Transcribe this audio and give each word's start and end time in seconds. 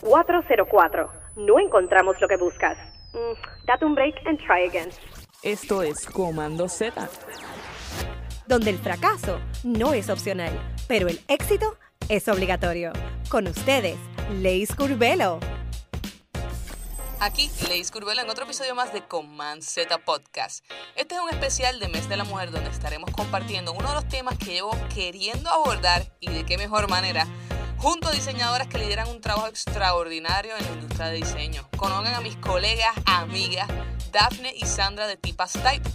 404. 0.00 1.10
No 1.36 1.58
encontramos 1.58 2.20
lo 2.20 2.28
que 2.28 2.36
buscas. 2.36 2.78
Mm, 3.12 3.66
date 3.66 3.84
un 3.84 3.94
break 3.94 4.14
and 4.26 4.38
try 4.38 4.66
again. 4.66 4.90
Esto 5.42 5.82
es 5.82 6.06
Comando 6.06 6.68
Z. 6.68 7.08
Donde 8.46 8.70
el 8.70 8.78
fracaso 8.78 9.38
no 9.62 9.92
es 9.92 10.08
opcional, 10.08 10.50
pero 10.88 11.08
el 11.08 11.20
éxito 11.28 11.76
es 12.08 12.28
obligatorio. 12.28 12.92
Con 13.28 13.46
ustedes, 13.46 13.96
Leis 14.40 14.74
Curvelo. 14.74 15.38
Aquí 17.20 17.50
Leis 17.68 17.90
Curvelo 17.90 18.22
en 18.22 18.30
otro 18.30 18.44
episodio 18.44 18.74
más 18.74 18.92
de 18.92 19.02
Command 19.02 19.62
Z 19.62 19.98
Podcast. 19.98 20.64
Este 20.96 21.16
es 21.16 21.20
un 21.20 21.28
especial 21.30 21.80
de 21.80 21.88
Mes 21.88 22.08
de 22.08 22.16
la 22.16 22.24
Mujer 22.24 22.50
donde 22.50 22.70
estaremos 22.70 23.10
compartiendo 23.10 23.72
uno 23.72 23.88
de 23.88 23.94
los 23.94 24.08
temas 24.08 24.38
que 24.38 24.54
llevo 24.54 24.70
queriendo 24.94 25.50
abordar 25.50 26.02
y 26.20 26.32
de 26.32 26.46
qué 26.46 26.56
mejor 26.56 26.88
manera 26.88 27.26
junto 27.78 28.08
a 28.08 28.12
diseñadoras 28.12 28.66
que 28.66 28.78
lideran 28.78 29.08
un 29.08 29.20
trabajo 29.20 29.46
extraordinario 29.46 30.56
en 30.56 30.64
la 30.64 30.72
industria 30.72 31.06
de 31.06 31.16
diseño. 31.16 31.68
Conozcan 31.76 32.14
a 32.14 32.20
mis 32.20 32.36
colegas, 32.36 32.94
amigas, 33.06 33.68
Daphne 34.12 34.52
y 34.54 34.66
Sandra 34.66 35.06
de 35.06 35.16
Tipas 35.16 35.52
Type. 35.52 35.88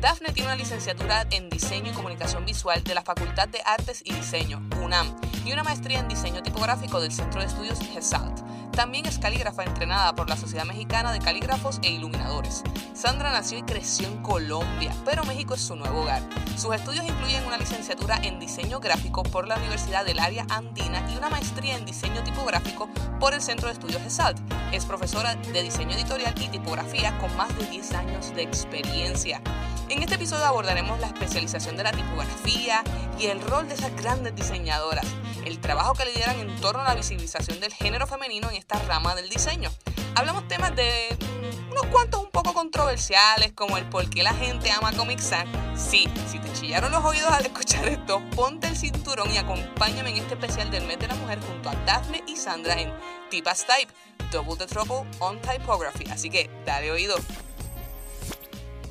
Daphne 0.00 0.32
tiene 0.32 0.48
una 0.48 0.56
licenciatura 0.56 1.26
en 1.30 1.50
Diseño 1.50 1.90
y 1.90 1.94
Comunicación 1.94 2.44
Visual 2.44 2.84
de 2.84 2.94
la 2.94 3.02
Facultad 3.02 3.48
de 3.48 3.60
Artes 3.64 4.02
y 4.04 4.12
Diseño, 4.12 4.62
UNAM, 4.82 5.20
y 5.44 5.52
una 5.52 5.64
maestría 5.64 5.98
en 5.98 6.08
Diseño 6.08 6.42
Tipográfico 6.42 7.00
del 7.00 7.12
Centro 7.12 7.40
de 7.40 7.46
Estudios 7.46 7.80
GESALT. 7.80 8.47
También 8.78 9.06
es 9.06 9.18
calígrafa 9.18 9.64
entrenada 9.64 10.14
por 10.14 10.28
la 10.28 10.36
Sociedad 10.36 10.64
Mexicana 10.64 11.10
de 11.10 11.18
Calígrafos 11.18 11.80
e 11.82 11.90
Iluminadores. 11.90 12.62
Sandra 12.94 13.32
nació 13.32 13.58
y 13.58 13.62
creció 13.62 14.06
en 14.06 14.22
Colombia, 14.22 14.94
pero 15.04 15.24
México 15.24 15.54
es 15.54 15.62
su 15.62 15.74
nuevo 15.74 16.02
hogar. 16.02 16.22
Sus 16.56 16.72
estudios 16.72 17.04
incluyen 17.04 17.44
una 17.44 17.58
licenciatura 17.58 18.20
en 18.22 18.38
Diseño 18.38 18.78
Gráfico 18.78 19.24
por 19.24 19.48
la 19.48 19.56
Universidad 19.56 20.04
del 20.04 20.20
Área 20.20 20.46
Andina 20.48 21.04
y 21.12 21.16
una 21.16 21.28
maestría 21.28 21.76
en 21.76 21.86
Diseño 21.86 22.22
Tipográfico 22.22 22.88
por 23.18 23.34
el 23.34 23.42
Centro 23.42 23.66
de 23.66 23.72
Estudios 23.72 24.00
GESALT. 24.00 24.38
Es 24.70 24.86
profesora 24.86 25.34
de 25.34 25.60
Diseño 25.64 25.96
Editorial 25.96 26.32
y 26.40 26.46
Tipografía 26.46 27.18
con 27.18 27.36
más 27.36 27.48
de 27.58 27.66
10 27.66 27.94
años 27.94 28.32
de 28.32 28.44
experiencia. 28.44 29.42
En 29.88 30.04
este 30.04 30.14
episodio 30.14 30.44
abordaremos 30.44 31.00
la 31.00 31.08
especialización 31.08 31.76
de 31.76 31.82
la 31.82 31.90
tipografía 31.90 32.84
y 33.18 33.26
el 33.26 33.40
rol 33.40 33.66
de 33.66 33.74
esas 33.74 33.96
grandes 33.96 34.36
diseñadoras, 34.36 35.06
el 35.44 35.60
trabajo 35.60 35.94
que 35.94 36.04
lideran 36.04 36.38
en 36.40 36.60
torno 36.60 36.82
a 36.82 36.84
la 36.84 36.94
visibilización 36.94 37.60
del 37.60 37.72
género 37.72 38.06
femenino 38.06 38.50
en 38.50 38.56
esta 38.56 38.78
rama 38.80 39.14
del 39.14 39.28
diseño. 39.28 39.70
Hablamos 40.14 40.48
temas 40.48 40.74
de 40.74 41.16
mm, 41.18 41.72
unos 41.72 41.86
cuantos 41.86 42.22
un 42.22 42.30
poco 42.30 42.52
controversiales, 42.54 43.52
como 43.52 43.76
el 43.76 43.88
por 43.88 44.08
qué 44.10 44.22
la 44.22 44.34
gente 44.34 44.70
ama 44.70 44.92
Comic 44.92 45.20
Sans. 45.20 45.48
Sí, 45.76 46.08
si 46.26 46.38
te 46.38 46.52
chillaron 46.52 46.90
los 46.90 47.04
oídos 47.04 47.30
al 47.30 47.46
escuchar 47.46 47.86
esto, 47.88 48.20
ponte 48.34 48.66
el 48.66 48.76
cinturón 48.76 49.32
y 49.32 49.38
acompáñame 49.38 50.10
en 50.10 50.16
este 50.16 50.34
especial 50.34 50.70
del 50.70 50.86
mes 50.86 50.98
de 50.98 51.08
la 51.08 51.14
mujer 51.14 51.38
junto 51.40 51.70
a 51.70 51.74
Daphne 51.86 52.22
y 52.26 52.36
Sandra 52.36 52.80
en 52.80 52.92
Tipas 53.30 53.66
Type, 53.66 53.92
Double 54.32 54.56
the 54.56 54.66
Trouble 54.66 55.08
on 55.20 55.40
Typography. 55.40 56.04
Así 56.10 56.30
que 56.30 56.50
dale 56.66 56.90
oído. 56.90 57.16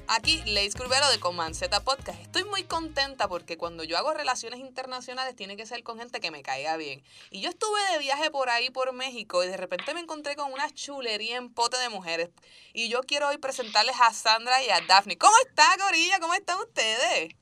Aquí, 0.09 0.41
Leis 0.45 0.73
Curvero 0.73 1.09
de 1.11 1.19
Command 1.19 1.53
Z 1.53 1.81
Podcast. 1.83 2.21
Estoy 2.21 2.45
muy 2.45 2.63
contenta 2.63 3.27
porque 3.27 3.57
cuando 3.57 3.83
yo 3.83 3.97
hago 3.97 4.13
relaciones 4.13 4.61
internacionales 4.61 5.35
tiene 5.35 5.57
que 5.57 5.65
ser 5.65 5.83
con 5.83 5.99
gente 5.99 6.21
que 6.21 6.31
me 6.31 6.43
caiga 6.43 6.77
bien. 6.77 7.03
Y 7.29 7.41
yo 7.41 7.49
estuve 7.49 7.79
de 7.91 7.99
viaje 7.99 8.31
por 8.31 8.49
ahí, 8.49 8.69
por 8.69 8.93
México, 8.93 9.43
y 9.43 9.47
de 9.47 9.57
repente 9.57 9.93
me 9.93 9.99
encontré 9.99 10.37
con 10.37 10.53
una 10.53 10.71
chulería 10.71 11.35
en 11.35 11.53
pote 11.53 11.77
de 11.77 11.89
mujeres. 11.89 12.29
Y 12.73 12.87
yo 12.87 13.01
quiero 13.01 13.27
hoy 13.27 13.37
presentarles 13.37 13.97
a 14.01 14.13
Sandra 14.13 14.63
y 14.63 14.69
a 14.69 14.79
Daphne. 14.87 15.17
¿Cómo 15.17 15.35
está, 15.45 15.65
Gorilla? 15.77 16.19
¿Cómo 16.21 16.33
están 16.33 16.57
ustedes? 16.59 17.35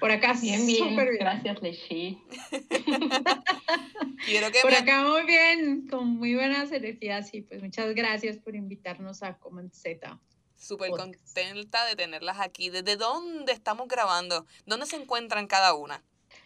Por 0.00 0.10
acá 0.10 0.32
bien, 0.32 0.66
bien. 0.66 0.96
bien. 0.96 1.16
Gracias, 1.20 1.62
Leshi. 1.62 2.22
Quiero 4.26 4.50
que 4.50 4.60
por 4.62 4.74
acá 4.74 5.04
muy 5.04 5.24
bien, 5.24 5.86
con 5.86 6.08
muy 6.08 6.34
buenas 6.34 6.72
energías. 6.72 7.32
Y 7.32 7.42
pues 7.42 7.62
muchas 7.62 7.94
gracias 7.94 8.36
por 8.36 8.56
invitarnos 8.56 9.22
a 9.22 9.38
Command 9.38 9.72
Z. 9.72 10.18
Súper 10.56 10.90
contenta 10.90 11.84
de 11.86 11.96
tenerlas 11.96 12.40
aquí. 12.40 12.70
¿Desde 12.70 12.96
dónde 12.96 13.52
estamos 13.52 13.88
grabando? 13.88 14.46
¿Dónde 14.64 14.86
se 14.86 14.96
encuentran 14.96 15.46
cada 15.46 15.74
una? 15.74 16.02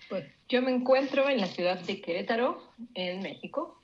Pues 0.08 0.24
yo 0.48 0.62
me 0.62 0.72
encuentro 0.72 1.28
en 1.28 1.40
la 1.40 1.46
ciudad 1.46 1.78
de 1.78 2.00
Querétaro, 2.00 2.72
en 2.94 3.22
México. 3.22 3.80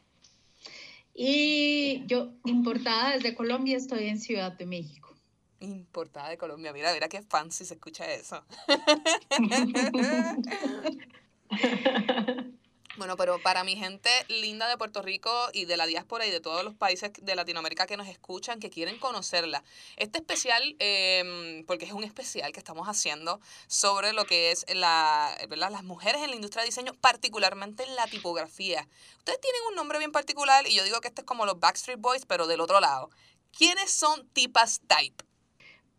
Y 1.15 2.05
yo, 2.07 2.33
importada 2.45 3.13
desde 3.13 3.35
Colombia, 3.35 3.77
estoy 3.77 4.09
en 4.09 4.19
Ciudad 4.19 4.53
de 4.53 4.67
México. 4.67 5.15
Importada 5.61 6.29
de 6.29 6.37
Colombia. 6.37 6.73
Mira, 6.73 6.93
mira 6.93 7.09
qué 7.09 7.23
fancy 7.23 7.65
se 7.65 7.75
escucha 7.75 8.13
eso. 8.13 8.45
Bueno, 12.97 13.19
pero 13.19 13.39
para 13.39 13.63
mi 13.63 13.77
gente 13.77 14.09
linda 14.29 14.69
de 14.69 14.79
Puerto 14.79 15.03
Rico 15.03 15.31
y 15.53 15.67
de 15.67 15.77
la 15.77 15.85
diáspora 15.85 16.27
y 16.27 16.31
de 16.31 16.41
todos 16.41 16.65
los 16.65 16.75
países 16.75 17.11
de 17.21 17.35
Latinoamérica 17.35 17.87
que 17.87 17.99
nos 17.99 18.09
escuchan, 18.09 18.59
que 18.59 18.71
quieren 18.71 18.99
conocerla, 18.99 19.63
este 19.97 20.19
especial, 20.19 20.77
eh, 20.79 21.63
porque 21.67 21.85
es 21.85 21.93
un 21.93 22.05
especial 22.05 22.53
que 22.53 22.59
estamos 22.59 22.89
haciendo 22.89 23.39
sobre 23.67 24.15
lo 24.15 24.25
que 24.25 24.51
es 24.51 24.65
la, 24.75 25.37
¿verdad? 25.51 25.71
las 25.71 25.85
mujeres 25.85 26.23
en 26.23 26.31
la 26.31 26.37
industria 26.37 26.63
de 26.63 26.69
diseño, 26.69 26.95
particularmente 26.95 27.83
en 27.83 27.95
la 27.97 28.07
tipografía. 28.07 28.89
Ustedes 29.19 29.41
tienen 29.43 29.61
un 29.69 29.75
nombre 29.75 29.99
bien 29.99 30.13
particular 30.13 30.67
y 30.67 30.75
yo 30.75 30.83
digo 30.83 31.01
que 31.03 31.09
este 31.09 31.21
es 31.21 31.27
como 31.27 31.45
los 31.45 31.61
Backstreet 31.61 32.01
Boys, 32.01 32.25
pero 32.25 32.47
del 32.47 32.61
otro 32.61 32.81
lado. 32.81 33.11
¿Quiénes 33.57 33.91
son 33.91 34.27
Tipas 34.29 34.81
Type? 34.87 35.23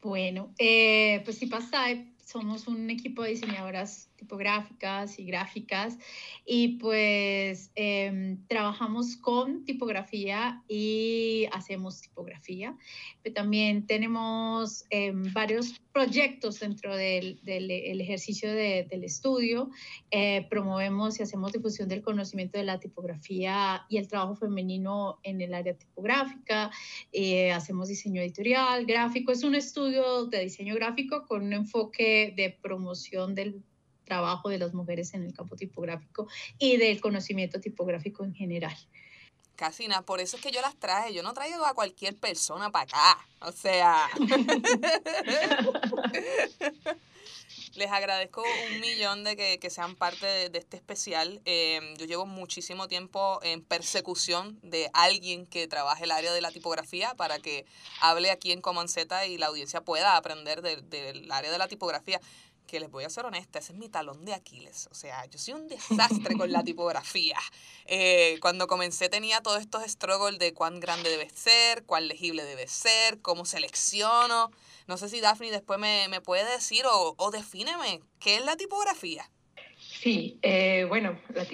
Bueno, 0.02 0.52
eh, 0.58 1.22
pues 1.26 1.38
Tipas 1.38 1.70
Type 1.70 2.12
somos 2.26 2.68
un 2.68 2.90
equipo 2.90 3.22
de 3.22 3.30
diseñadoras 3.32 4.07
tipográficas 4.18 5.20
y 5.20 5.26
gráficas 5.26 5.98
y 6.46 6.78
pues 6.80 7.72
em, 7.76 8.46
trabajamos 8.48 9.16
con 9.18 9.64
tipografía 9.64 10.64
y 10.68 11.48
hacemos 11.52 12.02
tipografía. 12.02 12.76
Pero 13.24 13.36
también 13.36 13.86
tenemos 13.86 14.86
em, 14.90 15.32
varios 15.34 15.80
proyectos 15.94 16.60
dentro 16.60 16.96
del, 16.96 17.40
del 17.44 18.02
ejercicio 18.02 18.52
del 18.52 19.04
estudio. 19.04 19.70
Eh, 20.12 20.46
promovemos 20.50 21.20
y 21.20 21.24
hacemos 21.24 21.54
difusión 21.54 21.88
del 21.90 22.02
conocimiento 22.02 22.58
de 22.58 22.64
la 22.64 22.80
tipografía 22.80 23.86
y 23.90 23.98
el 23.98 24.08
trabajo 24.08 24.36
femenino 24.36 25.20
en 25.24 25.42
el 25.42 25.54
área 25.54 25.74
tipográfica. 25.76 26.72
Eh, 27.12 27.52
hacemos 27.52 27.88
diseño 27.88 28.22
editorial, 28.22 28.86
gráfico. 28.86 29.32
Es 29.32 29.44
un 29.44 29.56
estudio 29.56 30.26
de 30.26 30.42
diseño 30.42 30.76
gráfico 30.76 31.26
con 31.26 31.44
un 31.44 31.54
enfoque 31.54 32.34
de 32.36 32.58
promoción 32.62 33.36
del 33.36 33.64
trabajo 34.08 34.50
de 34.50 34.58
las 34.58 34.74
mujeres 34.74 35.14
en 35.14 35.24
el 35.24 35.34
campo 35.34 35.56
tipográfico 35.56 36.28
y 36.58 36.78
del 36.78 37.02
conocimiento 37.02 37.60
tipográfico 37.60 38.24
en 38.24 38.34
general. 38.34 38.76
Casina, 39.58 40.04
por 40.04 40.22
eso 40.22 40.38
es 40.38 40.42
que 40.42 40.52
yo 40.52 40.62
las 40.62 40.76
traje. 40.76 41.14
Yo 41.14 41.24
no 41.24 41.34
traigo 41.34 41.66
a 41.66 41.74
cualquier 41.74 42.16
persona 42.16 42.72
para 42.72 42.84
acá. 42.84 43.18
O 43.42 43.52
sea. 43.52 44.08
Les 47.76 47.92
agradezco 47.92 48.42
un 48.42 48.80
millón 48.80 49.24
de 49.24 49.36
que, 49.36 49.70
sean 49.70 49.96
parte 49.96 50.50
de, 50.50 50.58
este 50.58 50.78
especial. 50.78 51.42
Em, 51.46 51.96
yo 51.98 52.06
llevo 52.06 52.26
muchísimo 52.26 52.88
tiempo 52.88 53.40
en 53.44 53.62
persecución 53.62 54.58
de 54.64 54.90
alguien 54.94 55.46
que 55.46 55.68
trabaje 55.68 56.06
el 56.06 56.12
área 56.12 56.34
de 56.34 56.42
la 56.42 56.52
tipografía 56.52 57.14
para 57.16 57.38
que 57.38 57.68
hable 58.02 58.32
aquí 58.32 58.52
en 58.52 58.62
Common 58.62 58.88
Z 58.88 59.28
y 59.28 59.38
la 59.38 59.46
audiencia 59.48 59.82
pueda 59.82 60.18
aprender 60.18 60.64
del 60.64 61.32
área 61.32 61.52
de 61.52 61.58
la 61.60 61.68
tipografía 61.68 62.20
que 62.68 62.80
les 62.80 62.92
voy 62.92 63.06
a 63.06 63.10
ser 63.10 63.26
honesta, 63.26 63.60
ese 63.60 63.74
es 63.74 63.80
mi 63.80 63.90
talón 63.90 64.26
de 64.26 64.34
Aquiles. 64.34 64.88
O 64.92 64.94
sea, 64.94 65.26
yo 65.26 65.40
soy 65.40 65.56
un 65.56 65.68
desastre 65.68 66.36
con 66.38 66.52
la 66.52 66.64
tipografía. 66.64 67.38
Eh, 67.90 68.38
cuando 68.42 68.68
comencé 68.68 69.08
tenía 69.08 69.42
todos 69.42 69.62
estos 69.62 69.82
struggles 69.84 70.40
de 70.40 70.54
cuán 70.54 70.82
grande 70.82 71.10
debe 71.10 71.30
ser, 71.30 71.86
cuán 71.86 72.10
legible 72.10 72.44
debe 72.44 72.68
ser, 72.68 73.22
cómo 73.22 73.46
selecciono. 73.46 74.52
No 74.88 74.98
sé 74.98 75.08
si 75.08 75.22
Daphne 75.22 75.52
después 75.52 75.80
me, 75.80 76.20
puede 76.20 76.44
decir 76.52 76.86
o, 76.86 77.16
o, 77.18 77.32
defíneme, 77.32 78.02
¿qué 78.20 78.36
es 78.36 78.46
la 78.46 78.58
tipografía? 78.58 79.30
Sí, 79.78 80.38
eh, 80.42 80.84
bueno, 80.90 81.18
la, 81.34 81.48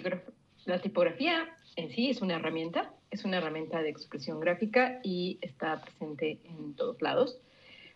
la 0.65 0.81
tipografía 0.81 1.55
en 1.75 1.93
sí 1.93 2.09
es 2.09 2.21
una 2.21 2.37
herramienta, 2.37 2.91
es 3.11 3.23
una 3.25 3.37
herramienta 3.37 3.83
de 3.83 3.89
expresión 3.89 4.39
gráfica 4.39 4.99
y 5.03 5.37
está 5.41 5.81
presente 5.81 6.39
en 6.45 6.75
todos 6.75 6.99
lados 6.99 7.37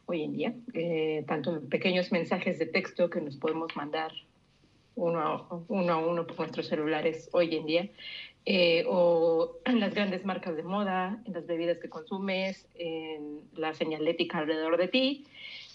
hoy 0.07 0.24
en 0.24 0.33
día, 0.33 0.56
eh, 0.74 1.24
tanto 1.27 1.56
en 1.56 1.69
pequeños 1.69 2.12
mensajes 2.12 2.57
de 2.57 2.65
texto 2.65 3.09
que 3.09 3.21
nos 3.21 3.36
podemos 3.38 3.75
mandar 3.75 4.12
uno 4.95 5.19
a 5.19 5.63
uno, 5.68 5.94
a 5.94 5.98
uno 5.98 6.25
por 6.25 6.38
nuestros 6.38 6.68
celulares 6.68 7.30
hoy 7.33 7.56
en 7.56 7.65
día, 7.65 7.89
eh, 8.45 8.86
o 8.88 9.57
en 9.65 9.81
las 9.81 9.94
grandes 9.94 10.24
marcas 10.25 10.56
de 10.56 10.63
moda, 10.63 11.21
en 11.25 11.33
las 11.33 11.45
bebidas 11.45 11.77
que 11.80 11.89
consumes, 11.89 12.65
en 12.75 13.42
la 13.56 13.74
señalética 13.74 14.39
alrededor 14.39 14.77
de 14.77 14.88
ti. 14.88 15.25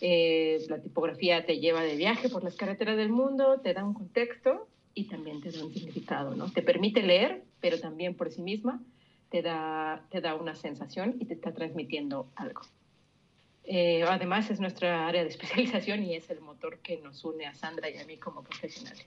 Eh, 0.00 0.64
la 0.68 0.80
tipografía 0.80 1.44
te 1.44 1.60
lleva 1.60 1.82
de 1.82 1.94
viaje 1.94 2.30
por 2.30 2.42
las 2.42 2.56
carreteras 2.56 2.96
del 2.96 3.10
mundo, 3.10 3.60
te 3.60 3.74
da 3.74 3.84
un 3.84 3.92
contexto 3.92 4.66
y 4.94 5.04
también 5.04 5.42
te 5.42 5.50
da 5.50 5.62
un 5.64 5.72
significado, 5.72 6.34
¿no? 6.34 6.50
Te 6.50 6.62
permite 6.62 7.02
leer, 7.02 7.44
pero 7.60 7.78
también 7.78 8.14
por 8.14 8.30
sí 8.30 8.40
misma 8.40 8.82
te 9.30 9.42
da, 9.42 10.06
te 10.10 10.22
da 10.22 10.34
una 10.34 10.54
sensación 10.54 11.16
y 11.20 11.26
te 11.26 11.34
está 11.34 11.52
transmitiendo 11.52 12.26
algo. 12.34 12.62
Eh, 13.64 14.04
además, 14.08 14.50
es 14.50 14.60
nuestra 14.60 15.06
área 15.06 15.22
de 15.22 15.28
especialización 15.34 16.02
y 16.02 16.16
es 16.16 16.30
el 16.30 16.40
motor 16.40 16.78
que 16.80 16.98
nos 16.98 17.24
une 17.24 17.46
a 17.46 17.54
Sandra 17.54 17.88
y 17.90 17.98
a 17.98 18.04
mí 18.04 18.18
como 18.18 18.42
profesionales. 18.42 19.06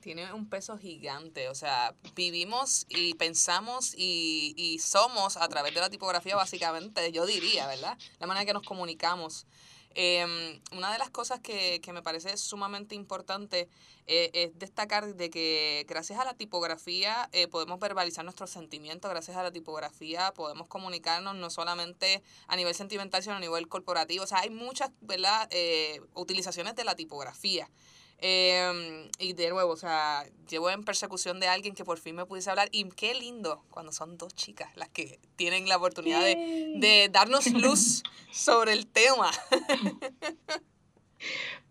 tiene 0.00 0.32
un 0.32 0.48
peso 0.48 0.76
gigante. 0.76 1.48
O 1.48 1.54
sea, 1.54 1.94
vivimos 2.14 2.86
y 2.88 3.14
pensamos 3.14 3.94
y, 3.96 4.54
y, 4.56 4.78
somos 4.78 5.36
a 5.36 5.48
través 5.48 5.74
de 5.74 5.80
la 5.80 5.90
tipografía, 5.90 6.36
básicamente, 6.36 7.10
yo 7.12 7.24
diría, 7.24 7.66
¿verdad? 7.66 7.96
La 8.18 8.26
manera 8.26 8.44
que 8.44 8.52
nos 8.52 8.64
comunicamos. 8.64 9.46
Em, 9.94 10.60
una 10.72 10.92
de 10.92 10.98
las 10.98 11.10
cosas 11.10 11.40
que, 11.40 11.80
que 11.80 11.92
me 11.92 12.02
parece 12.02 12.36
sumamente 12.36 12.94
importante 12.94 13.68
eh, 14.06 14.30
es 14.34 14.58
destacar 14.58 15.14
de 15.14 15.30
que 15.30 15.86
gracias 15.88 16.18
a 16.18 16.24
la 16.24 16.34
tipografía 16.34 17.30
eh, 17.32 17.48
podemos 17.48 17.80
verbalizar 17.80 18.22
nuestros 18.24 18.50
sentimientos, 18.50 19.10
gracias 19.10 19.36
a 19.36 19.42
la 19.42 19.50
tipografía 19.50 20.32
podemos 20.34 20.68
comunicarnos 20.68 21.36
no 21.36 21.48
solamente 21.48 22.22
a 22.46 22.56
nivel 22.56 22.74
sentimental, 22.74 23.22
sino 23.22 23.36
a 23.36 23.40
nivel 23.40 23.66
corporativo. 23.68 24.24
O 24.24 24.26
sea, 24.26 24.40
hay 24.40 24.50
muchas 24.50 24.90
¿verdad? 25.00 25.48
Eh, 25.50 26.02
utilizaciones 26.14 26.74
de 26.74 26.84
la 26.84 26.94
tipografía. 26.96 27.70
Em, 28.18 29.10
y 29.18 29.34
de 29.34 29.50
nuevo, 29.50 29.72
o 29.72 29.76
sea, 29.76 30.24
llevo 30.48 30.70
en 30.70 30.82
persecución 30.82 31.40
de 31.40 31.48
alguien 31.48 31.74
que 31.74 31.84
por 31.84 31.98
fin 31.98 32.16
me 32.16 32.26
pudiese 32.26 32.50
hablar. 32.50 32.68
Y 32.72 32.88
qué 32.90 33.14
lindo 33.14 33.62
cuando 33.70 33.92
son 33.92 34.16
dos 34.16 34.34
chicas 34.34 34.70
las 34.76 34.88
que 34.88 35.18
tienen 35.36 35.68
la 35.68 35.76
oportunidad 35.76 36.22
de, 36.22 36.74
de 36.76 37.08
darnos 37.10 37.50
luz 37.52 38.02
sobre 38.32 38.72
el 38.72 38.86
tema. 38.86 39.30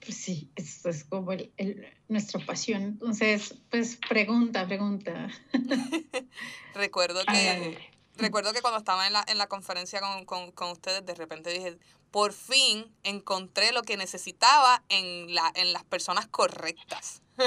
Pues 0.03 0.17
sí, 0.17 0.49
eso 0.55 0.89
es 0.89 1.05
como 1.05 1.31
el, 1.31 1.87
nuestra 2.07 2.45
pasión. 2.45 2.83
Entonces, 2.83 3.55
pues 3.69 3.97
pregunta, 4.09 4.67
pregunta. 4.67 5.29
recuerdo 6.73 7.21
que 7.25 7.77
recuerdo 8.17 8.53
que 8.53 8.61
cuando 8.61 8.79
estaba 8.79 9.07
en 9.07 9.13
la, 9.13 9.23
en 9.27 9.37
la 9.37 9.47
conferencia 9.47 10.01
con, 10.01 10.25
con, 10.25 10.51
con, 10.51 10.71
ustedes, 10.71 11.05
de 11.05 11.15
repente 11.15 11.51
dije, 11.51 11.77
por 12.13 12.31
fin 12.31 12.85
encontré 13.01 13.71
lo 13.71 13.81
que 13.81 13.97
necesitaba 13.97 14.83
en, 14.89 15.33
la, 15.33 15.51
en 15.55 15.73
las 15.73 15.83
personas 15.83 16.27
correctas. 16.27 17.23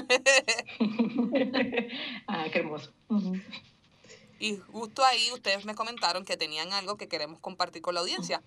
ah, 2.26 2.46
qué 2.52 2.58
hermoso. 2.58 2.92
Y 4.40 4.56
justo 4.56 5.04
ahí 5.04 5.30
ustedes 5.32 5.64
me 5.66 5.76
comentaron 5.76 6.24
que 6.24 6.36
tenían 6.36 6.72
algo 6.72 6.96
que 6.96 7.06
queremos 7.06 7.38
compartir 7.38 7.80
con 7.80 7.94
la 7.94 8.00
audiencia. 8.00 8.42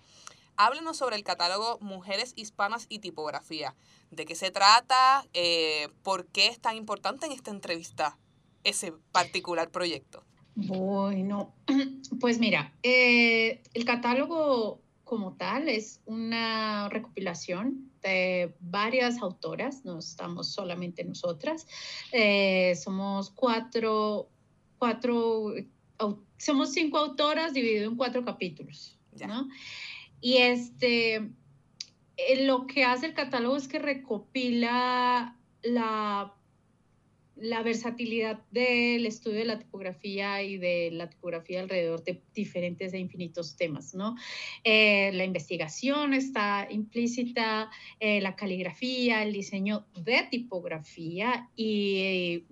Háblenos 0.56 0.98
sobre 0.98 1.16
el 1.16 1.24
catálogo 1.24 1.78
Mujeres 1.80 2.34
Hispanas 2.36 2.84
y 2.90 2.98
Tipografía. 2.98 3.74
¿De 4.10 4.26
qué 4.26 4.34
se 4.34 4.50
trata? 4.50 5.24
Eh, 5.32 5.88
¿Por 6.02 6.26
qué 6.26 6.48
es 6.48 6.60
tan 6.60 6.76
importante 6.76 7.24
en 7.24 7.32
esta 7.32 7.50
entrevista 7.50 8.18
ese 8.62 8.92
particular 9.10 9.70
proyecto? 9.70 10.22
Bueno, 10.54 11.54
pues 12.20 12.38
mira, 12.38 12.74
eh, 12.82 13.62
el 13.72 13.86
catálogo 13.86 14.82
como 15.10 15.32
tal 15.32 15.68
es 15.68 16.00
una 16.06 16.88
recopilación 16.88 17.90
de 18.00 18.54
varias 18.60 19.20
autoras, 19.20 19.84
no 19.84 19.98
estamos 19.98 20.52
solamente 20.52 21.02
nosotras, 21.02 21.66
eh, 22.12 22.76
somos 22.76 23.30
cuatro, 23.30 24.28
cuatro, 24.78 25.52
somos 26.36 26.72
cinco 26.72 26.98
autoras 26.98 27.54
dividido 27.54 27.90
en 27.90 27.96
cuatro 27.96 28.24
capítulos, 28.24 28.96
¿no? 29.26 29.48
Y 30.20 30.36
este, 30.36 31.16
eh, 31.16 32.44
lo 32.46 32.68
que 32.68 32.84
hace 32.84 33.06
el 33.06 33.14
catálogo 33.14 33.56
es 33.56 33.66
que 33.66 33.80
recopila 33.80 35.36
la 35.64 36.32
la 37.40 37.62
versatilidad 37.62 38.40
del 38.50 39.06
estudio 39.06 39.38
de 39.38 39.44
la 39.44 39.58
tipografía 39.58 40.42
y 40.42 40.58
de 40.58 40.90
la 40.92 41.08
tipografía 41.08 41.60
alrededor 41.60 42.04
de 42.04 42.22
diferentes 42.34 42.92
e 42.92 42.98
infinitos 42.98 43.56
temas, 43.56 43.94
¿no? 43.94 44.16
Eh, 44.64 45.10
la 45.14 45.24
investigación 45.24 46.14
está 46.14 46.66
implícita, 46.70 47.70
eh, 47.98 48.20
la 48.20 48.36
caligrafía, 48.36 49.22
el 49.22 49.32
diseño 49.32 49.86
de 49.94 50.26
tipografía 50.30 51.48
y 51.56 52.44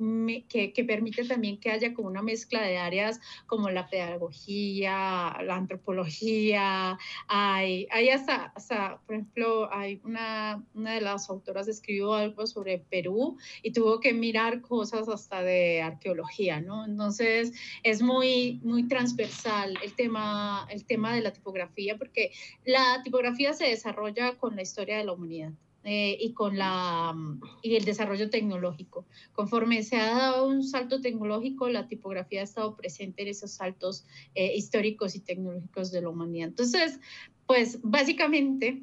que, 0.49 0.73
que, 0.73 0.85
permite 0.85 1.25
también 1.25 1.59
que 1.59 1.71
haya 1.71 1.93
como 1.93 2.09
una 2.09 2.23
mezcla 2.23 2.63
de 2.63 2.79
áreas 2.79 3.21
como 3.47 3.69
la 3.71 3.89
pedagogía, 3.89 5.37
la 5.43 5.57
antropología, 5.57 6.99
hay, 7.27 7.87
hay 7.91 8.09
hasta, 8.09 8.47
hasta, 8.55 9.01
por 9.07 9.17
ejemplo, 9.17 9.73
hay 9.73 10.01
una, 10.05 10.65
una 10.75 10.95
de 10.95 11.01
las 11.03 11.29
autoras 11.29 11.69
escribió 11.69 12.15
algo 12.15 12.47
sobre 12.47 12.79
Perú 12.79 13.37
y 13.63 13.73
tuvo 13.73 14.01
que 14.01 14.15
mirar 14.15 14.61
cómo 14.63 14.78
cosas 14.79 15.09
hasta 15.09 15.43
de 15.43 15.83
arqueología, 15.83 16.61
¿no? 16.61 16.85
Entonces 16.85 17.53
es 17.83 18.01
muy, 18.01 18.61
muy 18.63 18.87
transversal 18.87 19.77
el 19.83 19.93
tema, 19.95 20.69
el 20.71 20.85
tema 20.85 21.13
de 21.17 21.21
la 21.21 21.33
tipografía, 21.33 21.97
porque 21.99 22.31
la 22.65 23.01
tipografía 23.03 23.55
se 23.55 23.65
desarrolla 23.65 24.37
con 24.39 24.55
la 24.55 24.63
historia 24.63 24.99
de 24.99 25.05
la 25.05 25.15
humanidad. 25.15 25.53
Eh, 25.85 26.19
y 26.21 26.33
con 26.33 26.59
la 26.59 27.15
y 27.63 27.77
el 27.77 27.85
desarrollo 27.85 28.29
tecnológico. 28.31 29.07
Conforme 29.33 29.83
se 29.83 29.97
ha 29.97 30.11
dado 30.11 30.47
un 30.47 30.63
salto 30.63 31.01
tecnológico, 31.01 31.69
la 31.71 31.89
tipografía 31.89 32.41
ha 32.41 32.45
estado 32.45 32.77
presente 32.77 33.23
en 33.23 33.29
esos 33.29 33.53
saltos 33.53 34.05
eh, 34.35 34.55
históricos 34.55 35.15
y 35.15 35.21
tecnológicos 35.21 35.91
de 35.91 36.03
la 36.03 36.11
humanidad. 36.11 36.49
Entonces, 36.49 37.01
pues 37.47 37.79
básicamente 37.83 38.83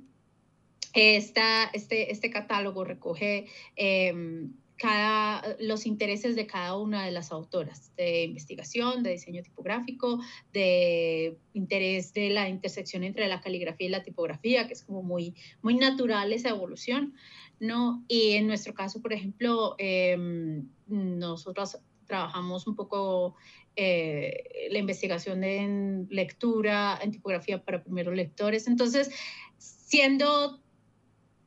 esta, 0.95 1.65
este, 1.73 2.11
este 2.11 2.29
catálogo 2.29 2.85
recoge 2.85 3.47
em, 3.75 4.53
cada, 4.77 5.55
los 5.59 5.85
intereses 5.85 6.35
de 6.35 6.47
cada 6.47 6.77
una 6.77 7.05
de 7.05 7.11
las 7.11 7.31
autoras, 7.31 7.91
de 7.95 8.23
investigación, 8.23 9.03
de 9.03 9.11
diseño 9.11 9.41
tipográfico, 9.41 10.19
de 10.53 11.37
interés 11.53 12.13
de 12.13 12.29
la 12.29 12.49
intersección 12.49 13.03
entre 13.03 13.27
la 13.27 13.41
caligrafía 13.41 13.87
y 13.87 13.89
la 13.91 14.03
tipografía, 14.03 14.67
que 14.67 14.73
es 14.73 14.83
como 14.83 15.01
muy, 15.01 15.35
muy 15.61 15.75
natural 15.75 16.33
esa 16.33 16.49
evolución, 16.49 17.13
¿no? 17.59 18.03
Y 18.07 18.33
en 18.33 18.47
nuestro 18.47 18.73
caso, 18.73 19.01
por 19.01 19.13
ejemplo, 19.13 19.75
eh, 19.77 20.17
nosotros 20.87 21.77
trabajamos 22.05 22.67
un 22.67 22.75
poco 22.75 23.35
eh, 23.75 24.69
la 24.71 24.79
investigación 24.79 25.43
en 25.43 26.07
lectura, 26.09 26.99
en 27.01 27.11
tipografía 27.11 27.63
para 27.63 27.83
primeros 27.83 28.15
lectores. 28.15 28.67
Entonces, 28.67 29.11
siendo 29.57 30.61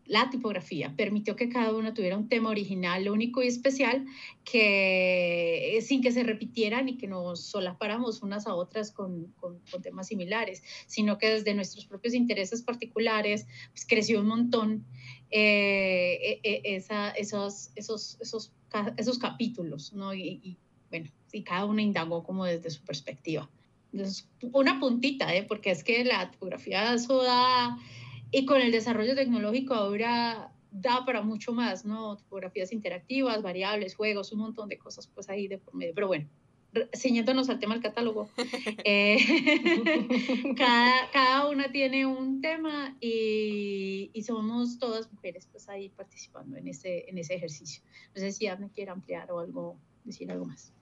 la 0.09 0.31
tipografía 0.31 0.95
permitió 0.97 1.37
que 1.37 1.51
cada 1.51 1.75
uno 1.75 1.93
tuviera 1.93 2.17
un 2.17 2.29
tema 2.29 2.49
original, 2.49 3.09
único 3.11 3.43
y 3.43 3.47
especial, 3.47 4.07
que 4.43 5.77
eh, 5.77 5.83
sin 5.83 6.01
que 6.01 6.11
se 6.11 6.23
repitieran 6.23 6.89
y 6.89 6.97
que 6.97 7.07
nos 7.07 7.45
solapáramos 7.45 8.23
unas 8.23 8.47
a 8.47 8.55
otras 8.55 8.91
con, 8.91 9.35
con, 9.39 9.61
temas 9.83 10.09
similares, 10.09 10.63
sino 10.87 11.19
que 11.19 11.29
desde 11.29 11.55
nuestros 11.55 11.85
propios 11.85 12.15
intereses 12.15 12.63
particulares 12.63 13.47
pues, 13.71 13.85
creció 13.87 14.21
un 14.21 14.29
montón 14.29 14.87
eh, 15.31 16.41
e, 16.43 16.63
e, 16.65 16.77
esa, 16.77 17.11
esos, 17.11 17.71
esos, 17.77 18.17
esos, 18.21 18.53
esos 18.97 19.19
capítulos, 19.19 19.93
¿no? 19.93 20.15
Y, 20.15 20.57
bueno, 20.89 21.11
y 21.33 21.43
cada 21.43 21.67
uno 21.67 21.83
indagó 21.83 22.25
como 22.25 22.47
desde 22.47 22.71
su 22.71 22.83
perspectiva. 22.83 23.49
Entonces, 23.93 24.27
una 24.53 24.81
puntita, 24.81 25.35
¿eh? 25.35 25.43
porque 25.43 25.71
es 25.71 25.85
que 25.85 26.05
la 26.05 26.31
tipografía 26.31 26.95
eso 26.95 27.23
da 27.23 27.79
y 28.31 28.47
con 28.47 28.61
el 28.61 28.73
desarrollo 28.73 29.15
tecnológico 29.15 29.75
ahora 29.75 30.53
da 30.71 31.05
para 31.05 31.23
mucho 31.23 31.53
más, 31.53 31.85
¿no? 31.85 32.17
Tipografías 32.17 32.73
interactivas, 32.73 33.43
variables, 33.43 33.95
juegos, 33.95 34.33
un 34.33 34.41
montón 34.41 34.69
de 34.69 34.79
cosas 34.79 35.07
pues 35.07 35.29
ahí 35.29 35.49
de 35.49 35.59
por 35.59 35.75
medio. 35.75 35.95
Pero 35.95 36.09
bueno, 36.09 36.29
ciñéndonos 36.95 37.49
al 37.49 37.59
tema 37.59 37.75
del 37.75 37.83
catálogo, 37.83 38.29
eh, 38.85 39.19
cada, 40.57 41.11
cada, 41.13 41.49
una 41.49 41.73
tiene 41.73 42.07
un 42.07 42.41
tema 42.41 42.97
y, 43.01 44.11
y, 44.13 44.23
somos 44.23 44.79
todas 44.79 45.11
mujeres 45.13 45.49
pues 45.51 45.69
ahí 45.69 45.89
participando 45.89 46.57
en 46.57 46.69
ese, 46.69 47.09
en 47.09 47.19
ese 47.19 47.35
ejercicio. 47.35 47.83
No 48.15 48.21
sé 48.21 48.33
si 48.33 48.47
me 48.59 48.71
quiere 48.71 48.91
ampliar 48.91 49.31
o 49.33 49.41
algo, 49.41 49.77
decir 50.05 50.31
algo 50.31 50.45
más. 50.45 50.73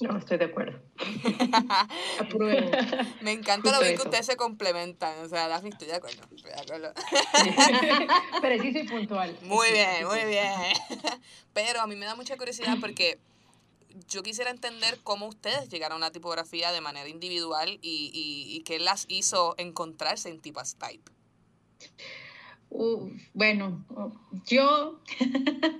No, 0.00 0.18
estoy 0.18 0.38
de 0.38 0.44
acuerdo. 0.44 0.78
Me 3.22 3.32
encanta 3.32 3.72
lo 3.72 3.80
bien 3.80 3.96
que 3.96 4.02
ustedes 4.02 4.26
se 4.26 4.36
complementan. 4.36 5.24
O 5.24 5.28
sea, 5.28 5.48
Daphne, 5.48 5.70
estoy 5.70 5.88
de 5.88 5.94
acuerdo. 5.94 6.22
Estoy 6.34 6.52
de 6.52 6.60
acuerdo. 6.60 6.92
Preciso 8.40 8.78
y 8.78 8.88
puntual. 8.88 9.38
Muy 9.42 9.70
bien, 9.72 10.06
muy 10.06 10.24
bien. 10.26 10.52
Pero 11.54 11.80
a 11.80 11.86
mí 11.86 11.96
me 11.96 12.04
da 12.04 12.14
mucha 12.14 12.36
curiosidad 12.36 12.76
porque 12.80 13.18
yo 14.08 14.22
quisiera 14.22 14.50
entender 14.50 15.00
cómo 15.02 15.26
ustedes 15.26 15.70
llegaron 15.70 16.02
a 16.02 16.06
la 16.06 16.12
tipografía 16.12 16.70
de 16.70 16.82
manera 16.82 17.08
individual 17.08 17.78
y, 17.80 18.10
y, 18.12 18.54
y 18.54 18.62
qué 18.62 18.78
las 18.78 19.06
hizo 19.08 19.54
encontrarse 19.56 20.28
en 20.28 20.40
Tipas 20.40 20.76
Type. 20.76 21.10
bueno, 23.32 23.86
yo, 24.46 25.00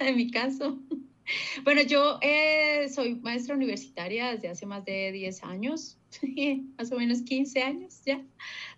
en 0.00 0.16
mi 0.16 0.30
caso, 0.30 0.78
bueno, 1.64 1.82
yo 1.82 2.18
eh, 2.22 2.88
soy 2.88 3.16
maestra 3.16 3.54
universitaria 3.54 4.32
desde 4.32 4.48
hace 4.48 4.66
más 4.66 4.84
de 4.84 5.12
10 5.12 5.44
años, 5.44 5.98
más 6.78 6.92
o 6.92 6.98
menos 6.98 7.22
15 7.22 7.62
años 7.62 8.02
ya, 8.04 8.24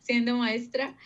siendo 0.01 0.37
maestra. 0.37 0.97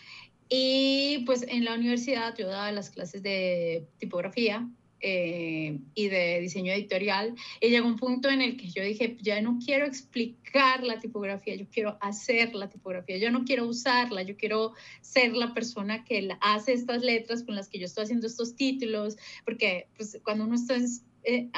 Y 0.49 1.23
pues 1.25 1.43
en 1.47 1.65
la 1.65 1.73
universidad 1.73 2.35
yo 2.37 2.47
daba 2.47 2.71
las 2.71 2.89
clases 2.89 3.23
de 3.23 3.87
tipografía 3.97 4.69
eh, 5.05 5.79
y 5.93 6.07
de 6.07 6.39
diseño 6.39 6.71
editorial. 6.71 7.35
Y 7.59 7.69
llegó 7.69 7.87
un 7.87 7.97
punto 7.97 8.29
en 8.29 8.41
el 8.41 8.55
que 8.55 8.69
yo 8.69 8.81
dije, 8.81 9.17
ya 9.21 9.41
no 9.41 9.59
quiero 9.63 9.85
explicar 9.85 10.81
la 10.83 10.99
tipografía, 10.99 11.55
yo 11.55 11.65
quiero 11.69 11.97
hacer 11.99 12.55
la 12.55 12.69
tipografía, 12.69 13.17
yo 13.17 13.29
no 13.29 13.43
quiero 13.43 13.67
usarla, 13.67 14.23
yo 14.23 14.37
quiero 14.37 14.71
ser 15.01 15.33
la 15.33 15.53
persona 15.53 16.05
que 16.05 16.29
hace 16.39 16.71
estas 16.71 17.01
letras 17.01 17.43
con 17.43 17.55
las 17.55 17.67
que 17.67 17.79
yo 17.79 17.85
estoy 17.85 18.05
haciendo 18.05 18.27
estos 18.27 18.55
títulos, 18.55 19.17
porque 19.43 19.87
pues 19.97 20.17
cuando 20.23 20.45
uno 20.45 20.55
está 20.55 20.75
en 20.75 20.87
eh, 21.25 21.49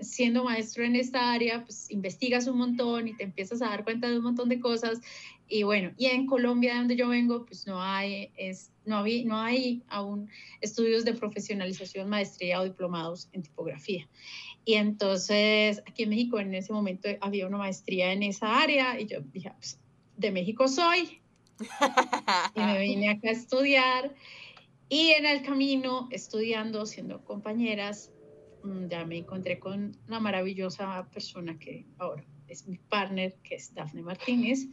siendo 0.00 0.44
maestro 0.44 0.84
en 0.84 0.96
esta 0.96 1.32
área, 1.32 1.64
pues 1.64 1.90
investigas 1.90 2.46
un 2.46 2.58
montón 2.58 3.08
y 3.08 3.16
te 3.16 3.24
empiezas 3.24 3.62
a 3.62 3.68
dar 3.68 3.84
cuenta 3.84 4.08
de 4.08 4.18
un 4.18 4.24
montón 4.24 4.48
de 4.48 4.60
cosas. 4.60 5.00
Y 5.48 5.62
bueno, 5.62 5.92
y 5.96 6.06
en 6.06 6.26
Colombia, 6.26 6.76
donde 6.76 6.96
yo 6.96 7.08
vengo, 7.08 7.44
pues 7.44 7.66
no 7.66 7.82
hay, 7.82 8.30
es, 8.36 8.70
no, 8.84 8.98
había, 8.98 9.24
no 9.24 9.38
hay 9.38 9.82
aún 9.88 10.28
estudios 10.60 11.04
de 11.04 11.14
profesionalización, 11.14 12.08
maestría 12.08 12.60
o 12.60 12.64
diplomados 12.64 13.28
en 13.32 13.42
tipografía. 13.42 14.08
Y 14.64 14.74
entonces 14.74 15.82
aquí 15.86 16.04
en 16.04 16.10
México 16.10 16.38
en 16.38 16.54
ese 16.54 16.72
momento 16.72 17.08
había 17.20 17.46
una 17.46 17.58
maestría 17.58 18.12
en 18.12 18.22
esa 18.22 18.60
área 18.62 18.98
y 18.98 19.06
yo 19.06 19.20
dije, 19.20 19.52
pues, 19.56 19.78
de 20.16 20.30
México 20.30 20.68
soy. 20.68 21.20
y 22.54 22.60
me 22.60 22.78
vine 22.80 23.10
acá 23.10 23.28
a 23.28 23.32
estudiar. 23.32 24.14
Y 24.88 25.10
en 25.10 25.26
el 25.26 25.42
camino, 25.42 26.08
estudiando, 26.10 26.86
siendo 26.86 27.24
compañeras, 27.24 28.12
mm, 28.62 28.86
ya 28.88 29.04
me 29.04 29.18
encontré 29.18 29.58
con 29.58 29.96
una 30.06 30.20
maravillosa 30.20 31.08
persona 31.12 31.58
que 31.58 31.86
ahora 31.98 32.24
es 32.48 32.66
mi 32.68 32.78
partner, 32.78 33.34
que 33.42 33.56
es 33.56 33.74
Dafne 33.74 34.02
Martínez. 34.02 34.66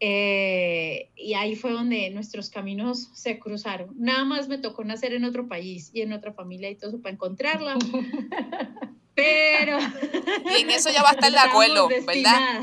Eh, 0.00 1.10
y 1.16 1.34
ahí 1.34 1.56
fue 1.56 1.72
donde 1.72 2.10
nuestros 2.10 2.50
caminos 2.50 3.10
se 3.14 3.38
cruzaron. 3.38 3.94
Nada 3.96 4.24
más 4.24 4.48
me 4.48 4.58
tocó 4.58 4.84
nacer 4.84 5.14
en 5.14 5.24
otro 5.24 5.48
país 5.48 5.90
y 5.94 6.02
en 6.02 6.12
otra 6.12 6.32
familia 6.32 6.70
y 6.70 6.74
todo 6.74 6.90
eso 6.90 7.00
para 7.00 7.14
encontrarla. 7.14 7.76
Pero... 9.14 9.78
Y 10.56 10.62
en 10.62 10.70
eso 10.70 10.90
ya 10.90 11.02
va 11.02 11.10
a 11.10 11.12
estar 11.12 11.30
de 11.30 11.38
acuerdo, 11.38 11.88
¿verdad? 11.88 12.62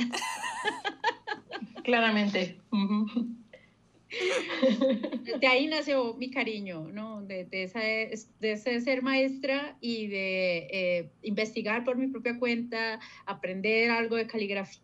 Claramente. 1.83 2.57
De 5.39 5.47
ahí 5.47 5.67
nació 5.67 6.13
mi 6.15 6.29
cariño, 6.29 6.89
¿no? 6.91 7.21
De, 7.21 7.45
de, 7.45 7.63
esa, 7.63 7.79
de 7.79 8.51
ese 8.51 8.81
ser 8.81 9.01
maestra 9.01 9.77
y 9.79 10.07
de 10.07 10.57
eh, 10.71 11.09
investigar 11.23 11.85
por 11.85 11.95
mi 11.95 12.07
propia 12.07 12.37
cuenta, 12.37 12.99
aprender 13.25 13.89
algo 13.89 14.17
de 14.17 14.27
caligrafía, 14.27 14.81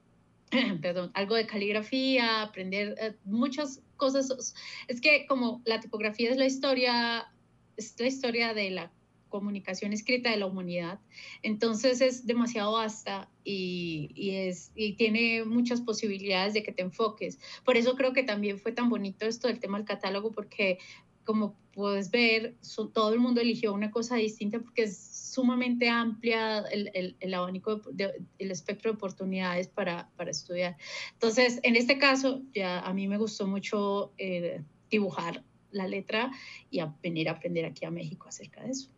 perdón, 0.81 1.11
algo 1.13 1.35
de 1.35 1.45
caligrafía, 1.45 2.41
aprender 2.41 2.95
eh, 2.99 3.15
muchas 3.25 3.81
cosas. 3.97 4.55
Es 4.87 5.01
que 5.01 5.25
como 5.27 5.61
la 5.65 5.79
tipografía 5.79 6.31
es 6.31 6.37
la 6.37 6.45
historia, 6.45 7.31
es 7.75 7.95
la 7.99 8.07
historia 8.07 8.53
de 8.53 8.71
la 8.71 8.91
comunicación 9.29 9.93
escrita 9.93 10.31
de 10.31 10.37
la 10.37 10.45
humanidad. 10.45 10.99
Entonces 11.43 12.01
es 12.01 12.25
demasiado 12.25 12.73
vasta 12.73 13.29
y, 13.43 14.09
y, 14.15 14.31
es, 14.31 14.71
y 14.75 14.93
tiene 14.93 15.43
muchas 15.43 15.81
posibilidades 15.81 16.53
de 16.53 16.63
que 16.63 16.71
te 16.71 16.81
enfoques. 16.81 17.39
Por 17.65 17.77
eso 17.77 17.95
creo 17.95 18.13
que 18.13 18.23
también 18.23 18.57
fue 18.57 18.71
tan 18.71 18.89
bonito 18.89 19.25
esto 19.25 19.47
del 19.47 19.59
tema 19.59 19.77
del 19.77 19.87
catálogo, 19.87 20.31
porque 20.31 20.79
como 21.27 21.57
puedes 21.73 22.09
ver, 22.09 22.55
todo 22.93 23.13
el 23.13 23.19
mundo 23.19 23.41
eligió 23.41 23.73
una 23.73 23.91
cosa 23.91 24.15
distinta 24.15 24.59
porque 24.59 24.83
es 24.83 24.97
sumamente 25.33 25.89
amplia 25.89 26.59
el, 26.71 26.89
el, 26.93 27.17
el 27.19 27.33
abanico, 27.33 27.81
de, 27.91 28.23
el 28.39 28.49
espectro 28.49 28.89
de 28.89 28.95
oportunidades 28.95 29.67
para, 29.67 30.09
para, 30.15 30.31
estudiar. 30.31 30.77
Entonces, 31.11 31.59
en 31.63 31.75
este 31.75 31.99
caso, 31.99 32.41
ya 32.55 32.79
a 32.79 32.93
mí 32.93 33.09
me 33.09 33.17
gustó 33.17 33.45
mucho 33.45 34.13
eh, 34.17 34.63
dibujar 34.89 35.43
la 35.71 35.85
letra 35.85 36.31
y 36.71 36.79
a 36.79 36.95
venir 37.03 37.27
a 37.27 37.33
aprender 37.33 37.65
aquí 37.65 37.83
a 37.83 37.91
México 37.91 38.29
acerca 38.29 38.63
de 38.63 38.71
eso. 38.71 38.89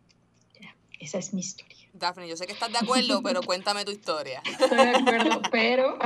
Esa 1.00 1.16
es 1.18 1.32
mi 1.32 1.40
historia. 1.40 1.88
Daphne, 1.94 2.28
yo 2.28 2.36
sé 2.36 2.46
que 2.46 2.52
estás 2.52 2.70
de 2.70 2.78
acuerdo, 2.78 3.22
pero 3.24 3.42
cuéntame 3.42 3.84
tu 3.84 3.90
historia. 3.90 4.42
Estoy 4.44 4.76
de 4.76 4.96
acuerdo, 4.96 5.42
pero 5.50 5.98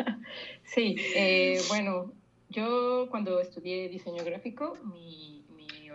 sí, 0.64 0.94
eh, 1.14 1.60
bueno, 1.68 2.12
yo 2.48 3.08
cuando 3.10 3.40
estudié 3.40 3.88
diseño 3.88 4.24
gráfico, 4.24 4.78
mi 4.84 5.44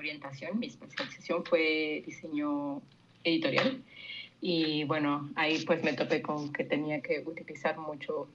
orientación, 0.03 0.60
mi 0.60 0.67
especialización 0.67 1.45
fue 1.45 2.03
diseño 2.05 2.81
editorial. 3.24 3.81
Y 4.41 4.83
bueno, 4.83 5.29
ahí 5.36 5.63
pues 5.65 5.83
me 5.83 5.93
topé 5.93 6.22
con 6.22 6.51
que 6.51 6.65
tenía 6.65 7.01
que 7.01 7.24
utilizar 7.25 7.77
mucho 7.77 8.27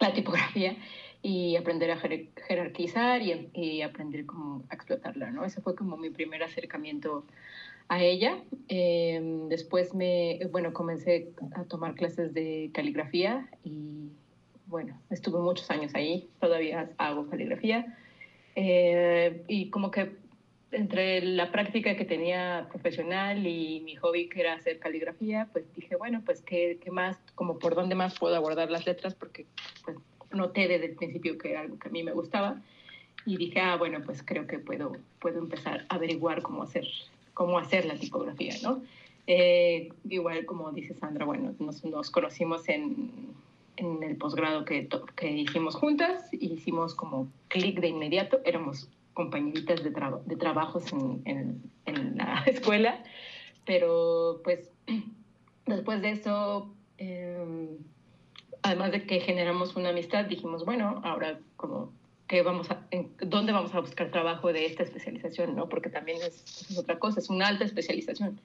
la 0.00 0.12
tipografía 0.12 0.76
y 1.22 1.54
aprender 1.56 1.90
a 1.92 1.96
jerarquizar 1.96 3.22
y, 3.22 3.48
y 3.54 3.82
aprender 3.82 4.26
cómo 4.26 4.64
explotarla, 4.72 5.30
¿no? 5.30 5.44
Ese 5.44 5.60
fue 5.60 5.76
como 5.76 5.96
mi 5.96 6.10
primer 6.10 6.42
acercamiento 6.42 7.24
a 7.88 8.02
ella. 8.02 8.38
Em, 8.68 9.48
después 9.48 9.94
me, 9.94 10.40
bueno, 10.50 10.72
comencé 10.72 11.28
a 11.54 11.64
tomar 11.64 11.94
clases 11.94 12.34
de 12.34 12.70
caligrafía 12.74 13.48
y 13.64 14.08
bueno, 14.66 14.98
estuve 15.10 15.38
muchos 15.38 15.70
años 15.70 15.94
ahí, 15.94 16.28
todavía 16.40 16.90
hago 16.98 17.28
caligrafía. 17.28 17.96
Eh, 18.56 19.44
y 19.46 19.70
como 19.70 19.90
que 19.90 20.16
entre 20.72 21.22
la 21.22 21.52
práctica 21.52 21.96
que 21.96 22.04
tenía 22.04 22.66
profesional 22.70 23.46
y 23.46 23.80
mi 23.80 23.96
hobby 23.96 24.28
que 24.28 24.40
era 24.40 24.54
hacer 24.54 24.78
caligrafía, 24.78 25.48
pues 25.52 25.64
dije, 25.74 25.96
bueno, 25.96 26.22
pues 26.24 26.42
qué, 26.42 26.78
qué 26.82 26.90
más, 26.90 27.18
como 27.34 27.58
por 27.58 27.74
dónde 27.74 27.94
más 27.94 28.18
puedo 28.18 28.34
abordar 28.34 28.70
las 28.70 28.86
letras, 28.86 29.14
porque 29.14 29.46
pues 29.84 29.96
noté 30.32 30.68
desde 30.68 30.86
el 30.86 30.94
principio 30.96 31.38
que 31.38 31.50
era 31.50 31.60
algo 31.60 31.78
que 31.78 31.88
a 31.88 31.92
mí 31.92 32.02
me 32.02 32.12
gustaba. 32.12 32.60
Y 33.24 33.36
dije, 33.36 33.60
ah, 33.60 33.76
bueno, 33.76 34.00
pues 34.04 34.22
creo 34.24 34.46
que 34.48 34.58
puedo, 34.58 34.96
puedo 35.20 35.38
empezar 35.38 35.86
a 35.88 35.94
averiguar 35.94 36.42
cómo 36.42 36.64
hacer 36.64 36.86
cómo 37.34 37.58
hacer 37.58 37.86
la 37.86 37.94
tipografía, 37.94 38.54
¿no? 38.62 38.82
Eh, 39.26 39.90
igual 40.08 40.44
como 40.46 40.72
dice 40.72 40.94
Sandra, 40.94 41.24
bueno, 41.24 41.54
nos, 41.58 41.84
nos 41.84 42.10
conocimos 42.10 42.68
en, 42.68 43.10
en, 43.76 44.02
el 44.02 44.16
posgrado 44.16 44.64
que, 44.64 44.88
que 45.16 45.30
hicimos 45.30 45.76
juntas, 45.76 46.28
hicimos 46.32 46.94
como 46.94 47.28
clic 47.48 47.80
de 47.80 47.88
inmediato, 47.88 48.40
éramos 48.44 48.88
compañeritas 49.14 49.82
de, 49.82 49.90
de 49.90 50.36
trabajos 50.36 50.92
en, 50.92 51.22
en, 51.24 51.62
en, 51.86 52.16
la 52.16 52.42
escuela, 52.46 53.02
pero 53.66 54.40
pues 54.44 54.70
después 55.66 56.02
de 56.02 56.10
eso, 56.10 56.72
eh, 56.98 57.68
además 58.62 58.92
de 58.92 59.06
que 59.06 59.20
generamos 59.20 59.76
una 59.76 59.90
amistad, 59.90 60.24
dijimos, 60.24 60.64
bueno, 60.64 61.00
ahora 61.04 61.38
como 61.56 61.92
vamos 62.40 62.70
a, 62.70 62.86
dónde 63.20 63.52
vamos 63.52 63.74
a 63.74 63.80
buscar 63.80 64.10
trabajo 64.10 64.50
de 64.52 64.64
esta 64.64 64.84
especialización, 64.84 65.54
¿no? 65.54 65.68
Porque 65.68 65.90
también 65.90 66.18
es 66.22 66.74
otra 66.78 66.98
cosa, 66.98 67.20
es 67.20 67.28
una 67.28 67.48
alta 67.48 67.64
especialización. 67.64 68.40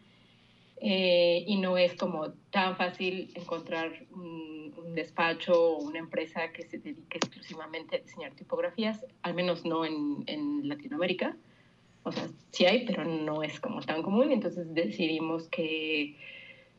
Eh, 0.80 1.44
y 1.48 1.58
no 1.58 1.78
es 1.78 1.96
como 1.96 2.32
tan 2.52 2.78
fácil 2.78 3.32
encontrar 3.34 4.06
un, 4.12 4.74
un, 4.78 4.94
despacho 4.94 5.54
o 5.54 5.78
una 5.82 5.98
empresa 5.98 6.52
que 6.52 6.64
se 6.64 6.78
dedique 6.78 7.18
exclusivamente 7.18 7.96
a 7.96 8.00
diseñar 8.00 8.34
tipografías, 8.34 9.04
al 9.24 9.34
menos 9.34 9.66
no 9.66 9.86
en, 9.86 10.24
en 10.28 10.68
Latinoamérica. 10.68 11.36
O 12.04 12.12
sea, 12.12 12.28
sí 12.52 12.66
hay, 12.66 12.86
pero 12.86 13.06
no 13.06 13.44
es 13.44 13.60
como 13.60 13.82
tan 13.82 14.04
común. 14.04 14.32
Entonces 14.32 14.74
decidimos 14.74 15.48
que, 15.50 16.16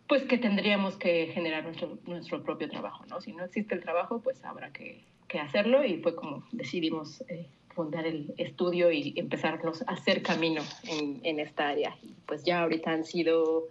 pues, 0.06 0.22
que 0.22 0.38
tendríamos 0.38 0.96
que 0.96 1.26
generar 1.34 1.64
nuestro, 1.64 1.98
nuestro 2.06 2.42
propio 2.44 2.68
trabajo, 2.68 3.04
¿no? 3.06 3.20
Si 3.20 3.32
no 3.32 3.44
existe 3.44 3.74
el 3.74 3.82
trabajo, 3.82 4.20
pues 4.20 4.44
habrá 4.44 4.72
que 4.72 5.04
que 5.28 5.38
hacerlo 5.38 5.84
y 5.84 5.98
fue 5.98 6.16
como 6.16 6.42
decidimos 6.50 7.22
eh, 7.28 7.46
fundar 7.74 8.06
el 8.06 8.34
estudio 8.38 8.90
y 8.90 9.14
empezarnos 9.16 9.82
a 9.82 9.92
hacer 9.92 10.22
camino 10.22 10.62
en, 10.84 11.20
en, 11.22 11.38
esta 11.38 11.68
área. 11.68 11.94
Y 12.02 12.14
pues 12.26 12.42
ya 12.42 12.62
ahorita 12.62 12.90
han 12.90 13.04
sido 13.04 13.68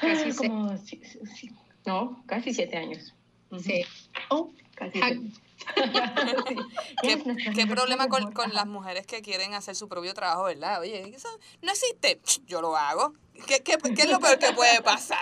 casi 0.00 0.32
como, 0.36 0.76
sí, 0.78 1.00
sí, 1.36 1.50
no, 1.86 2.22
casi 2.26 2.52
siete 2.52 2.76
años. 2.76 3.14
Sí. 3.60 3.84
Oh, 4.28 4.52
casi 4.74 5.00
siete. 5.00 5.30
¿Qué, 7.02 7.22
¿Qué, 7.54 7.66
problema 7.66 8.08
con, 8.08 8.32
con, 8.32 8.54
las 8.54 8.66
mujeres 8.66 9.06
que 9.06 9.20
quieren 9.20 9.54
hacer 9.54 9.76
su 9.76 9.88
propio 9.88 10.14
trabajo, 10.14 10.44
verdad? 10.44 10.80
Oye, 10.80 11.14
eso 11.14 11.28
no 11.62 11.70
existe. 11.70 12.18
Yo 12.46 12.62
lo 12.62 12.76
hago. 12.76 13.12
¿Qué, 13.46 13.62
qué, 13.62 13.76
qué 13.94 14.02
es 14.02 14.10
lo 14.10 14.20
peor 14.20 14.38
que 14.38 14.52
puede 14.52 14.80
pasar? 14.82 15.18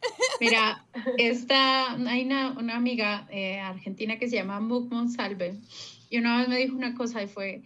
Mira, 0.40 0.84
esta, 1.18 1.92
hay 1.92 2.24
una, 2.24 2.52
una 2.52 2.76
amiga 2.76 3.26
eh, 3.30 3.60
argentina 3.60 4.18
que 4.18 4.28
se 4.28 4.36
llama 4.36 4.60
Muk 4.60 4.90
Monsalve 4.90 5.58
y 6.10 6.18
una 6.18 6.38
vez 6.38 6.48
me 6.48 6.58
dijo 6.58 6.76
una 6.76 6.94
cosa 6.94 7.22
y 7.22 7.26
fue, 7.28 7.62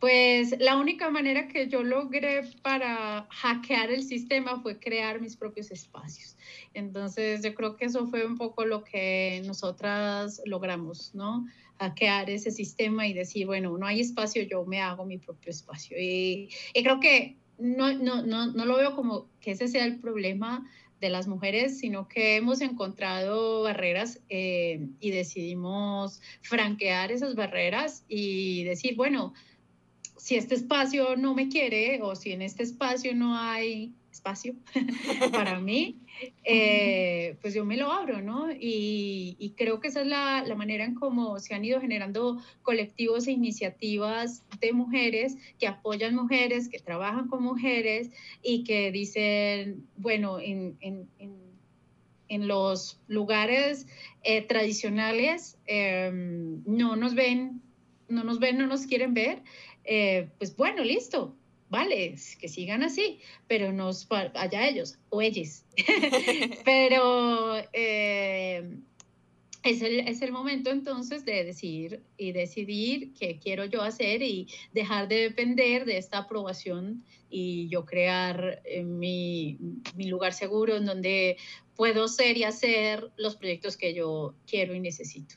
pues 0.00 0.54
la 0.60 0.76
única 0.76 1.10
manera 1.10 1.48
que 1.48 1.68
yo 1.68 1.82
logré 1.82 2.42
para 2.62 3.26
hackear 3.30 3.90
el 3.90 4.04
sistema 4.04 4.60
fue 4.60 4.78
crear 4.78 5.20
mis 5.20 5.36
propios 5.36 5.70
espacios. 5.70 6.36
Entonces 6.72 7.42
yo 7.42 7.54
creo 7.54 7.76
que 7.76 7.86
eso 7.86 8.06
fue 8.06 8.24
un 8.24 8.36
poco 8.36 8.64
lo 8.64 8.84
que 8.84 9.42
nosotras 9.44 10.40
logramos, 10.44 11.14
¿no? 11.14 11.46
Hackear 11.80 12.30
ese 12.30 12.50
sistema 12.50 13.06
y 13.06 13.12
decir, 13.12 13.46
bueno, 13.46 13.76
no 13.76 13.86
hay 13.86 14.00
espacio, 14.00 14.42
yo 14.42 14.64
me 14.64 14.80
hago 14.80 15.04
mi 15.04 15.18
propio 15.18 15.50
espacio. 15.50 15.96
Y, 16.00 16.48
creo 16.74 17.00
que 17.00 17.36
no, 17.58 17.92
no, 17.92 18.22
no, 18.22 18.46
no 18.46 18.64
lo 18.64 18.76
veo 18.76 18.94
como 18.94 19.28
que 19.40 19.52
ese 19.52 19.66
sea 19.66 19.84
el 19.84 19.98
problema 19.98 20.64
de 21.00 21.10
las 21.10 21.28
mujeres, 21.28 21.78
sino 21.78 22.08
que 22.08 22.36
hemos 22.36 22.60
encontrado 22.60 23.62
barreras 23.62 24.20
eh, 24.28 24.86
y 25.00 25.10
decidimos 25.10 26.20
franquear 26.42 27.12
esas 27.12 27.34
barreras 27.34 28.04
y 28.08 28.64
decir, 28.64 28.96
bueno, 28.96 29.32
si 30.18 30.36
este 30.36 30.54
espacio 30.54 31.16
no 31.16 31.34
me 31.34 31.48
quiere 31.48 32.00
o 32.02 32.14
si 32.14 32.32
en 32.32 32.42
este 32.42 32.62
espacio 32.62 33.14
no 33.14 33.38
hay 33.38 33.94
espacio 34.18 34.54
para 35.32 35.60
mí, 35.60 36.00
eh, 36.44 37.36
pues 37.40 37.54
yo 37.54 37.64
me 37.64 37.76
lo 37.76 37.92
abro, 37.92 38.20
¿no? 38.20 38.48
Y, 38.50 39.54
creo 39.56 39.80
que 39.80 39.88
esa 39.88 40.02
es 40.02 40.06
la, 40.06 40.44
la, 40.46 40.54
manera 40.54 40.84
en 40.84 40.94
cómo 40.94 41.38
se 41.38 41.54
han 41.54 41.64
ido 41.64 41.80
generando 41.80 42.40
colectivos 42.62 43.26
e 43.26 43.32
iniciativas 43.32 44.44
de 44.60 44.72
mujeres 44.72 45.36
que 45.58 45.66
apoyan 45.66 46.14
mujeres, 46.14 46.68
que 46.68 46.78
trabajan 46.78 47.28
con 47.28 47.42
mujeres 47.42 48.10
y 48.42 48.64
que 48.64 48.92
dicen, 48.92 49.86
bueno, 49.96 50.38
en, 50.38 50.76
en, 50.80 51.08
en, 52.28 52.48
los 52.48 53.00
lugares 53.08 53.86
eh, 54.22 54.42
tradicionales 54.42 55.58
em, 55.66 56.62
no 56.66 56.94
nos 56.94 57.14
ven, 57.14 57.62
no 58.08 58.22
nos 58.22 58.38
ven, 58.38 58.58
no 58.58 58.66
nos 58.66 58.86
quieren 58.86 59.14
ver, 59.14 59.42
eh, 59.90 60.28
pues 60.36 60.54
bueno, 60.54 60.84
listo, 60.84 61.34
vale, 61.70 62.14
que 62.38 62.48
sigan 62.48 62.82
así, 62.82 63.20
pero 63.46 63.72
nos 63.72 64.06
allá 64.10 64.68
ellos 64.68 64.98
o 65.08 65.22
ellos. 65.22 65.64
pero 66.66 67.56
eh, 67.72 68.76
es, 69.62 69.80
el, 69.80 70.00
es 70.00 70.20
el 70.20 70.30
momento 70.30 70.68
entonces 70.68 71.24
de 71.24 71.42
decir 71.42 72.02
y 72.18 72.32
decidir 72.32 73.14
qué 73.14 73.38
quiero 73.38 73.64
yo 73.64 73.80
hacer 73.80 74.20
y 74.20 74.48
dejar 74.74 75.08
de 75.08 75.20
depender 75.20 75.86
de 75.86 75.96
esta 75.96 76.18
aprobación 76.18 77.02
y 77.30 77.68
yo 77.68 77.86
crear 77.86 78.60
eh, 78.66 78.82
mi, 78.82 79.56
mi 79.96 80.04
lugar 80.08 80.34
seguro 80.34 80.76
en 80.76 80.84
donde 80.84 81.38
puedo 81.76 82.08
ser 82.08 82.36
y 82.36 82.44
hacer 82.44 83.10
los 83.16 83.36
proyectos 83.36 83.78
que 83.78 83.94
yo 83.94 84.34
quiero 84.46 84.74
y 84.74 84.80
necesito 84.80 85.36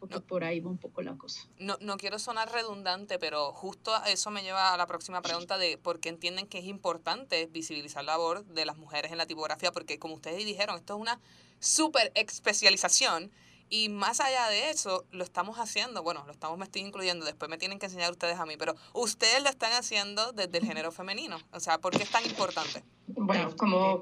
porque 0.00 0.20
por 0.20 0.42
ahí 0.42 0.60
va 0.60 0.70
un 0.70 0.78
poco 0.78 1.02
la 1.02 1.16
cosa. 1.16 1.46
No, 1.58 1.76
no 1.80 1.98
quiero 1.98 2.18
sonar 2.18 2.50
redundante, 2.50 3.18
pero 3.18 3.52
justo 3.52 3.92
eso 4.06 4.30
me 4.30 4.42
lleva 4.42 4.72
a 4.72 4.76
la 4.76 4.86
próxima 4.86 5.20
pregunta 5.20 5.58
de 5.58 5.76
por 5.76 6.00
qué 6.00 6.08
entienden 6.08 6.46
que 6.46 6.58
es 6.58 6.64
importante 6.64 7.46
visibilizar 7.46 8.02
la 8.04 8.12
labor 8.12 8.44
de 8.46 8.64
las 8.64 8.78
mujeres 8.78 9.12
en 9.12 9.18
la 9.18 9.26
tipografía, 9.26 9.70
porque 9.70 9.98
como 9.98 10.14
ustedes 10.14 10.44
dijeron, 10.44 10.76
esto 10.76 10.94
es 10.94 11.00
una 11.00 11.20
súper 11.60 12.10
especialización 12.14 13.30
y 13.72 13.88
más 13.88 14.18
allá 14.18 14.48
de 14.48 14.70
eso, 14.70 15.04
lo 15.12 15.22
estamos 15.22 15.58
haciendo, 15.58 16.02
bueno, 16.02 16.24
lo 16.26 16.32
estamos, 16.32 16.58
me 16.58 16.64
estoy 16.64 16.82
incluyendo, 16.82 17.24
después 17.24 17.48
me 17.48 17.56
tienen 17.56 17.78
que 17.78 17.86
enseñar 17.86 18.10
ustedes 18.10 18.36
a 18.40 18.44
mí, 18.44 18.54
pero 18.58 18.74
ustedes 18.94 19.40
lo 19.44 19.48
están 19.48 19.72
haciendo 19.74 20.32
desde 20.32 20.58
el 20.58 20.66
género 20.66 20.90
femenino. 20.90 21.38
O 21.52 21.60
sea, 21.60 21.78
¿por 21.78 21.96
qué 21.96 22.02
es 22.02 22.10
tan 22.10 22.24
importante? 22.24 22.82
Bueno, 23.06 23.54
como, 23.56 24.00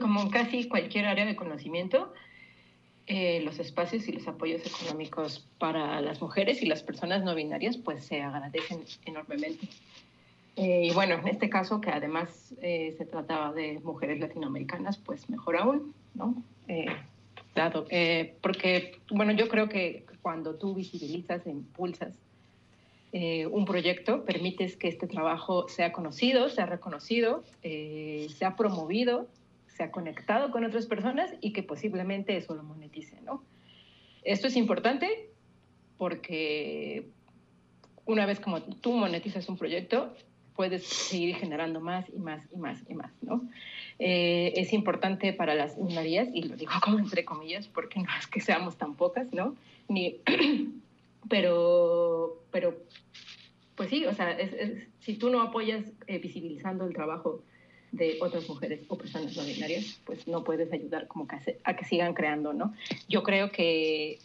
como 0.00 0.30
casi 0.30 0.68
cualquier 0.68 1.04
área 1.04 1.26
de 1.26 1.36
conocimiento, 1.36 2.14
eh, 3.06 3.40
los 3.44 3.58
espacios 3.58 4.06
y 4.08 4.12
los 4.12 4.28
apoyos 4.28 4.64
económicos 4.64 5.46
para 5.58 6.00
las 6.00 6.20
mujeres 6.20 6.62
y 6.62 6.66
las 6.66 6.82
personas 6.82 7.24
no 7.24 7.34
binarias 7.34 7.76
pues 7.76 8.04
se 8.04 8.22
agradecen 8.22 8.84
enormemente. 9.04 9.68
Eh, 10.56 10.86
y 10.86 10.94
bueno, 10.94 11.14
en 11.14 11.26
este 11.26 11.48
caso 11.48 11.80
que 11.80 11.90
además 11.90 12.54
eh, 12.62 12.94
se 12.96 13.04
trataba 13.06 13.52
de 13.52 13.80
mujeres 13.80 14.20
latinoamericanas, 14.20 14.98
pues 14.98 15.28
mejor 15.28 15.56
aún, 15.56 15.94
¿no? 16.14 16.42
dado, 17.52 17.86
porque 18.42 19.00
bueno, 19.10 19.32
yo 19.32 19.48
creo 19.48 19.68
que 19.68 20.06
cuando 20.22 20.54
tú 20.54 20.76
visibilizas 20.76 21.44
e 21.46 21.50
impulsas 21.50 22.14
un 23.12 23.64
proyecto, 23.64 24.24
permites 24.24 24.76
que 24.76 24.86
este 24.86 25.08
trabajo 25.08 25.68
sea 25.68 25.90
conocido, 25.90 26.48
sea 26.48 26.66
reconocido, 26.66 27.42
sea 27.60 28.54
promovido 28.54 29.26
ha 29.84 29.90
conectado 29.90 30.50
con 30.50 30.64
otras 30.64 30.86
personas 30.86 31.32
y 31.40 31.52
que 31.52 31.62
posiblemente 31.62 32.36
eso 32.36 32.54
lo 32.54 32.62
monetice, 32.62 33.20
¿no? 33.22 33.42
Esto 34.22 34.48
es 34.48 34.56
importante 34.56 35.30
porque 35.96 37.06
una 38.06 38.26
vez 38.26 38.40
como 38.40 38.62
tú 38.62 38.92
monetizas 38.92 39.48
un 39.48 39.56
proyecto, 39.56 40.14
puedes 40.54 40.86
seguir 40.86 41.36
generando 41.36 41.80
más 41.80 42.08
y 42.10 42.18
más 42.18 42.46
y 42.52 42.56
más 42.58 42.82
y 42.88 42.94
más, 42.94 43.12
¿no? 43.22 43.48
Eh, 43.98 44.52
es 44.56 44.72
importante 44.72 45.32
para 45.32 45.54
las 45.54 45.78
minorías, 45.78 46.28
y 46.34 46.42
lo 46.42 46.56
digo 46.56 46.72
como 46.82 46.98
entre 46.98 47.24
comillas, 47.24 47.68
porque 47.68 48.00
no 48.00 48.08
es 48.18 48.26
que 48.26 48.40
seamos 48.40 48.76
tan 48.76 48.94
pocas, 48.94 49.32
¿no? 49.32 49.56
Ni, 49.88 50.16
pero, 51.28 52.42
pero, 52.50 52.76
pues 53.76 53.90
sí, 53.90 54.04
o 54.06 54.14
sea, 54.14 54.36
si 55.00 55.14
tú 55.14 55.30
no 55.30 55.40
apoyas 55.40 55.84
eh, 56.06 56.18
visibilizando 56.18 56.84
el 56.84 56.92
trabajo 56.92 57.42
de 57.92 58.18
otras 58.20 58.48
mujeres 58.48 58.80
o 58.88 58.96
personas 58.96 59.36
no 59.36 59.44
binarias, 59.44 60.00
pues 60.04 60.26
no 60.28 60.44
puedes 60.44 60.72
ayudar 60.72 61.06
como 61.08 61.26
que 61.26 61.36
a 61.64 61.76
que 61.76 61.84
sigan 61.84 62.14
creando, 62.14 62.52
¿no? 62.52 62.72
Yo 63.08 63.22
creo 63.22 63.50
que 63.50 64.18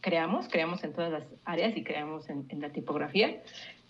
creamos, 0.00 0.48
creamos 0.48 0.82
en 0.84 0.92
todas 0.92 1.12
las 1.12 1.24
áreas 1.44 1.76
y 1.76 1.84
creamos 1.84 2.28
en, 2.28 2.46
la 2.60 2.70
tipografía, 2.70 3.42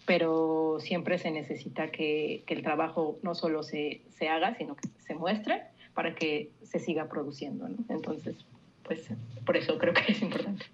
pero 0.06 0.78
siempre 0.80 1.18
se 1.18 1.30
necesita 1.30 1.90
que, 1.90 2.42
que 2.46 2.54
el 2.54 2.62
trabajo 2.62 3.18
no 3.22 3.34
solo 3.34 3.62
se, 3.62 4.02
se, 4.18 4.28
haga, 4.28 4.56
sino 4.56 4.76
que 4.76 4.88
se 5.06 5.14
muestre 5.14 5.62
para 5.94 6.14
que 6.14 6.50
se 6.62 6.78
siga 6.78 7.08
produciendo, 7.08 7.68
¿no? 7.68 7.76
Entonces, 7.88 8.36
pues 8.84 9.08
por 9.44 9.56
eso 9.56 9.78
creo 9.78 9.94
que 9.94 10.12
es 10.12 10.22
importante. 10.22 10.66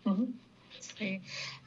Sí, 0.81 1.21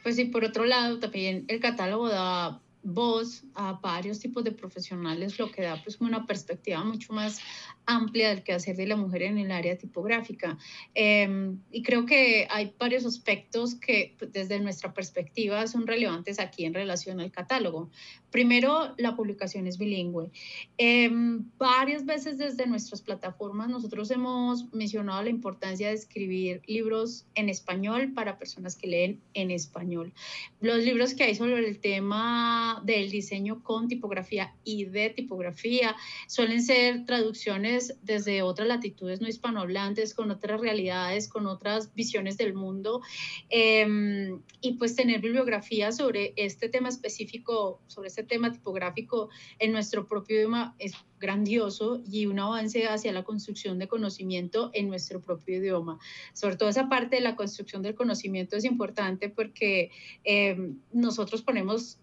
pues 0.04 0.18
y 0.20 0.26
por 0.26 0.44
otro 0.44 0.66
lado 0.66 1.00
también 1.00 1.46
el 1.48 1.60
catálogo 1.60 2.10
da 2.10 2.60
voz 2.84 3.44
a 3.54 3.74
varios 3.74 4.20
tipos 4.20 4.44
de 4.44 4.52
profesionales, 4.52 5.38
lo 5.38 5.52
que 5.52 5.62
da 5.62 5.82
pues 5.84 6.00
una 6.02 6.26
perspectiva 6.26 6.84
mucho 6.84 7.14
más 7.14 7.40
amplia 7.86 8.30
del 8.30 8.44
quehacer 8.44 8.76
de 8.76 8.88
la 8.88 8.96
mujer 8.96 9.24
en 9.24 9.38
el 9.38 9.52
área 9.52 9.78
tipográfica. 9.78 10.58
Em, 10.94 11.60
y 11.72 11.84
creo 11.84 12.06
que 12.06 12.48
hay 12.50 12.74
varios 12.78 13.06
aspectos 13.06 13.76
que 13.76 14.16
pues, 14.18 14.32
desde 14.32 14.60
nuestra 14.60 14.94
perspectiva 14.94 15.68
son 15.68 15.88
relevantes 15.88 16.40
aquí 16.40 16.66
en 16.66 16.74
relación 16.74 17.20
al 17.20 17.32
catálogo. 17.32 17.90
Primero, 18.32 18.94
la 18.98 19.16
publicación 19.16 19.68
es 19.68 19.78
bilingüe. 19.78 20.32
Em, 20.78 21.50
varias 21.58 22.06
veces 22.06 22.38
desde 22.38 22.66
nuestras 22.68 23.02
plataformas 23.02 23.70
nosotros 23.70 24.10
hemos 24.12 24.72
mencionado 24.74 25.24
la 25.24 25.30
importancia 25.30 25.90
de 25.90 25.96
escribir 25.96 26.62
libros 26.66 27.26
en 27.36 27.50
español 27.50 28.14
para 28.14 28.38
personas 28.38 28.76
que 28.76 28.88
leen 28.88 29.22
en 29.34 29.52
español. 29.52 30.14
Los 30.62 30.84
libros 30.84 31.14
que 31.14 31.24
hay 31.24 31.36
sobre 31.36 31.60
el 31.68 31.80
tema 31.80 32.71
del 32.80 33.12
diseño 33.12 33.64
con 33.64 33.88
tipografía 33.88 34.56
y 34.64 34.86
de 34.86 35.10
tipografía 35.10 35.96
suelen 36.28 36.64
ser 36.64 37.06
traducciones 37.06 37.98
desde 38.02 38.42
otras 38.42 38.68
latitudes 38.68 39.22
no 39.22 39.28
hispanohablantes, 39.28 40.14
con 40.14 40.32
otras 40.32 40.62
realidades, 40.62 41.28
con 41.28 41.48
otras 41.48 41.94
visiones 41.94 42.38
del 42.38 42.54
mundo. 42.54 43.02
Em, 43.50 44.42
y 44.62 44.74
pues 44.74 44.96
tener 44.96 45.22
bibliografía 45.22 45.92
sobre 45.92 46.34
este 46.36 46.70
tema 46.70 46.90
específico, 46.90 47.82
sobre 47.88 48.08
este 48.08 48.24
tema 48.24 48.52
tipográfico 48.52 49.30
en 49.60 49.72
nuestro 49.72 50.08
propio 50.08 50.38
idioma 50.38 50.76
es 50.80 50.94
grandioso 51.20 52.02
y 52.10 52.26
un 52.26 52.40
avance 52.40 52.88
hacia 52.88 53.12
la 53.14 53.24
construcción 53.24 53.80
de 53.80 53.88
conocimiento 53.88 54.72
en 54.74 54.90
nuestro 54.90 55.22
propio 55.22 55.58
idioma. 55.58 56.00
Sobre 56.34 56.58
todo 56.58 56.70
esa 56.70 56.90
parte 56.90 57.18
de 57.18 57.22
la 57.22 57.36
construcción 57.36 57.82
del 57.82 57.96
conocimiento 57.96 58.58
es 58.58 58.66
importante 58.66 59.30
porque 59.30 59.92
eh, 60.24 60.74
nosotros 60.92 61.42
ponemos, 61.44 62.00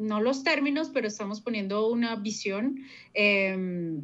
no 0.00 0.20
los 0.20 0.42
términos, 0.42 0.90
pero 0.92 1.06
estamos 1.06 1.40
poniendo 1.40 1.88
una 1.88 2.16
visión. 2.16 2.80
Eh, 3.14 4.00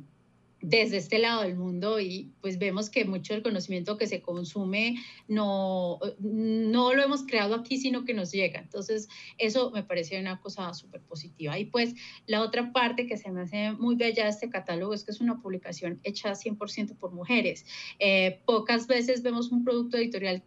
desde 0.60 0.96
este 0.96 1.18
lado 1.18 1.42
del 1.42 1.54
mundo 1.54 2.00
y 2.00 2.32
pues 2.40 2.58
vemos 2.58 2.88
que 2.90 3.04
mucho 3.04 3.34
del 3.34 3.42
conocimiento 3.42 3.98
que 3.98 4.06
se 4.06 4.22
consume 4.22 4.96
no, 5.28 6.00
no 6.18 6.94
lo 6.94 7.02
hemos 7.02 7.24
creado 7.24 7.54
aquí, 7.54 7.76
sino 7.76 8.04
que 8.04 8.14
nos 8.14 8.32
llega. 8.32 8.60
Entonces, 8.60 9.08
eso 9.38 9.70
me 9.70 9.82
parece 9.82 10.18
una 10.18 10.40
cosa 10.40 10.72
súper 10.74 11.02
positiva. 11.02 11.58
Y 11.58 11.66
pues 11.66 11.94
la 12.26 12.42
otra 12.42 12.72
parte 12.72 13.06
que 13.06 13.16
se 13.16 13.30
me 13.30 13.42
hace 13.42 13.72
muy 13.72 13.96
bella 13.96 14.24
de 14.24 14.30
este 14.30 14.48
catálogo 14.48 14.94
es 14.94 15.04
que 15.04 15.12
es 15.12 15.20
una 15.20 15.40
publicación 15.40 16.00
hecha 16.02 16.32
100% 16.32 16.96
por 16.96 17.12
mujeres. 17.12 17.66
Eh, 17.98 18.40
pocas 18.46 18.86
veces 18.86 19.22
vemos 19.22 19.52
un 19.52 19.62
producto 19.62 19.98
editorial 19.98 20.42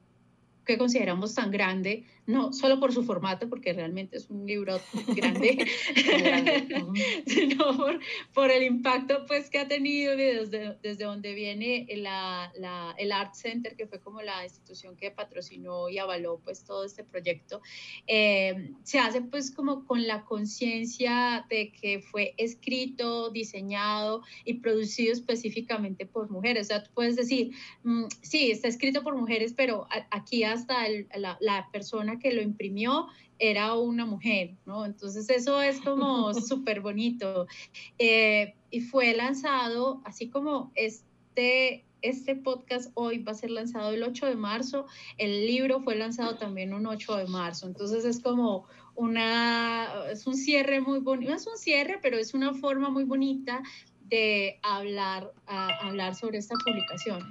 que 0.66 0.78
consideramos 0.78 1.34
tan 1.34 1.50
grande 1.50 2.06
no 2.30 2.54
solo 2.54 2.80
por 2.80 2.94
su 2.94 3.04
formato, 3.04 3.50
porque 3.50 3.74
realmente 3.74 4.18
es 4.18 4.30
un 4.30 4.46
libro 4.46 4.80
grande, 5.16 5.66
sino 7.26 7.76
por, 7.76 8.00
por, 8.36 8.52
el 8.52 8.62
impacto 8.62 9.26
pues, 9.26 9.50
que 9.50 9.58
ha 9.58 9.68
tenido 9.68 10.16
desde, 10.16 10.78
desde 10.84 11.06
donde 11.06 11.34
viene 11.34 11.88
la, 11.98 12.52
la, 12.56 12.94
el 13.00 13.12
Art 13.12 13.34
Center, 13.34 13.76
que 13.76 13.88
fue 13.88 14.00
como 14.00 14.22
la 14.22 14.44
institución 14.44 14.96
que 14.96 15.10
patrocinó 15.10 15.90
y 15.90 15.98
avaló 15.98 16.40
pues, 16.44 16.64
todo 16.64 16.86
este 16.86 17.04
proyecto. 17.04 17.62
Eh, 18.06 18.74
se 18.84 19.00
hace 19.00 19.22
pues 19.22 19.50
como 19.50 19.86
con 19.86 20.06
la 20.06 20.24
conciencia 20.24 21.48
de 21.50 21.72
que 21.72 22.00
fue 22.00 22.36
escrito, 22.38 23.32
diseñado 23.32 24.22
y 24.46 24.56
producido 24.56 25.14
específicamente 25.14 26.06
por 26.06 26.30
mujeres. 26.30 26.68
O 26.68 26.70
sea, 26.70 26.84
tú 26.84 26.92
puedes 26.94 27.16
decir, 27.16 27.56
mm, 27.84 28.04
sí, 28.22 28.52
está 28.52 28.68
escrito 28.68 29.02
por 29.02 29.16
mujeres, 29.16 29.54
pero 29.58 29.88
aquí 30.12 30.44
hasta 30.44 30.88
la, 31.16 31.40
la 31.42 31.70
persona 31.72 32.19
que 32.20 32.34
lo 32.34 32.42
imprimió 32.42 33.08
era 33.40 33.74
una 33.76 34.06
mujer, 34.06 34.56
¿no? 34.66 34.86
Entonces 34.86 35.30
eso 35.30 35.62
es 35.62 35.80
como 35.82 36.34
súper 36.34 36.82
bonito. 36.82 37.48
Eh, 37.98 38.54
y 38.70 38.82
fue 38.82 39.16
lanzado, 39.16 40.02
así 40.06 40.30
como 40.30 40.72
este, 40.76 41.86
este 42.02 42.36
podcast 42.36 42.92
hoy 42.94 43.24
va 43.24 43.32
a 43.32 43.36
ser 43.36 43.52
lanzado 43.52 43.92
el 43.92 44.04
8 44.04 44.28
de 44.28 44.36
marzo, 44.36 44.86
el 45.18 45.48
libro 45.48 45.82
fue 45.82 45.96
lanzado 45.96 46.36
también 46.36 46.74
un 46.74 46.86
8 46.86 47.16
de 47.18 47.28
marzo. 47.28 47.66
Entonces 47.66 48.06
es 48.06 48.20
como 48.20 48.68
una, 48.96 49.88
es 50.12 50.28
un 50.28 50.36
cierre 50.36 50.82
muy 50.82 51.00
bonito, 51.00 51.32
no 51.32 51.38
es 51.38 51.48
un 51.48 51.58
cierre, 51.58 52.00
pero 52.02 52.18
es 52.18 52.34
una 52.34 52.54
forma 52.54 52.90
muy 52.90 53.06
bonita 53.06 53.64
de 54.02 54.60
hablar, 54.64 55.32
hablar 55.46 56.16
sobre 56.16 56.40
esta 56.40 56.56
publicación. 56.66 57.22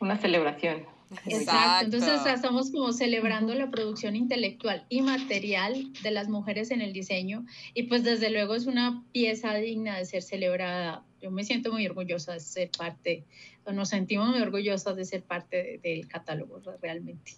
Una 0.00 0.16
celebración. 0.16 0.86
Exacto. 1.26 1.84
Entonces 1.86 2.20
estamos 2.26 2.70
como 2.70 2.92
celebrando 2.92 3.54
la 3.54 3.70
producción 3.70 4.14
intelectual 4.14 4.86
y 4.88 5.02
material 5.02 5.92
de 6.02 6.10
las 6.10 6.28
mujeres 6.28 6.70
en 6.70 6.82
el 6.82 6.92
diseño 6.92 7.44
y 7.74 7.84
pues 7.84 8.04
desde 8.04 8.30
luego 8.30 8.54
es 8.54 8.66
una 8.66 9.02
pieza 9.12 9.54
digna 9.54 9.98
de 9.98 10.04
ser 10.04 10.22
celebrada. 10.22 11.04
Yo 11.20 11.30
me 11.30 11.44
siento 11.44 11.72
muy 11.72 11.86
orgullosa 11.86 12.32
de 12.32 12.40
ser 12.40 12.70
parte, 12.70 13.24
o 13.64 13.72
nos 13.72 13.90
sentimos 13.90 14.28
muy 14.28 14.40
orgullosas 14.40 14.96
de 14.96 15.04
ser 15.04 15.22
parte 15.22 15.80
del 15.82 16.06
catálogo 16.08 16.62
realmente. 16.80 17.34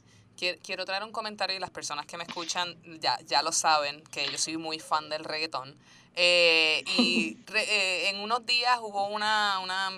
Quiero 0.63 0.85
traer 0.85 1.05
un 1.05 1.13
comentario 1.13 1.57
y 1.57 1.61
las 1.61 1.71
personas 1.71 2.05
que 2.07 2.17
me 2.17 2.25
escuchan 2.25 2.77
ya, 3.01 3.19
ya 3.27 3.43
lo 3.43 3.53
saben, 3.53 4.03
que 4.11 4.25
yo 4.27 4.39
soy 4.39 4.57
muy 4.57 4.81
fan 4.81 5.09
del 5.09 5.25
reggaetón. 5.25 5.77
Eh, 6.15 6.85
y 6.99 7.39
eh, 7.55 8.11
en 8.11 8.21
unos 8.21 8.45
días 8.45 8.79
hubo 8.83 9.07
una, 9.07 9.61
una 9.61 9.91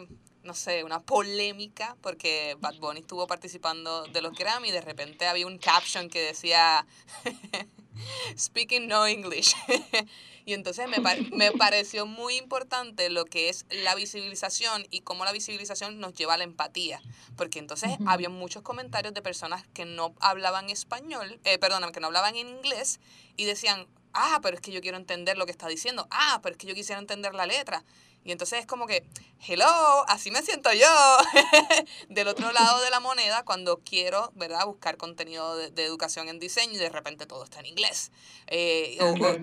no 0.44 0.54
sé, 0.54 0.84
una 0.84 1.00
polémica 1.00 1.96
porque 2.00 2.56
Bad 2.60 2.76
Bunny 2.76 3.00
estuvo 3.00 3.26
participando 3.26 4.04
de 4.04 4.22
los 4.22 4.36
Grammy 4.36 4.68
y 4.68 4.72
de 4.72 4.80
repente 4.80 5.26
había 5.26 5.46
un 5.46 5.58
caption 5.58 6.08
que 6.08 6.20
decía 6.20 6.86
Speaking 8.36 8.88
no 8.88 9.06
English. 9.06 9.54
y 10.44 10.52
entonces 10.52 10.88
me, 10.88 10.98
me 11.32 11.52
pareció 11.52 12.06
muy 12.06 12.36
importante 12.36 13.08
lo 13.10 13.24
que 13.24 13.48
es 13.48 13.66
la 13.70 13.94
visibilización 13.94 14.86
y 14.90 15.00
cómo 15.00 15.24
la 15.24 15.32
visibilización 15.32 16.00
nos 16.00 16.14
lleva 16.14 16.34
a 16.34 16.38
la 16.38 16.44
empatía. 16.44 17.00
Porque 17.36 17.58
entonces 17.58 17.90
había 18.06 18.28
muchos 18.28 18.62
comentarios 18.62 19.14
de 19.14 19.22
personas 19.22 19.66
que 19.74 19.84
no 19.84 20.14
hablaban 20.20 20.70
español, 20.70 21.40
eh, 21.44 21.58
perdóname, 21.58 21.92
que 21.92 22.00
no 22.00 22.08
hablaban 22.08 22.36
en 22.36 22.48
inglés 22.48 23.00
y 23.36 23.44
decían, 23.44 23.86
ah, 24.12 24.40
pero 24.42 24.56
es 24.56 24.60
que 24.60 24.72
yo 24.72 24.80
quiero 24.80 24.96
entender 24.96 25.36
lo 25.36 25.46
que 25.46 25.52
está 25.52 25.68
diciendo, 25.68 26.06
ah, 26.10 26.40
pero 26.42 26.54
es 26.54 26.58
que 26.58 26.66
yo 26.66 26.74
quisiera 26.74 27.00
entender 27.00 27.34
la 27.34 27.46
letra. 27.46 27.84
Y 28.24 28.32
entonces 28.32 28.60
es 28.60 28.66
como 28.66 28.86
que, 28.86 29.04
hello, 29.46 29.66
así 30.08 30.30
me 30.30 30.42
siento 30.42 30.70
yo 30.72 30.86
del 32.08 32.28
otro 32.28 32.52
lado 32.52 32.82
de 32.82 32.90
la 32.90 33.00
moneda 33.00 33.44
cuando 33.44 33.80
quiero, 33.84 34.32
¿verdad?, 34.34 34.66
buscar 34.66 34.96
contenido 34.96 35.56
de, 35.56 35.84
educación 35.84 36.28
en 36.28 36.38
diseño 36.38 36.72
y 36.72 36.78
de 36.78 36.88
repente 36.88 37.26
todo 37.26 37.44
está 37.44 37.60
en 37.60 37.66
inglés. 37.66 38.10
Eh, 38.46 38.98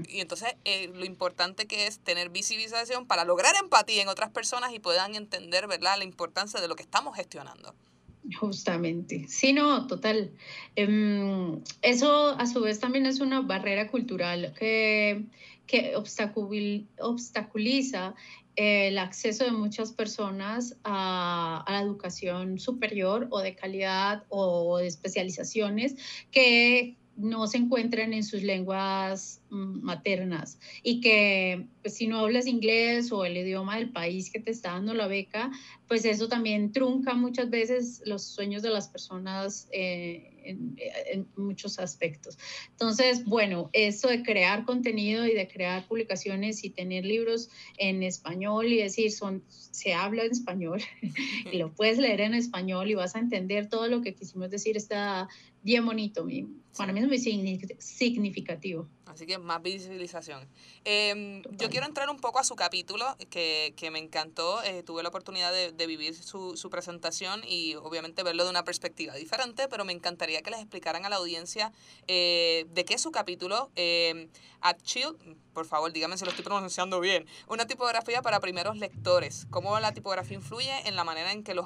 y 0.08 0.20
entonces 0.20 0.56
eh, 0.66 0.90
lo 0.94 1.06
importante 1.06 1.68
que 1.68 1.86
es 1.86 2.00
tener 2.00 2.30
visibilización 2.30 3.06
para 3.06 3.24
lograr 3.24 3.56
empatía 3.56 4.02
en 4.02 4.08
otras 4.08 4.32
personas 4.32 4.74
y 4.74 4.80
puedan 4.80 5.16
entender, 5.16 5.68
¿verdad?, 5.68 5.98
la 5.98 6.04
importancia 6.04 6.60
de 6.60 6.68
lo 6.68 6.76
que 6.76 6.84
estamos 6.84 7.16
gestionando. 7.16 7.76
Justamente, 8.40 9.26
sí, 9.28 9.52
no, 9.52 9.88
total. 9.88 10.32
Em, 10.76 11.62
eso 11.82 12.30
a 12.30 12.46
su 12.46 12.62
vez 12.62 12.80
también 12.80 13.06
es 13.06 13.20
una 13.20 13.42
barrera 13.42 13.90
cultural 13.90 14.54
que, 14.58 15.26
que 15.66 15.96
obstaculiza 15.96 18.16
el 18.56 18.98
acceso 18.98 19.46
de 19.46 19.52
muchas 19.52 19.92
personas 19.92 20.78
a, 20.84 21.64
la 21.68 21.82
educación 21.82 22.60
superior 22.60 23.28
o 23.30 23.40
de 23.40 23.56
calidad 23.56 24.24
o 24.30 24.78
de 24.78 24.88
especializaciones 24.88 25.96
que 26.32 26.98
no 27.16 27.46
se 27.48 27.58
encuentran 27.58 28.14
en 28.14 28.24
sus 28.24 28.42
lenguas 28.42 29.42
mm, 29.50 29.82
maternas 29.84 30.60
y 30.82 31.02
que 31.02 31.68
pues, 31.82 31.96
si 31.96 32.08
no 32.08 32.20
hablas 32.20 32.48
inglés 32.48 33.12
o 33.12 33.26
el 33.26 33.38
idioma 33.38 33.78
del 33.78 33.92
país 33.92 34.32
que 34.32 34.40
te 34.40 34.52
está 34.52 34.72
dando 34.72 34.94
la 34.94 35.08
beca, 35.08 35.52
pues 35.88 36.06
eso 36.06 36.28
también 36.28 36.72
trunca 36.72 37.14
muchas 37.14 37.50
veces 37.50 38.02
los 38.06 38.24
sueños 38.24 38.62
de 38.64 38.70
las 38.70 38.88
personas 38.88 39.68
eh, 39.72 40.32
en, 40.44 41.28
muchos 41.36 41.80
aspectos. 41.80 42.38
Entonces, 42.72 43.26
bueno, 43.26 43.70
eso 43.74 44.08
de 44.08 44.24
crear 44.24 44.66
contenido 44.66 45.26
y 45.26 45.34
de 45.34 45.48
crear 45.48 45.86
publicaciones 45.88 46.64
y 46.64 46.70
tener 46.70 47.06
libros 47.06 47.50
en 47.78 48.04
español 48.04 48.68
y 48.68 48.78
decir, 48.78 49.12
son, 49.12 49.44
se 49.50 49.94
habla 49.94 50.24
en 50.24 50.32
español 50.32 50.82
y 51.52 51.58
lo 51.58 51.74
puedes 51.74 51.98
leer 51.98 52.22
en 52.22 52.34
español 52.34 52.90
y 52.90 52.96
vas 52.96 53.16
a 53.16 53.20
entender 53.20 53.70
todo 53.70 53.88
lo 53.88 54.02
que 54.02 54.16
quisimos 54.16 54.50
decir, 54.50 54.78
está 54.78 55.28
bien 55.62 55.86
bonito. 55.86 56.26
Para 56.78 56.94
mí 56.94 57.02
es 57.02 57.08
muy 57.08 57.20
significativo. 57.20 58.88
Así 59.12 59.26
que 59.26 59.38
más 59.38 59.62
visibilización. 59.62 60.48
Em, 60.86 61.42
yo 61.58 61.70
quiero 61.70 61.86
entrar 61.86 62.10
un 62.10 62.18
poco 62.18 62.40
a 62.40 62.46
su 62.46 62.56
capítulo, 62.56 63.06
que, 63.30 63.74
que 63.76 63.92
me 63.92 64.00
encantó. 64.00 64.64
Eh, 64.64 64.84
tuve 64.84 65.04
la 65.04 65.10
oportunidad 65.10 65.52
de, 65.52 65.74
de 65.74 65.88
vivir 65.88 66.16
su, 66.16 66.56
su, 66.56 66.70
presentación 66.70 67.42
y 67.46 67.76
obviamente 67.76 68.24
verlo 68.24 68.46
de 68.46 68.50
una 68.50 68.64
perspectiva 68.64 69.14
diferente, 69.16 69.68
pero 69.68 69.84
me 69.84 69.92
encantaría 69.92 70.42
que 70.42 70.52
les 70.52 70.62
explicaran 70.62 71.06
a 71.06 71.10
la 71.10 71.18
audiencia 71.18 71.74
eh, 72.08 72.66
de 72.70 72.86
qué 72.86 72.94
es 72.94 73.02
su 73.02 73.12
capítulo. 73.12 73.70
Eh, 73.76 74.30
Chill, 74.84 75.18
por 75.54 75.66
favor, 75.66 75.92
dígame 75.92 76.18
si 76.18 76.24
lo 76.24 76.30
estoy 76.30 76.46
pronunciando 76.46 77.00
bien. 77.00 77.26
Una 77.48 77.66
tipografía 77.66 78.22
para 78.22 78.40
primeros 78.40 78.78
lectores. 78.78 79.48
¿Cómo 79.50 79.80
la 79.80 79.92
tipografía 79.92 80.38
influye 80.38 80.88
en 80.88 80.96
la 80.96 81.04
manera 81.04 81.32
en 81.32 81.44
que 81.44 81.54
los, 81.54 81.66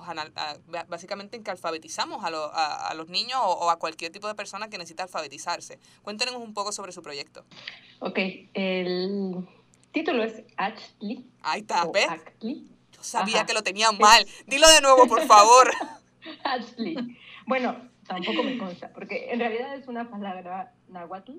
básicamente 0.87 1.37
en 1.37 1.43
que 1.43 1.51
alfabetizamos 1.51 2.23
a, 2.23 2.29
a, 2.29 2.87
a 2.87 2.93
los 2.95 3.09
niños 3.09 3.39
o, 3.43 3.51
o 3.51 3.69
a 3.69 3.77
cualquier 3.85 4.11
tipo 4.11 4.27
de 4.27 4.33
persona 4.33 4.67
que 4.67 4.79
necesita 4.79 5.03
alfabetizarse? 5.03 5.77
Cuéntenos 6.01 6.37
un 6.37 6.55
poco 6.55 6.71
sobre 6.71 6.91
su 6.91 7.03
proyecto. 7.03 7.45
Ok, 7.99 8.17
el 8.55 9.47
título 9.91 10.23
es 10.23 10.41
Ashley. 10.57 11.23
Ahí 11.43 11.61
está, 11.61 11.85
¿ves? 11.93 12.07
Yo 12.41 13.03
sabía 13.03 13.45
que 13.45 13.53
lo 13.53 13.61
tenía 13.61 13.91
mal. 13.91 14.25
Dilo 14.47 14.67
de 14.69 14.81
nuevo, 14.81 15.05
por 15.07 15.21
favor. 15.27 15.69
Ashley. 16.43 16.95
Bueno, 17.45 17.75
tampoco 18.07 18.41
me 18.41 18.57
consta, 18.57 18.89
porque 18.91 19.31
en 19.31 19.39
realidad 19.39 19.75
es 19.75 19.87
una 19.87 20.09
palabra 20.09 20.73
náhuatl 20.87 21.33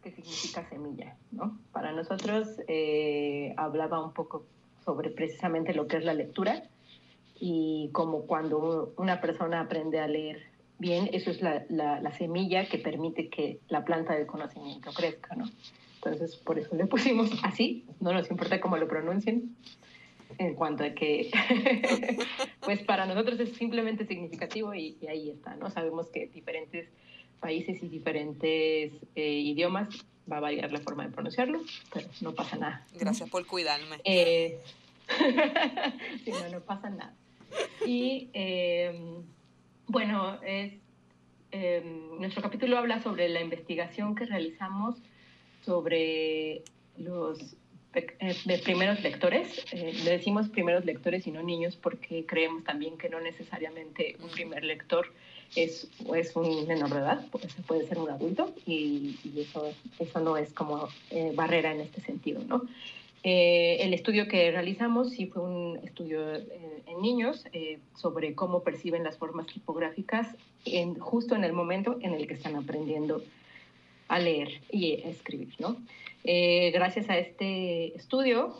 que 0.00 0.12
significa 0.12 0.68
semilla, 0.68 1.16
¿no? 1.32 1.58
Para 1.72 1.90
nosotros 1.90 2.46
eh, 2.68 3.54
hablaba 3.56 4.04
un 4.04 4.12
poco 4.12 4.46
sobre 4.84 5.10
precisamente 5.10 5.74
lo 5.74 5.88
que 5.88 5.96
es 5.96 6.04
la 6.04 6.14
lectura 6.14 6.62
y 7.40 7.90
como 7.92 8.22
cuando 8.22 8.94
una 8.96 9.20
persona 9.20 9.62
aprende 9.62 9.98
a 9.98 10.06
leer 10.06 10.57
bien, 10.78 11.10
eso 11.12 11.30
es 11.30 11.42
la, 11.42 11.64
la, 11.68 12.12
semilla 12.12 12.68
que 12.68 12.78
permite 12.78 13.28
que 13.28 13.60
la 13.68 13.84
planta 13.84 14.14
del 14.14 14.26
conocimiento 14.26 14.92
crezca, 14.92 15.34
¿no? 15.34 15.50
Entonces, 15.96 16.36
por 16.36 16.58
eso 16.58 16.74
le 16.76 16.86
pusimos 16.86 17.30
así, 17.42 17.84
no 18.00 18.12
nos 18.12 18.30
importa 18.30 18.60
cómo 18.60 18.76
lo 18.76 18.86
pronuncien, 18.86 19.56
en 20.38 20.54
cuanto 20.54 20.84
a 20.84 20.90
que, 20.90 21.30
pues 22.60 22.82
para 22.82 23.06
nosotros 23.06 23.40
es 23.40 23.54
simplemente 23.54 24.06
significativo 24.06 24.74
y, 24.74 24.96
ahí 25.08 25.30
está, 25.30 25.56
¿no? 25.56 25.70
Sabemos 25.70 26.08
que 26.08 26.26
diferentes 26.28 26.88
países 27.40 27.82
y 27.82 27.88
diferentes 27.88 28.92
eh, 29.14 29.30
idiomas 29.30 29.88
va 30.30 30.36
a 30.36 30.40
variar 30.40 30.70
la 30.70 30.80
forma 30.80 31.06
de 31.06 31.12
pronunciarlo, 31.12 31.60
pero 31.92 32.08
no 32.20 32.34
pasa 32.34 32.56
nada. 32.56 32.86
Gracias 32.98 33.28
por 33.30 33.46
cuidarme. 33.46 33.96
Eh, 34.04 34.60
sí, 36.24 36.30
no, 36.30 36.48
no 36.50 36.60
pasa 36.60 36.90
nada. 36.90 37.14
Y... 37.84 38.28
Eh, 38.32 39.22
bueno, 39.88 40.38
em, 40.42 42.20
nuestro 42.20 42.42
capítulo 42.42 42.78
habla 42.78 43.02
sobre 43.02 43.28
la 43.28 43.40
investigación 43.40 44.14
que 44.14 44.26
realizamos 44.26 44.96
sobre 45.64 46.62
los 46.98 47.56
eh, 47.94 48.60
primeros 48.64 49.02
lectores. 49.02 49.64
Eh, 49.72 49.92
le 50.04 50.10
decimos 50.10 50.48
primeros 50.48 50.84
lectores 50.84 51.26
y 51.26 51.30
no 51.30 51.42
niños 51.42 51.76
porque 51.76 52.26
creemos 52.26 52.64
también 52.64 52.98
que 52.98 53.08
no 53.08 53.20
necesariamente 53.20 54.16
un 54.22 54.28
primer 54.30 54.62
lector 54.64 55.12
es, 55.56 55.88
es 56.14 56.36
un 56.36 56.66
menor 56.66 56.90
de 56.90 56.98
edad, 56.98 57.26
puede 57.30 57.48
ser, 57.48 57.64
puede 57.64 57.86
ser 57.86 57.98
un 57.98 58.10
adulto 58.10 58.54
y, 58.66 59.16
eso, 59.36 59.72
eso 59.98 60.20
no 60.20 60.36
es 60.36 60.52
como 60.52 60.88
eh, 61.10 61.32
barrera 61.34 61.72
en 61.72 61.80
este 61.80 62.02
sentido, 62.02 62.42
¿no? 62.46 62.62
Eh, 63.24 63.78
el 63.80 63.94
estudio 63.94 64.28
que 64.28 64.50
realizamos 64.50 65.10
sí 65.10 65.26
fue 65.26 65.42
un 65.42 65.80
estudio 65.82 66.34
eh, 66.34 66.82
en 66.86 67.00
niños 67.02 67.44
eh, 67.52 67.78
sobre 67.96 68.34
cómo 68.34 68.62
perciben 68.62 69.02
las 69.02 69.18
formas 69.18 69.46
tipográficas 69.48 70.36
en, 70.64 70.98
justo 70.98 71.34
en 71.34 71.42
el 71.42 71.52
momento 71.52 71.98
en 72.00 72.14
el 72.14 72.28
que 72.28 72.34
están 72.34 72.54
aprendiendo 72.54 73.22
a 74.06 74.20
leer 74.20 74.60
y 74.70 75.02
a 75.02 75.08
escribir. 75.08 75.48
gracias 76.72 77.10
a 77.10 77.18
este 77.18 77.94
estudio 77.96 78.56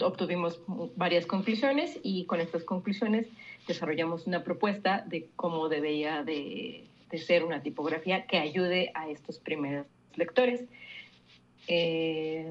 obtuvimos 0.00 0.60
varias 0.96 1.26
conclusiones 1.26 1.98
y 2.02 2.24
con 2.26 2.40
estas 2.40 2.62
conclusiones 2.64 3.26
desarrollamos 3.66 4.26
una 4.26 4.44
propuesta 4.44 5.04
de 5.06 5.28
cómo 5.36 5.68
debería 5.68 6.22
de, 6.22 6.84
de 7.10 7.18
ser 7.18 7.44
una 7.44 7.62
tipografía 7.62 8.26
que 8.26 8.38
ayude 8.38 8.90
a 8.94 9.10
estos 9.10 9.38
primeros 9.38 9.86
lectores. 10.14 10.64
Eh, 11.68 12.50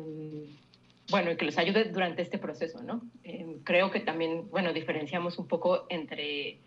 bueno, 1.10 1.32
y 1.32 1.36
que 1.36 1.46
les 1.46 1.58
ayude 1.58 1.86
durante 1.86 2.22
este 2.22 2.38
proceso, 2.38 2.82
¿no? 2.82 3.02
Eh, 3.24 3.58
creo 3.64 3.92
que 3.92 4.00
también, 4.00 4.50
bueno, 4.50 4.72
diferenciamos 4.72 5.38
un 5.38 5.48
poco 5.48 5.86
entre, 5.90 6.58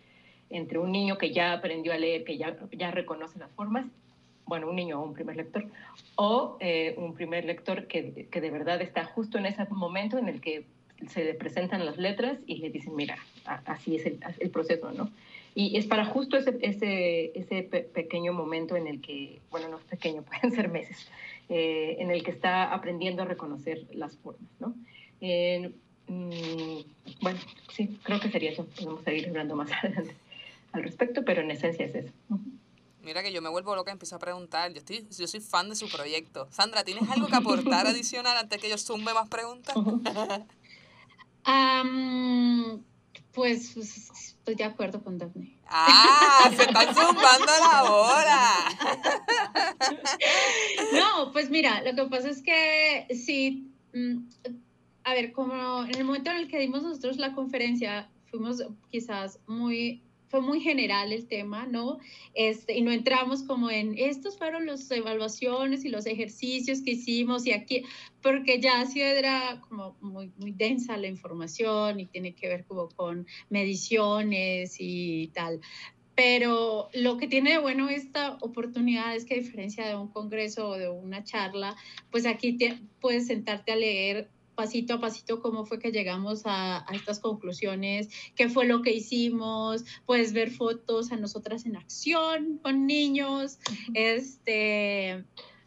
entre 0.51 0.79
un 0.79 0.93
niño 0.93 1.17
que 1.17 1.33
ya 1.33 1.53
aprendió 1.53 1.93
a 1.93 1.97
leer, 1.97 2.25
que 2.25 2.37
ya, 2.37 2.57
ya 2.73 2.91
reconoce 2.91 3.39
las 3.39 3.51
formas, 3.53 3.87
bueno, 4.47 4.69
un 4.69 4.77
niño 4.77 5.01
o 5.01 5.05
un 5.05 5.15
primer 5.15 5.37
lector, 5.37 5.67
o 6.17 6.59
eh, 6.61 6.95
un 6.99 7.15
primer 7.15 7.47
lector 7.47 7.87
que, 7.87 8.29
que, 8.31 8.41
de 8.41 8.51
verdad 8.51 8.83
está 8.83 9.05
justo 9.07 9.39
en 9.39 9.47
ese 9.47 9.65
momento 9.71 10.19
en 10.19 10.29
el 10.29 10.43
que 10.43 10.67
se 11.09 11.25
le 11.25 11.35
presentan 11.35 11.87
las 11.87 11.97
letras 11.97 12.39
y 12.47 12.57
le 12.57 12.69
dicen, 12.71 12.95
mira, 12.95 13.17
así 13.65 13.97
es 13.97 14.07
el, 14.07 14.21
el 14.39 14.51
proceso, 14.51 14.93
¿no? 14.93 15.11
Y 15.57 15.77
es 15.77 15.87
para 15.87 16.05
justo 16.05 16.37
ese, 16.37 16.59
ese, 16.63 17.31
ese 17.35 17.63
pequeño 17.63 18.33
momento 18.33 18.75
en 18.77 18.89
el 18.89 19.01
que, 19.01 19.41
bueno, 19.51 19.69
no 19.69 19.79
es 19.79 19.85
pequeño, 19.85 20.23
pueden 20.41 20.53
ser 20.53 20.69
meses, 20.69 21.09
eh, 21.49 21.97
en 21.99 22.11
el 22.11 22.23
que 22.23 22.31
está 22.31 22.73
aprendiendo 22.73 23.23
a 23.23 23.27
reconocer 23.27 23.87
las 23.93 24.17
formas, 24.17 24.51
¿no? 24.61 24.75
Mm, 26.07 26.81
bueno, 27.23 27.41
sí, 27.73 27.99
creo 28.03 28.21
que 28.21 28.31
sería 28.31 28.51
eso. 28.51 28.67
Podemos 28.67 29.03
seguir 29.05 29.29
hablando 29.29 29.57
más 29.57 29.71
adelante 29.83 30.15
al 30.73 30.83
respecto, 30.83 31.25
pero 31.25 31.43
en 31.43 31.51
esencia 31.51 31.87
es 31.87 31.95
eso. 31.95 32.13
Mira 33.03 33.23
que 33.23 33.33
yo 33.33 33.43
me 33.43 33.49
vuelvo 33.51 33.77
loca 33.77 33.91
y 33.91 33.93
empiezo 33.93 34.17
a 34.17 34.19
preguntar. 34.19 34.73
Yo, 34.73 34.79
estoy, 34.79 35.07
yo 35.17 35.27
soy 35.27 35.41
fan 35.41 35.69
de 35.69 35.77
su 35.77 35.89
proyecto. 35.89 36.49
Sandra, 36.51 36.85
¿tienes 36.85 37.09
algo 37.11 37.27
que 37.29 37.37
aportar 37.37 37.87
adicional 37.87 38.37
antes 38.37 38.61
que 38.61 38.69
yo 38.69 38.79
zumbe 38.79 39.13
más 39.15 39.29
preguntas? 39.29 39.75
pues 43.35 43.77
estoy 43.77 44.55
de 44.55 44.65
acuerdo 44.65 45.03
con 45.03 45.19
Daphne. 45.19 45.59
¡Ah! 45.69 46.51
¡Se 46.57 46.63
están 46.63 46.95
zumbando 46.95 47.53
la 47.61 47.85
hora! 47.85 48.43
no, 50.93 51.33
pues 51.33 51.51
mira, 51.51 51.83
lo 51.83 51.95
que 51.95 52.11
pasa 52.11 52.31
es 52.31 52.43
que 52.43 53.07
sí. 53.15 53.71
Mm, 53.93 54.29
a 55.05 55.15
ver, 55.15 55.33
como 55.33 55.85
en 55.85 55.95
el 55.97 56.05
momento 56.05 56.31
en 56.31 56.39
el 56.39 56.49
que 56.49 56.59
dimos 56.59 56.83
nosotros 56.83 57.19
la 57.19 57.35
conferencia, 57.35 58.11
fuimos 58.31 58.63
quizás 58.91 59.41
muy 59.47 60.03
fue 60.35 60.41
muy 60.41 60.61
general 60.61 61.13
el 61.13 61.29
tema, 61.29 61.65
¿no? 61.65 62.01
Este, 62.35 62.77
y 62.77 62.83
no 62.83 62.91
entramos 62.91 63.45
como 63.45 63.71
en, 63.71 63.97
estos 63.97 64.37
fueron 64.37 64.67
las 64.67 64.91
evaluaciones 64.91 65.85
y 65.85 65.91
los 65.91 66.07
ejercicios 66.07 66.83
que 66.83 66.91
hicimos 66.91 67.47
y 67.47 67.53
aquí, 67.53 67.85
porque 68.21 68.61
ya 68.61 68.81
así 68.81 69.01
era 69.01 69.61
como 69.69 69.97
muy, 70.01 70.33
muy 70.37 70.51
densa 70.51 70.97
la 70.97 71.07
información 71.07 72.01
y 72.01 72.07
tiene 72.07 72.35
que 72.35 72.49
ver 72.49 72.65
como 72.65 72.89
con 72.89 73.29
mediciones 73.49 74.75
y 74.81 75.29
tal. 75.29 75.61
Pero 76.17 76.89
lo 76.95 77.17
que 77.17 77.29
tiene 77.29 77.53
de 77.53 77.59
bueno 77.59 77.89
esta 77.89 78.37
oportunidad 78.41 79.15
es 79.15 79.27
que 79.27 79.35
a 79.35 79.39
diferencia 79.39 79.87
de 79.87 79.95
un 79.95 80.09
congreso 80.09 80.71
o 80.71 80.77
de 80.77 80.89
una 80.89 81.23
charla, 81.23 81.77
pues 82.11 82.27
aquí 82.27 82.59
te, 82.59 82.81
puedes 83.01 83.29
sentarte 83.29 83.71
a 83.71 83.77
leer 83.77 84.29
pasito 84.55 84.95
a 84.95 85.01
pasito 85.01 85.41
cómo 85.41 85.65
fue 85.67 85.79
que 85.79 85.93
llegamos 85.93 86.43
a, 86.45 86.87
estas 86.93 87.21
conclusiones, 87.21 88.09
qué 88.35 88.49
fue 88.49 88.67
lo 88.67 88.83
que 88.83 88.93
hicimos, 88.93 89.85
puedes 90.07 90.33
ver 90.33 90.51
fotos 90.51 91.13
a 91.13 91.17
nosotras 91.17 91.67
en 91.67 91.77
acción 91.77 92.59
con 92.63 92.87
niños, 92.87 93.59
este... 93.95 95.25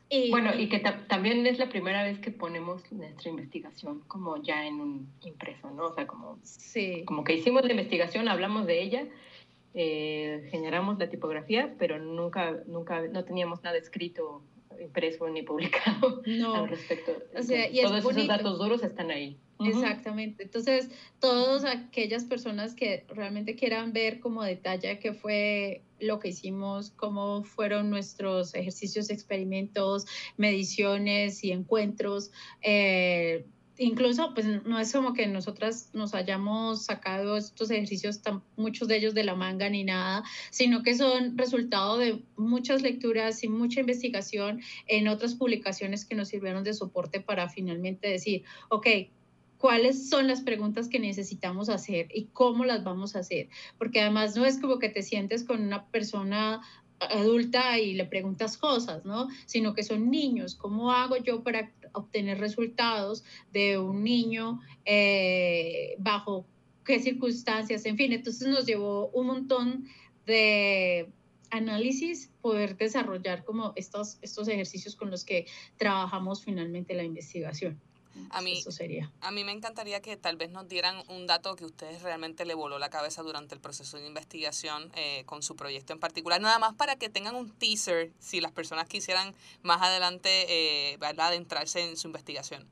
Y, 0.10 0.32
bueno, 0.32 0.58
y 0.58 0.69
que 0.69 0.80
también 0.80 1.45
es 1.47 1.60
la 1.60 1.67
primera 1.67 2.02
vez 2.02 2.19
que 2.19 2.32
ponemos 2.32 2.89
nuestra 2.93 3.30
investigación 3.30 4.00
como 4.08 4.41
ya 4.41 4.65
en 4.65 4.80
un 4.80 5.10
impreso, 5.26 5.69
¿no? 5.71 5.88
O 5.88 5.93
sea, 5.93 6.08
como, 6.08 6.39
sí. 6.43 7.04
como 7.04 7.26
que 7.26 7.34
hicimos 7.34 7.65
la 7.65 7.71
investigación, 7.71 8.30
hablamos 8.30 8.65
de 8.67 8.82
ella, 8.82 9.06
eh, 9.73 10.47
generamos 10.50 10.97
la 10.97 11.10
tipografía, 11.10 11.76
pero 11.78 12.00
nunca, 12.00 12.63
nunca, 12.67 13.02
no 13.02 13.26
teníamos 13.26 13.62
nada 13.63 13.78
escrito 13.78 14.41
impreso 14.81 15.27
ni 15.29 15.43
publicado 15.43 16.21
al 16.55 16.69
respecto. 16.69 17.11
O 17.37 17.43
sea, 17.43 17.69
y 17.69 17.81
Todos 17.81 17.99
esos 17.99 18.27
datos 18.27 18.57
duros 18.57 18.83
están 18.83 19.11
ahí. 19.11 19.37
Exactamente. 19.59 20.43
Entonces, 20.43 20.89
todas 21.19 21.65
aquellas 21.65 22.23
personas 22.25 22.75
que 22.75 23.05
realmente 23.09 23.55
quieran 23.55 23.91
ver 23.91 24.19
como 24.19 24.43
detalle 24.43 24.99
qué 24.99 25.13
fue 25.13 25.81
lo 25.99 26.19
que 26.19 26.29
hicimos, 26.29 26.91
cómo 26.91 27.43
fueron 27.43 27.89
nuestros 27.89 28.53
ejercicios, 28.53 29.09
experimentos, 29.09 30.05
mediciones 30.37 31.43
y 31.43 31.51
encuentros, 31.51 32.31
eh, 32.61 33.45
incluso 33.77 34.33
pues 34.33 34.45
no 34.65 34.79
es 34.79 34.91
como 34.91 35.13
que 35.13 35.27
nosotras 35.27 35.89
nos 35.93 36.13
hayamos 36.13 36.85
sacado 36.85 37.37
estos 37.37 37.69
ejercicios, 37.71 38.21
muchos 38.55 38.87
de 38.87 38.97
ellos 38.97 39.13
de 39.13 39.23
la 39.23 39.35
manga 39.35 39.69
ni 39.69 39.83
nada, 39.83 40.23
sino 40.49 40.83
que 40.83 40.95
son 40.95 41.37
resultado 41.37 41.97
de 41.97 42.23
muchas 42.35 42.81
lecturas 42.81 43.43
y 43.43 43.49
mucha 43.49 43.79
investigación 43.79 44.61
en 44.87 45.07
otras 45.07 45.35
publicaciones 45.35 46.05
que 46.05 46.15
nos 46.15 46.29
sirvieron 46.29 46.63
de 46.63 46.73
soporte 46.73 47.19
para 47.19 47.49
finalmente 47.49 48.07
decir, 48.07 48.43
ok, 48.69 48.87
cuáles 49.57 50.09
son 50.09 50.27
las 50.27 50.41
preguntas 50.41 50.87
que 50.87 50.99
necesitamos 50.99 51.69
hacer 51.69 52.07
y 52.13 52.25
cómo 52.25 52.65
las 52.65 52.83
vamos 52.83 53.15
a 53.15 53.19
hacer. 53.19 53.49
Porque 53.77 54.01
además 54.01 54.35
no 54.35 54.45
es 54.45 54.59
como 54.59 54.79
que 54.79 54.89
te 54.89 55.03
sientes 55.03 55.43
con 55.43 55.61
una 55.61 55.87
persona 55.87 56.61
adulta 56.99 57.79
y 57.79 57.93
le 57.93 58.05
preguntas 58.05 58.57
cosas, 58.57 59.05
¿no? 59.05 59.27
Sino 59.45 59.73
que 59.73 59.83
son 59.83 60.10
niños. 60.10 60.55
¿Cómo 60.55 60.91
hago 60.91 61.17
yo 61.17 61.43
para 61.43 61.71
obtener 61.93 62.39
resultados 62.39 63.23
de 63.53 63.77
un 63.77 64.03
niño 64.03 64.60
eh, 64.86 65.95
bajo 65.99 66.45
qué 66.86 66.99
circunstancias? 66.99 67.86
En 67.86 67.97
fin, 67.97 68.13
entonces 68.13 68.47
nos 68.47 68.65
llevó 68.65 69.10
un 69.10 69.27
montón 69.27 69.86
de 70.25 71.10
análisis 71.49 72.31
poder 72.41 72.77
desarrollar 72.77 73.43
como 73.45 73.73
estos, 73.75 74.17
estos 74.21 74.47
ejercicios 74.47 74.95
con 74.95 75.10
los 75.10 75.23
que 75.23 75.45
trabajamos 75.77 76.43
finalmente 76.43 76.93
la 76.93 77.03
investigación. 77.03 77.79
A 78.30 78.41
mí, 78.41 78.62
sería. 78.62 79.12
a 79.21 79.32
mí 79.32 79.43
me 79.43 79.51
encantaría 79.51 80.01
que 80.01 80.17
tal 80.17 80.38
vez 80.38 80.51
nos 80.51 80.67
dieran 80.67 81.03
un 81.08 81.27
dato 81.27 81.56
que 81.56 81.65
ustedes 81.65 82.01
realmente 82.01 82.45
le 82.45 82.53
voló 82.53 82.80
la 82.80 82.89
cabeza 82.89 83.23
durante 83.23 83.56
el 83.56 83.62
proceso 83.62 83.97
de 83.97 84.08
investigación 84.08 84.91
eh, 84.95 85.23
con 85.25 85.43
su 85.43 85.56
proyecto 85.56 85.93
en 85.93 85.99
particular, 85.99 86.41
nada 86.41 86.60
más 86.60 86.73
para 86.73 86.95
que 86.95 87.10
tengan 87.10 87.36
un 87.36 87.49
teaser 87.51 88.12
si 88.19 88.41
las 88.41 88.51
personas 88.51 88.88
quisieran 88.88 89.34
más 89.63 89.82
adelante 89.82 90.30
eh, 90.49 90.97
adentrarse 91.01 91.88
en 91.88 91.97
su 91.97 92.08
investigación. 92.08 92.67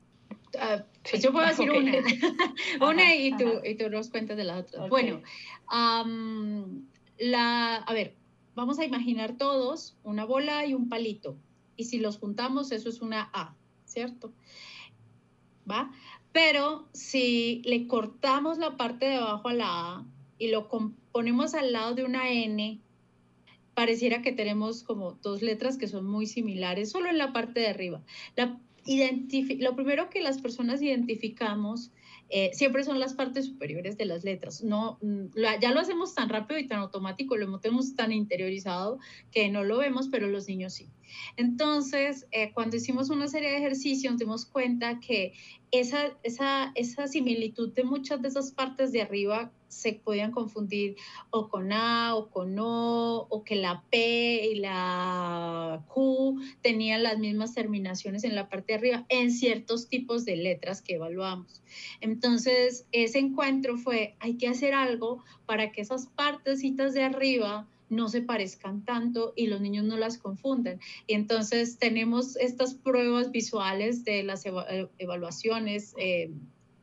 Ah, 0.58 0.84
pues 1.08 1.22
yo 1.22 1.32
puedo 1.32 1.46
decir 1.46 1.70
una, 1.70 1.92
una 2.80 3.14
y, 3.14 3.36
tú, 3.36 3.60
y 3.64 3.74
tú 3.74 3.90
nos 3.90 4.10
cuentas 4.10 4.36
de 4.36 4.44
la 4.44 4.58
otra. 4.58 4.86
Bueno, 4.86 5.22
la, 7.18 7.76
a 7.76 7.92
ver, 7.92 8.14
vamos 8.54 8.78
a 8.78 8.84
imaginar 8.84 9.36
todos 9.36 9.96
una 10.02 10.24
bola 10.24 10.66
y 10.66 10.74
un 10.74 10.88
palito. 10.88 11.36
Y 11.76 11.84
si 11.84 11.98
los 11.98 12.18
juntamos, 12.18 12.72
eso 12.72 12.88
es 12.88 13.00
una 13.00 13.30
A, 13.32 13.54
¿cierto? 13.84 14.32
¿Va? 15.70 15.90
Pero 16.32 16.86
si 16.92 17.62
le 17.64 17.86
cortamos 17.86 18.58
la 18.58 18.76
parte 18.76 19.06
de 19.06 19.16
abajo 19.16 19.48
a 19.48 19.54
la 19.54 19.66
A 19.68 20.06
y 20.38 20.48
lo 20.48 20.68
ponemos 21.12 21.54
al 21.54 21.72
lado 21.72 21.94
de 21.94 22.04
una 22.04 22.30
N, 22.30 22.80
pareciera 23.74 24.22
que 24.22 24.32
tenemos 24.32 24.82
como 24.82 25.12
dos 25.22 25.42
letras 25.42 25.76
que 25.78 25.88
son 25.88 26.06
muy 26.06 26.26
similares, 26.26 26.90
solo 26.90 27.08
en 27.08 27.18
la 27.18 27.32
parte 27.32 27.60
de 27.60 27.68
arriba. 27.68 28.02
La 28.36 28.58
lo 29.58 29.74
primero 29.74 30.10
que 30.10 30.20
las 30.20 30.40
personas 30.40 30.80
identificamos 30.80 31.90
eh, 32.28 32.50
siempre 32.52 32.84
son 32.84 33.00
las 33.00 33.14
partes 33.14 33.46
superiores 33.46 33.96
de 33.96 34.04
las 34.04 34.24
letras. 34.24 34.62
No, 34.62 34.98
mm, 35.02 35.26
ya 35.60 35.72
lo 35.72 35.80
hacemos 35.80 36.14
tan 36.14 36.28
rápido 36.28 36.58
y 36.60 36.66
tan 36.66 36.78
automático, 36.78 37.36
lo 37.36 37.58
tenemos 37.58 37.94
tan 37.94 38.12
interiorizado 38.12 38.98
que 39.32 39.48
no 39.48 39.64
lo 39.64 39.78
vemos, 39.78 40.08
pero 40.08 40.28
los 40.28 40.48
niños 40.48 40.74
sí. 40.74 40.88
Entonces, 41.36 42.26
eh, 42.30 42.52
cuando 42.52 42.76
hicimos 42.76 43.10
una 43.10 43.28
serie 43.28 43.50
de 43.50 43.58
ejercicios, 43.58 44.18
dimos 44.18 44.46
cuenta 44.46 45.00
que 45.00 45.32
esa 45.70 46.72
similitud 47.06 47.72
de 47.72 47.84
muchas 47.84 48.22
de 48.22 48.28
esas 48.28 48.52
partes 48.52 48.92
de 48.92 49.02
arriba 49.02 49.52
se 49.68 49.92
podían 49.94 50.30
confundir 50.30 50.96
o 51.30 51.48
con 51.48 51.72
A 51.72 52.14
o 52.14 52.30
con 52.30 52.58
O, 52.58 53.26
o 53.28 53.44
que 53.44 53.56
la 53.56 53.84
P 53.90 54.50
y 54.52 54.54
la 54.56 55.84
Q 55.88 56.40
tenían 56.62 57.02
las 57.02 57.18
mismas 57.18 57.54
terminaciones 57.54 58.24
en 58.24 58.34
la 58.34 58.48
parte 58.48 58.72
de 58.72 58.78
arriba 58.78 59.06
en 59.08 59.30
ciertos 59.30 59.88
tipos 59.88 60.24
de 60.24 60.36
letras 60.36 60.82
que 60.82 60.94
evaluamos. 60.94 61.62
Entonces, 62.00 62.86
ese 62.92 63.18
encuentro 63.18 63.76
fue, 63.76 64.16
hay 64.20 64.36
que 64.38 64.48
hacer 64.48 64.72
algo 64.72 65.22
para 65.46 65.72
que 65.72 65.82
esas 65.82 66.06
partecitas 66.06 66.94
de 66.94 67.02
arriba 67.02 67.68
no 67.88 68.08
se 68.08 68.22
parezcan 68.22 68.84
tanto 68.84 69.32
y 69.36 69.46
los 69.46 69.60
niños 69.60 69.84
no 69.84 69.96
las 69.96 70.18
confundan. 70.18 70.80
Y 71.06 71.14
entonces 71.14 71.78
tenemos 71.78 72.36
estas 72.36 72.74
pruebas 72.74 73.30
visuales 73.30 74.04
de 74.04 74.22
las 74.22 74.44
eh, 74.46 74.88
evaluaciones. 74.98 75.94
Eh, 75.98 76.30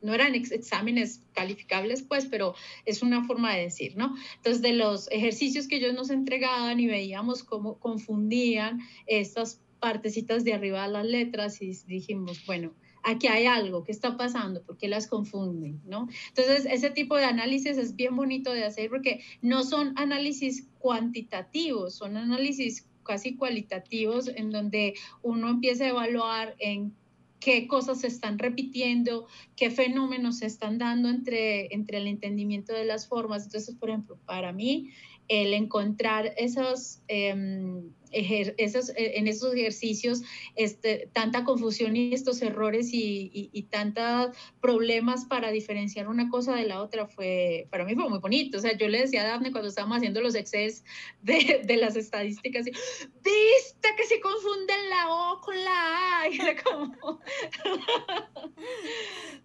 no 0.02 0.12
eran 0.12 0.34
exámenes 0.34 1.22
calificables, 1.32 2.02
pues, 2.02 2.26
pero 2.26 2.54
es 2.84 3.02
una 3.02 3.24
forma 3.24 3.54
de 3.54 3.62
decir, 3.62 3.96
¿no? 3.96 4.14
Entonces, 4.36 4.60
de 4.60 4.74
los 4.74 5.10
ejercicios 5.10 5.66
que 5.66 5.76
ellos 5.76 5.94
nos 5.94 6.10
entregaban 6.10 6.78
y 6.78 6.86
veíamos 6.86 7.42
cómo 7.42 7.78
confundían 7.78 8.80
estas 9.06 9.62
partecitas 9.80 10.44
de 10.44 10.52
arriba 10.52 10.86
de 10.86 10.92
las 10.92 11.06
letras 11.06 11.62
y 11.62 11.72
dijimos, 11.86 12.44
bueno, 12.44 12.74
aquí 13.04 13.26
hay 13.28 13.46
algo, 13.46 13.84
¿qué 13.84 13.92
está 13.92 14.16
pasando? 14.16 14.62
¿Por 14.62 14.76
qué 14.76 14.88
las 14.88 15.06
confunden? 15.06 15.80
¿no? 15.84 16.08
Entonces, 16.28 16.66
ese 16.70 16.90
tipo 16.90 17.16
de 17.16 17.24
análisis 17.24 17.76
es 17.78 17.94
bien 17.96 18.16
bonito 18.16 18.52
de 18.52 18.64
hacer 18.64 18.90
porque 18.90 19.22
no 19.42 19.62
son 19.62 19.92
análisis 19.96 20.66
cuantitativos, 20.78 21.94
son 21.94 22.16
análisis 22.16 22.86
casi 23.04 23.36
cualitativos 23.36 24.28
en 24.28 24.50
donde 24.50 24.94
uno 25.22 25.50
empieza 25.50 25.84
a 25.84 25.88
evaluar 25.88 26.56
en 26.58 26.94
qué 27.38 27.66
cosas 27.66 28.00
se 28.00 28.06
están 28.06 28.38
repitiendo, 28.38 29.26
qué 29.54 29.70
fenómenos 29.70 30.38
se 30.38 30.46
están 30.46 30.78
dando 30.78 31.10
entre, 31.10 31.72
entre 31.74 31.98
el 31.98 32.06
entendimiento 32.06 32.72
de 32.72 32.86
las 32.86 33.06
formas. 33.06 33.44
Entonces, 33.44 33.74
por 33.74 33.90
ejemplo, 33.90 34.18
para 34.24 34.52
mí, 34.52 34.90
el 35.28 35.52
encontrar 35.52 36.32
esos, 36.36 37.00
em, 37.08 37.90
esos, 38.14 38.90
eh, 38.90 39.18
en 39.18 39.28
esos 39.28 39.54
ejercicios 39.54 40.22
este, 40.56 41.08
tanta 41.12 41.44
confusión 41.44 41.96
y 41.96 42.14
estos 42.14 42.42
errores 42.42 42.92
y, 42.92 43.50
y, 43.52 43.62
tantos 43.64 44.36
problemas 44.60 45.24
para 45.24 45.50
diferenciar 45.50 46.08
una 46.08 46.28
cosa 46.28 46.54
de 46.54 46.66
la 46.66 46.80
otra 46.82 47.06
fue, 47.06 47.66
para 47.70 47.84
mí 47.84 47.94
fue 47.94 48.08
muy 48.08 48.18
bonito. 48.18 48.58
O 48.58 48.60
sea, 48.60 48.76
yo 48.76 48.88
le 48.88 49.00
decía 49.00 49.22
a 49.22 49.26
Daphne 49.26 49.52
cuando 49.52 49.68
estábamos 49.68 49.98
haciendo 49.98 50.20
los 50.20 50.34
excels 50.34 50.84
de, 51.22 51.62
de 51.64 51.76
las 51.76 51.96
estadísticas, 51.96 52.64
viste 52.64 53.88
que 53.96 54.06
se 54.06 54.20
confunden 54.20 54.90
la 54.90 55.08
O 55.08 55.40
con 55.40 55.56
la 55.64 56.20
A. 56.20 56.28
Y 56.34 56.40
era 56.40 56.62
como, 56.62 57.20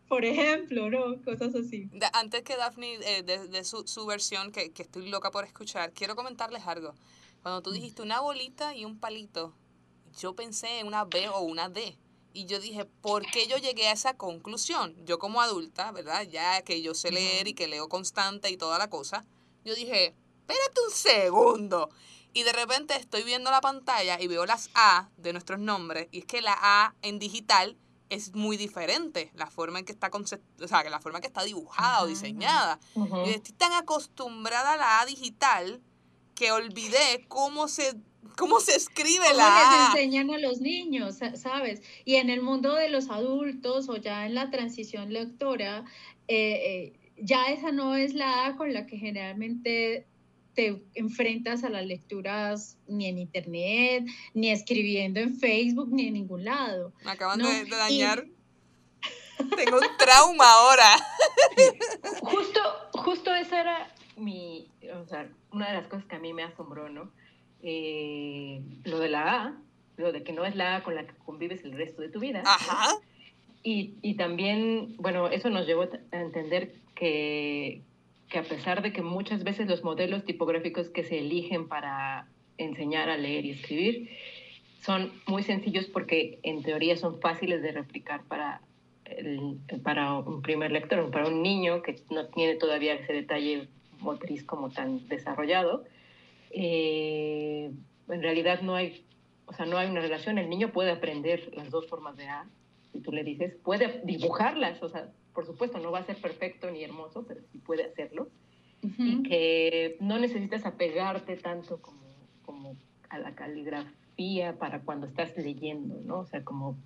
por 0.07 0.25
ejemplo, 0.25 0.89
¿no? 0.89 1.21
Cosas 1.23 1.53
así. 1.55 1.89
antes 2.13 2.43
que 2.43 2.55
Daphne 2.55 2.97
eh, 3.03 3.23
de, 3.23 3.63
su, 3.63 3.85
su, 3.85 4.05
versión, 4.05 4.51
que, 4.51 4.71
que 4.71 4.83
estoy 4.83 5.09
loca 5.09 5.29
por 5.29 5.45
escuchar, 5.45 5.91
quiero 5.93 6.15
comentarles 6.15 6.65
algo. 6.65 6.93
Cuando 7.41 7.61
tú 7.61 7.71
dijiste 7.71 8.01
una 8.01 8.19
bolita 8.19 8.75
y 8.75 8.85
un 8.85 8.99
palito, 8.99 9.53
yo 10.17 10.35
pensé 10.35 10.79
en 10.79 10.87
una 10.87 11.05
B 11.05 11.29
o 11.29 11.39
una 11.39 11.69
D. 11.69 11.97
Y 12.33 12.45
yo 12.45 12.59
dije, 12.59 12.85
¿por 12.85 13.25
qué 13.25 13.47
yo 13.47 13.57
llegué 13.57 13.87
a 13.87 13.93
esa 13.93 14.15
conclusión? 14.15 14.95
Yo 15.05 15.17
como 15.17 15.41
adulta, 15.41 15.91
¿verdad? 15.91 16.23
Ya 16.23 16.61
que 16.61 16.81
yo 16.81 16.93
sé 16.93 17.11
leer 17.11 17.47
y 17.47 17.53
que 17.53 17.67
leo 17.67 17.89
constante 17.89 18.49
y 18.49 18.57
toda 18.57 18.77
la 18.77 18.89
cosa, 18.89 19.25
yo 19.65 19.73
dije, 19.73 20.15
espérate 20.41 20.81
un 20.85 20.91
segundo. 20.93 21.89
Y 22.31 22.43
de 22.43 22.53
repente 22.53 22.95
estoy 22.95 23.23
viendo 23.23 23.49
la 23.49 23.61
pantalla 23.61 24.21
y 24.21 24.27
veo 24.27 24.45
las 24.45 24.69
A 24.75 25.09
de 25.17 25.33
nuestros 25.33 25.59
nombres. 25.59 26.07
Y 26.11 26.19
es 26.19 26.25
que 26.25 26.41
la 26.41 26.55
A 26.59 26.95
en 27.01 27.17
digital 27.17 27.77
es 28.09 28.35
muy 28.35 28.57
diferente. 28.57 29.31
La 29.33 29.47
forma 29.47 29.79
en 29.79 29.85
que 29.85 29.91
está, 29.91 30.11
o 30.13 30.67
sea, 30.67 30.83
la 30.89 30.99
forma 30.99 31.17
en 31.17 31.21
que 31.21 31.27
está 31.27 31.43
dibujada 31.43 32.03
o 32.03 32.07
diseñada. 32.07 32.79
Y 33.25 33.29
estoy 33.31 33.53
tan 33.53 33.73
acostumbrada 33.73 34.73
a 34.73 34.77
la 34.77 34.99
A 35.01 35.05
digital 35.05 35.81
que 36.39 36.53
olvidé 36.53 37.25
cómo 37.27 37.67
se 37.67 37.95
cómo 38.37 38.61
se 38.61 38.73
escribe 38.73 39.25
¿Cómo 39.25 39.37
la 39.37 39.89
les 39.93 39.95
enseñan 39.95 40.31
a 40.31 40.37
los 40.37 40.61
niños, 40.61 41.17
¿sabes? 41.35 41.81
Y 42.05 42.15
en 42.15 42.29
el 42.29 42.41
mundo 42.41 42.73
de 42.75 42.87
los 42.87 43.09
adultos 43.09 43.89
o 43.89 43.97
ya 43.97 44.25
en 44.25 44.35
la 44.35 44.49
transición 44.49 45.11
lectora, 45.11 45.83
eh, 46.29 46.93
eh, 46.95 47.13
ya 47.17 47.47
esa 47.47 47.73
no 47.73 47.95
es 47.95 48.13
la 48.13 48.45
A 48.45 48.55
con 48.55 48.73
la 48.73 48.85
que 48.85 48.97
generalmente 48.97 50.07
te 50.53 50.81
enfrentas 50.93 51.65
a 51.65 51.69
las 51.69 51.85
lecturas 51.85 52.77
ni 52.87 53.07
en 53.07 53.17
internet, 53.17 54.05
ni 54.33 54.49
escribiendo 54.49 55.19
en 55.19 55.37
Facebook, 55.37 55.89
ni 55.91 56.07
en 56.07 56.13
ningún 56.13 56.45
lado. 56.45 56.93
Me 57.03 57.11
acaban 57.11 57.39
de, 57.39 57.65
dañar. 57.65 58.25
Tengo 59.57 59.77
un 59.77 59.97
trauma 59.97 60.49
ahora. 60.49 60.95
Justo, 62.21 62.61
justo 62.93 63.33
esa 63.33 63.61
era 63.61 63.95
mi, 64.19 64.67
o 64.93 65.05
sea, 65.05 65.27
una 65.51 65.69
de 65.69 65.73
las 65.73 65.87
cosas 65.87 66.05
que 66.05 66.15
a 66.15 66.19
mí 66.19 66.33
me 66.33 66.43
asombró, 66.43 66.89
¿no? 66.89 67.11
Eh, 67.61 68.61
lo 68.85 68.99
de 68.99 69.09
la 69.09 69.43
A, 69.43 69.57
lo 69.97 70.11
de 70.11 70.23
que 70.23 70.33
no 70.33 70.45
es 70.45 70.55
la 70.55 70.77
A 70.77 70.83
con 70.83 70.95
la 70.95 71.05
que 71.05 71.13
convives 71.25 71.63
el 71.63 71.73
resto 71.73 72.01
de 72.01 72.09
tu 72.09 72.19
vida. 72.19 72.43
Ajá. 72.45 72.95
Y, 73.63 73.95
y 74.01 74.15
también, 74.15 74.95
bueno, 74.97 75.27
eso 75.27 75.49
nos 75.49 75.67
llevó 75.67 75.83
a 76.11 76.21
entender 76.21 76.73
que, 76.95 77.81
que 78.29 78.39
a 78.39 78.43
pesar 78.43 78.81
de 78.81 78.93
que 78.93 79.01
muchas 79.01 79.43
veces 79.43 79.67
los 79.67 79.83
modelos 79.83 80.23
tipográficos 80.23 80.89
que 80.89 81.03
se 81.03 81.19
eligen 81.19 81.67
para 81.67 82.27
enseñar 82.57 83.09
a 83.09 83.17
leer 83.17 83.45
y 83.45 83.51
escribir 83.51 84.09
son 84.81 85.11
muy 85.27 85.43
sencillos 85.43 85.85
porque 85.87 86.39
en 86.43 86.63
teoría 86.63 86.95
son 86.95 87.19
fáciles 87.19 87.61
de 87.61 87.71
replicar 87.71 88.23
para, 88.23 88.61
el, 89.05 89.57
para 89.83 90.13
un 90.13 90.41
primer 90.41 90.71
lector, 90.71 91.09
para 91.11 91.27
un 91.27 91.41
niño 91.41 91.81
que 91.81 91.95
no 92.09 92.27
tiene 92.27 92.55
todavía 92.55 92.93
ese 92.93 93.13
detalle 93.13 93.67
motriz 93.99 94.43
como 94.43 94.69
tan 94.69 95.07
desarrollado, 95.07 95.85
eh, 96.51 97.71
en 98.07 98.21
realidad 98.21 98.61
no 98.61 98.75
hay, 98.75 99.05
o 99.45 99.53
sea, 99.53 99.65
no 99.65 99.77
hay 99.77 99.89
una 99.89 100.01
relación. 100.01 100.37
El 100.37 100.49
niño 100.49 100.71
puede 100.71 100.91
aprender 100.91 101.51
las 101.55 101.69
dos 101.69 101.87
formas 101.87 102.17
de 102.17 102.27
A, 102.27 102.45
si 102.91 102.99
tú 103.01 103.11
le 103.11 103.23
dices, 103.23 103.55
puede 103.63 104.01
dibujarlas, 104.03 104.81
o 104.81 104.89
sea, 104.89 105.09
por 105.33 105.45
supuesto 105.45 105.79
no 105.79 105.91
va 105.91 105.99
a 105.99 106.03
ser 106.03 106.17
perfecto 106.17 106.69
ni 106.71 106.83
hermoso, 106.83 107.25
pero 107.27 107.41
sí 107.51 107.59
puede 107.59 107.83
hacerlo. 107.83 108.29
Y 108.81 109.23
que 109.23 109.97
no 109.99 110.19
necesitas 110.19 110.65
apegarte 110.65 111.35
tanto 111.35 111.81
como, 111.81 111.99
como 112.45 112.77
a 113.09 113.19
la 113.19 113.35
caligrafía 113.35 114.57
para 114.57 114.79
cuando 114.81 115.05
estás 115.05 115.35
leyendo, 115.37 115.99
¿no? 116.05 116.19
O 116.19 116.25
sea, 116.25 116.45
como 116.45 116.77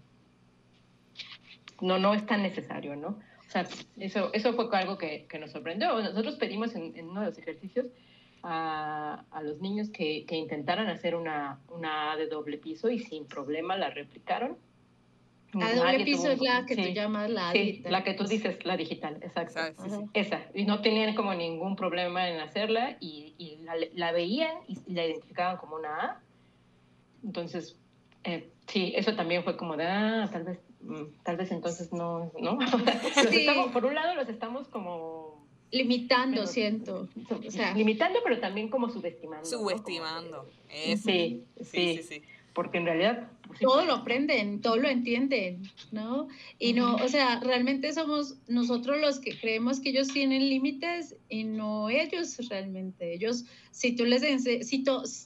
no, 1.81 1.99
no 1.99 2.13
es 2.13 2.25
tan 2.25 2.41
necesario, 2.41 2.95
¿no? 2.95 3.19
Sea, 3.53 3.67
eso, 3.97 4.31
eso 4.33 4.53
fue 4.53 4.67
algo 4.73 4.97
que, 4.97 5.25
que 5.29 5.39
nos 5.39 5.51
sorprendió. 5.51 5.99
Nosotros 6.01 6.35
pedimos 6.35 6.75
en, 6.75 7.07
uno 7.07 7.21
de 7.21 7.27
los 7.27 7.37
ejercicios 7.37 7.87
a, 8.41 9.23
a 9.31 9.41
los 9.43 9.61
niños 9.61 9.89
que, 9.89 10.25
que, 10.25 10.35
intentaran 10.35 10.87
hacer 10.87 11.15
una, 11.15 11.59
una 11.69 12.11
A 12.11 12.17
de 12.17 12.27
doble 12.27 12.57
piso 12.57 12.89
y 12.89 12.99
sin 12.99 13.25
problema 13.25 13.77
la 13.77 13.89
replicaron. 13.89 14.57
La 15.53 15.75
doble 15.75 16.03
piso 16.03 16.31
es 16.31 16.41
la 16.41 16.65
que 16.65 16.75
tú 16.75 16.89
llamas 16.89 17.29
la 17.29 17.51
sí, 17.51 17.59
digital. 17.59 17.91
la 17.91 18.03
que 18.03 18.13
tú 18.15 18.23
dices, 18.23 18.65
la 18.65 18.75
digital, 18.75 19.19
exacto. 19.21 19.61
Esa. 20.13 20.41
Y 20.55 20.65
no 20.65 20.81
tenían 20.81 21.13
como 21.13 21.35
ningún 21.35 21.75
problema 21.75 22.27
en 22.27 22.39
hacerla 22.39 22.97
y, 22.99 23.35
y 23.37 23.57
la, 23.63 23.75
la, 23.93 24.11
veían 24.11 24.57
y 24.67 24.79
la 24.91 25.05
identificaban 25.05 25.57
como 25.57 25.75
una 25.75 25.89
A. 25.89 26.21
Entonces, 27.23 27.77
eh, 28.23 28.49
sí, 28.67 28.93
eso 28.95 29.15
también 29.15 29.43
fue 29.43 29.55
como 29.55 29.77
de, 29.77 29.85
ah, 29.85 30.27
tal 30.31 30.43
vez 30.43 30.59
tal 31.23 31.37
vez 31.37 31.51
entonces 31.51 31.91
no, 31.93 32.31
¿no? 32.39 32.57
por 33.73 33.85
un 33.85 33.95
lado 33.95 34.15
los 34.15 34.29
estamos 34.29 34.67
como... 34.67 35.43
Limitando, 35.71 36.45
siento. 36.45 37.09
O 37.47 37.49
sea, 37.49 37.73
limitando, 37.73 38.19
pero 38.23 38.39
también 38.39 38.69
como 38.69 38.89
subestimando. 38.89 39.43
Subestimando. 39.43 40.47
Sí, 40.69 41.43
sí, 41.63 41.99
sí, 42.03 42.21
Porque 42.53 42.77
en 42.77 42.85
realidad... 42.85 43.29
Pues 43.47 43.59
todo 43.59 43.85
lo 43.85 43.93
aprenden, 43.93 44.61
todo 44.61 44.77
lo 44.77 44.87
entienden, 44.87 45.63
¿no? 45.91 46.27
Y 46.59 46.73
no, 46.73 46.95
o 46.95 47.07
sea, 47.07 47.39
realmente 47.39 47.91
somos 47.93 48.37
nosotros 48.47 48.99
los 48.99 49.19
que 49.19 49.37
creemos 49.37 49.79
que 49.79 49.89
ellos 49.89 50.07
tienen 50.07 50.49
límites 50.49 51.15
y 51.29 51.43
no 51.43 51.89
ellos 51.89 52.37
realmente. 52.49 53.13
Ellos, 53.13 53.45
si 53.71 53.95
tú 53.95 54.05
les 54.05 54.21
si 54.21 54.83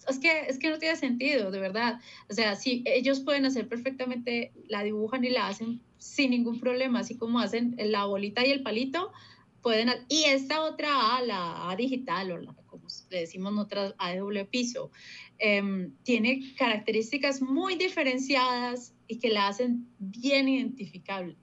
es 0.09 0.19
que 0.19 0.41
es 0.47 0.57
que 0.57 0.69
no 0.69 0.77
tiene 0.77 0.95
sentido, 0.95 1.51
de 1.51 1.59
verdad. 1.59 2.01
O 2.29 2.33
sea, 2.33 2.55
si 2.55 2.83
ellos 2.85 3.19
pueden 3.21 3.45
hacer 3.45 3.67
perfectamente, 3.67 4.51
la 4.67 4.83
dibujan 4.83 5.23
y 5.23 5.29
la 5.29 5.47
hacen 5.47 5.81
sin 5.97 6.31
ningún 6.31 6.59
problema, 6.59 6.99
así 6.99 7.15
como 7.15 7.39
hacen 7.39 7.75
la 7.77 8.05
bolita 8.05 8.45
y 8.45 8.51
el 8.51 8.63
palito, 8.63 9.11
pueden, 9.61 9.89
y 10.09 10.23
esta 10.23 10.61
otra 10.61 11.17
A, 11.17 11.21
la 11.21 11.69
A 11.69 11.75
digital 11.75 12.31
o 12.31 12.37
la, 12.37 12.53
como 12.67 12.87
le 13.09 13.19
decimos 13.19 13.53
nosotras, 13.53 13.95
A 13.97 14.11
de 14.11 14.19
doble 14.19 14.45
piso, 14.45 14.91
em, 15.39 15.93
tiene 16.03 16.53
características 16.57 17.41
muy 17.41 17.75
diferenciadas 17.75 18.93
y 19.07 19.19
que 19.19 19.29
la 19.29 19.47
hacen 19.47 19.87
bien 19.99 20.47
identificable. 20.47 21.37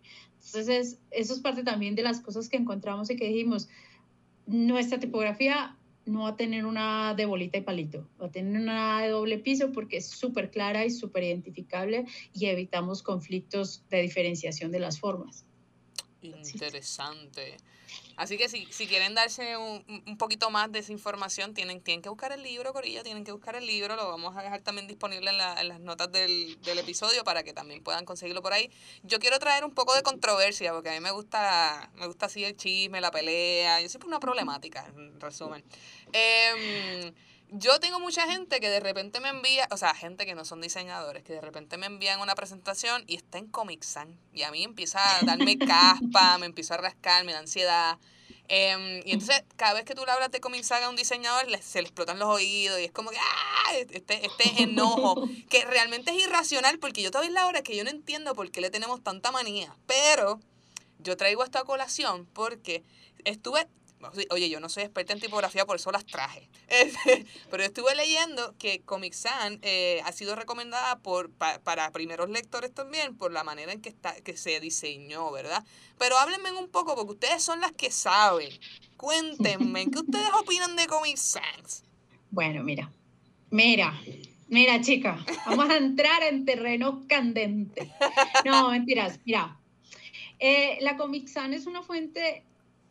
Entonces, 0.47 1.01
eso 1.11 1.35
es 1.35 1.41
parte 1.41 1.63
también 1.63 1.95
de 1.95 2.03
las 2.03 2.21
cosas 2.21 2.49
que 2.49 2.57
encontramos 2.57 3.11
y 3.11 3.17
que 3.17 3.29
dijimos, 3.29 3.69
nuestra 4.47 5.01
tipografía 5.01 5.77
no 6.07 6.25
va 6.25 6.31
a 6.31 6.37
tener 6.37 6.67
una 6.67 7.15
de 7.15 7.25
bolita 7.25 7.59
y 7.59 7.63
palito, 7.63 8.09
va 8.21 8.27
a 8.27 8.31
tener 8.31 8.61
una 8.61 9.03
de 9.03 9.09
doble 9.09 9.39
piso 9.39 9.73
porque 9.73 9.97
es 9.97 10.11
súper 10.11 10.51
clara 10.51 10.85
y 10.85 10.91
súper 10.91 11.25
identificable 11.25 12.05
y 12.35 12.47
evitamos 12.47 13.03
conflictos 13.03 13.83
de 13.89 14.03
diferenciación 14.03 14.71
de 14.71 14.81
las 14.81 15.01
formas. 15.01 15.47
Interesante. 16.23 17.57
Así 18.17 18.39
que 18.39 18.49
si, 18.49 18.67
si 18.71 18.87
quieren 18.87 19.15
darse 19.15 19.57
un, 19.57 19.85
un, 20.07 20.17
poquito 20.17 20.51
más 20.51 20.71
de 20.71 20.79
esa 20.79 20.93
información, 20.93 21.55
tienen, 21.55 21.81
tienen 21.81 22.03
que 22.03 22.09
buscar 22.09 22.33
el 22.33 22.43
libro, 22.43 22.73
Corilla, 22.73 23.03
tienen 23.03 23.25
que 23.25 23.33
buscar 23.33 23.57
el 23.57 23.67
libro, 23.67 23.97
lo 23.97 24.09
vamos 24.09 24.37
a 24.37 24.43
dejar 24.43 24.61
también 24.61 24.87
disponible 24.87 25.31
en, 25.31 25.39
la, 25.39 25.61
en 25.61 25.69
las 25.69 25.81
notas 25.81 26.11
del, 26.13 26.61
del, 26.63 26.79
episodio 26.79 27.25
para 27.25 27.43
que 27.43 27.53
también 27.53 27.83
puedan 27.83 28.05
conseguirlo 28.05 28.43
por 28.43 28.53
ahí. 28.53 28.71
Yo 29.03 29.19
quiero 29.19 29.39
traer 29.39 29.65
un 29.65 29.73
poco 29.73 29.95
de 29.95 30.03
controversia, 30.03 30.73
porque 30.73 30.91
a 30.91 30.93
mí 30.93 31.01
me 31.01 31.11
gusta, 31.11 31.91
me 31.97 32.07
gusta 32.07 32.27
así 32.27 32.45
el 32.45 32.57
chisme, 32.57 33.01
la 33.01 33.11
pelea, 33.11 33.81
yo 33.81 33.89
siempre 33.89 34.09
una 34.09 34.21
problemática, 34.21 34.87
en 34.97 35.21
resumen. 35.21 35.65
Eh, 36.13 37.13
yo 37.57 37.79
tengo 37.79 38.01
mucha 38.01 38.29
gente 38.29 38.59
que 38.59 38.69
de 38.69 38.81
repente 38.81 39.21
me 39.21 39.29
envía, 39.29 39.69
o 39.71 39.77
sea, 39.77 39.95
gente 39.95 40.27
que 40.27 40.35
no 40.35 40.45
son 40.45 40.61
diseñadores, 40.61 41.23
que 41.23 41.35
de 41.35 41.41
repente 41.41 41.77
me 41.77 41.87
envían 41.87 42.21
una 42.21 42.35
presentación 42.35 43.05
y 43.07 43.15
está 43.15 43.39
en 43.39 43.47
Comic 43.47 43.85
Sans. 43.85 44.17
Y 44.33 44.43
a 44.43 44.51
mí 44.51 44.65
empieza 44.65 44.99
a 44.99 45.23
darme 45.23 45.57
caspa, 45.59 46.37
me 46.39 46.47
empieza 46.47 46.75
a 46.75 46.79
rascar, 46.79 47.25
me 47.25 47.33
da 47.33 47.39
ansiedad. 47.39 47.97
Em, 48.49 49.03
y 49.07 49.13
entonces, 49.13 49.45
cada 49.55 49.75
vez 49.75 49.85
que 49.85 49.95
tú 49.95 50.05
le 50.05 50.11
hablas 50.11 50.33
de 50.33 50.41
Comic 50.41 50.65
Sans 50.65 50.83
a 50.83 50.91
un 50.91 50.97
diseñador, 50.97 51.47
se 51.63 51.81
le 51.81 51.87
explotan 51.87 52.19
los 52.19 52.29
oídos 52.29 52.81
y 52.81 52.85
es 52.85 52.93
como 52.93 53.11
que, 53.11 53.19
¡ah! 53.19 53.75
Este, 53.77 54.27
este 54.27 54.63
enojo, 54.65 55.23
que 55.49 55.65
realmente 55.65 56.11
es 56.11 56.25
irracional 56.25 56.81
porque 56.81 57.03
yo 57.03 57.13
todavía 57.13 57.31
la 57.31 57.47
hora 57.47 57.63
que 57.63 57.77
yo 57.77 57.85
no 57.85 57.91
entiendo 57.91 58.35
por 58.35 58.51
qué 58.51 58.63
le 58.63 58.71
tenemos 58.71 59.01
tanta 59.05 59.31
manía. 59.31 59.77
Pero 59.87 60.41
yo 60.99 61.17
traigo 61.17 61.45
esta 61.45 61.63
colación 61.63 62.27
porque 62.33 62.83
estuve 63.25 63.69
Oye, 64.31 64.49
yo 64.49 64.61
no 64.61 64.69
soy 64.69 64.85
experta 64.85 65.13
en 65.13 65.21
tipografía, 65.21 65.67
por 65.67 65.77
eso 65.77 65.91
las 65.93 66.05
traje. 66.05 66.49
Pero 67.51 67.63
estuve 67.63 67.95
leyendo 67.95 68.55
que 68.59 68.81
Comic 68.81 69.13
Sans 69.13 69.59
eh, 69.63 70.01
ha 70.05 70.13
sido 70.13 70.37
recomendada 70.37 70.99
por, 70.99 71.31
para 71.31 71.91
primeros 71.93 72.31
lectores 72.31 72.73
también 72.73 73.17
por 73.17 73.33
la 73.33 73.45
manera 73.45 73.73
en 73.73 73.81
que, 73.81 73.89
está, 73.89 74.15
que 74.21 74.37
se 74.37 74.61
diseñó, 74.61 75.31
¿verdad? 75.33 75.65
Pero 75.99 76.19
háblenme 76.19 76.53
un 76.53 76.69
poco, 76.69 76.95
porque 76.95 77.13
ustedes 77.13 77.43
son 77.43 77.61
las 77.61 77.73
que 77.73 77.91
saben. 77.91 78.51
Cuéntenme, 78.97 79.91
¿qué 79.91 79.99
ustedes 79.99 80.31
opinan 80.41 80.77
de 80.77 80.87
Comic 80.87 81.17
Sans? 81.17 81.85
Bueno, 82.31 82.63
mira, 82.65 82.91
mira, 83.51 83.95
Mira, 84.49 84.81
chica, 84.81 85.25
vamos 85.47 85.69
a 85.71 85.77
entrar 85.79 86.23
en 86.23 86.45
terreno 86.45 87.05
candente. 87.09 87.91
No, 88.45 88.71
mentiras. 88.71 89.19
Mira, 89.25 89.59
eh, 90.39 90.79
la 90.81 90.97
Comic 90.97 91.29
Sans 91.29 91.55
es 91.55 91.67
una 91.67 91.83
fuente 91.83 92.45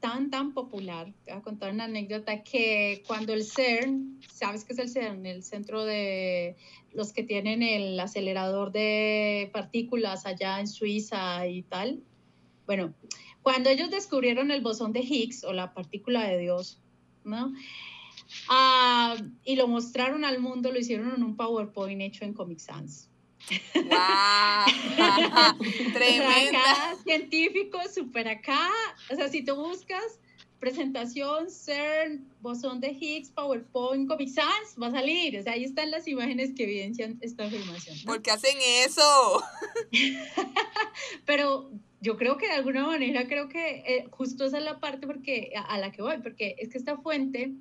tan, 0.04 0.30
tan 0.30 0.54
popular. 0.54 1.14
Te 1.24 1.32
voy 1.32 1.40
a 1.40 1.44
contar 1.44 1.72
una 1.72 1.86
anécdota 1.86 2.44
que 2.44 3.04
cuando 3.08 3.32
el 3.32 3.46
CERN, 3.46 4.20
¿sabes 4.30 4.66
qué 4.66 4.74
es 4.74 4.80
el 4.80 4.90
CERN? 4.90 5.26
El 5.26 5.44
centro 5.44 5.86
de 5.86 6.58
los 6.92 7.14
que 7.14 7.24
tienen 7.24 7.64
el 7.64 7.98
acelerador 7.98 8.74
de 8.74 9.50
partículas 9.54 10.26
allá 10.26 10.60
en 10.60 10.68
Suiza 10.68 11.48
y 11.48 11.62
tal. 11.62 12.04
Bueno, 12.66 12.94
cuando 13.42 13.70
ellos 13.70 13.92
descubrieron 13.92 14.52
el 14.52 14.60
bosón 14.60 14.92
de 14.92 15.00
Higgs 15.00 15.46
o 15.46 15.54
la 15.54 15.74
partícula 15.74 16.28
de 16.28 16.38
Dios, 16.38 16.82
¿no? 17.24 17.54
Ah, 18.50 19.16
y 19.46 19.56
lo 19.56 19.70
mostraron 19.70 20.26
al 20.26 20.42
mundo, 20.42 20.74
lo 20.74 20.80
hicieron 20.80 21.14
en 21.16 21.24
un 21.24 21.38
PowerPoint 21.38 22.02
hecho 22.02 22.26
en 22.26 22.34
Comic 22.34 22.60
Sans. 22.60 23.10
¡Wow! 23.76 23.86
Tremenda. 25.94 26.96
científico, 27.04 27.80
súper 27.94 28.28
acá. 28.28 28.70
O 29.12 29.16
sea, 29.16 29.30
si 29.30 29.44
tú 29.44 29.56
buscas 29.56 30.20
presentación, 30.64 31.52
CERN, 31.52 32.26
bosón 32.40 32.80
de 32.80 32.92
Higgs, 32.92 33.30
PowerPoint, 33.32 34.08
Comic 34.08 34.30
Sans, 34.30 34.82
va 34.82 34.88
a 34.88 34.92
salir. 34.92 35.38
O 35.38 35.44
sea, 35.44 35.54
ahí 35.54 35.66
están 35.66 35.92
las 35.92 36.08
imágenes 36.08 36.54
que 36.56 36.64
evidencian 36.64 37.18
esta 37.20 37.46
afirmación. 37.46 37.98
¿Por 38.06 38.22
qué 38.22 38.32
hacen 38.32 38.56
eso? 38.86 39.44
Pero 41.26 41.70
yo 42.00 42.16
creo 42.16 42.38
que 42.38 42.48
de 42.48 42.54
alguna 42.54 42.86
manera, 42.86 43.28
creo 43.28 43.50
que 43.50 43.84
eh, 43.86 44.08
justo 44.12 44.46
esa 44.46 44.60
es 44.60 44.64
la 44.64 44.80
parte 44.80 45.06
porque, 45.06 45.52
a 45.54 45.78
la 45.80 45.92
que 45.92 46.02
voy, 46.02 46.20
porque 46.20 46.56
es 46.58 46.70
que 46.70 46.78
esta 46.78 46.96
fuente 46.96 47.52